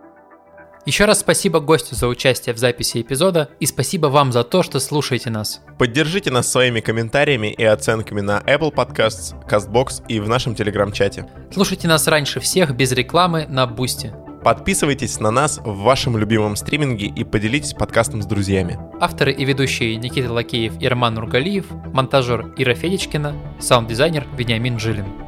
Еще 0.84 1.04
раз 1.04 1.20
спасибо 1.20 1.60
гостю 1.60 1.94
за 1.94 2.08
участие 2.08 2.54
в 2.54 2.58
записи 2.58 3.02
эпизода 3.02 3.50
и 3.60 3.66
спасибо 3.66 4.06
вам 4.06 4.32
за 4.32 4.42
то, 4.42 4.62
что 4.62 4.80
слушаете 4.80 5.30
нас. 5.30 5.62
Поддержите 5.78 6.30
нас 6.30 6.50
своими 6.50 6.80
комментариями 6.80 7.52
и 7.52 7.62
оценками 7.62 8.20
на 8.20 8.42
Apple 8.46 8.74
Podcasts, 8.74 9.34
CastBox 9.48 10.04
и 10.08 10.18
в 10.18 10.28
нашем 10.28 10.54
телеграм-чате. 10.54 11.26
Слушайте 11.52 11.88
нас 11.88 12.06
раньше 12.08 12.40
всех 12.40 12.74
без 12.74 12.92
рекламы 12.92 13.46
на 13.48 13.66
Boosty. 13.66 14.12
Подписывайтесь 14.42 15.20
на 15.20 15.30
нас 15.30 15.58
в 15.58 15.78
вашем 15.78 16.16
любимом 16.16 16.56
стриминге 16.56 17.06
и 17.06 17.24
поделитесь 17.24 17.74
подкастом 17.74 18.22
с 18.22 18.26
друзьями. 18.26 18.78
Авторы 19.00 19.32
и 19.32 19.44
ведущие 19.44 19.96
Никита 19.96 20.32
Лакеев 20.32 20.80
и 20.80 20.88
Роман 20.88 21.14
Нургалиев, 21.14 21.66
монтажер 21.92 22.54
Ира 22.56 22.74
Федичкина, 22.74 23.34
саунд-дизайнер 23.60 24.26
Вениамин 24.36 24.78
Жилин. 24.78 25.27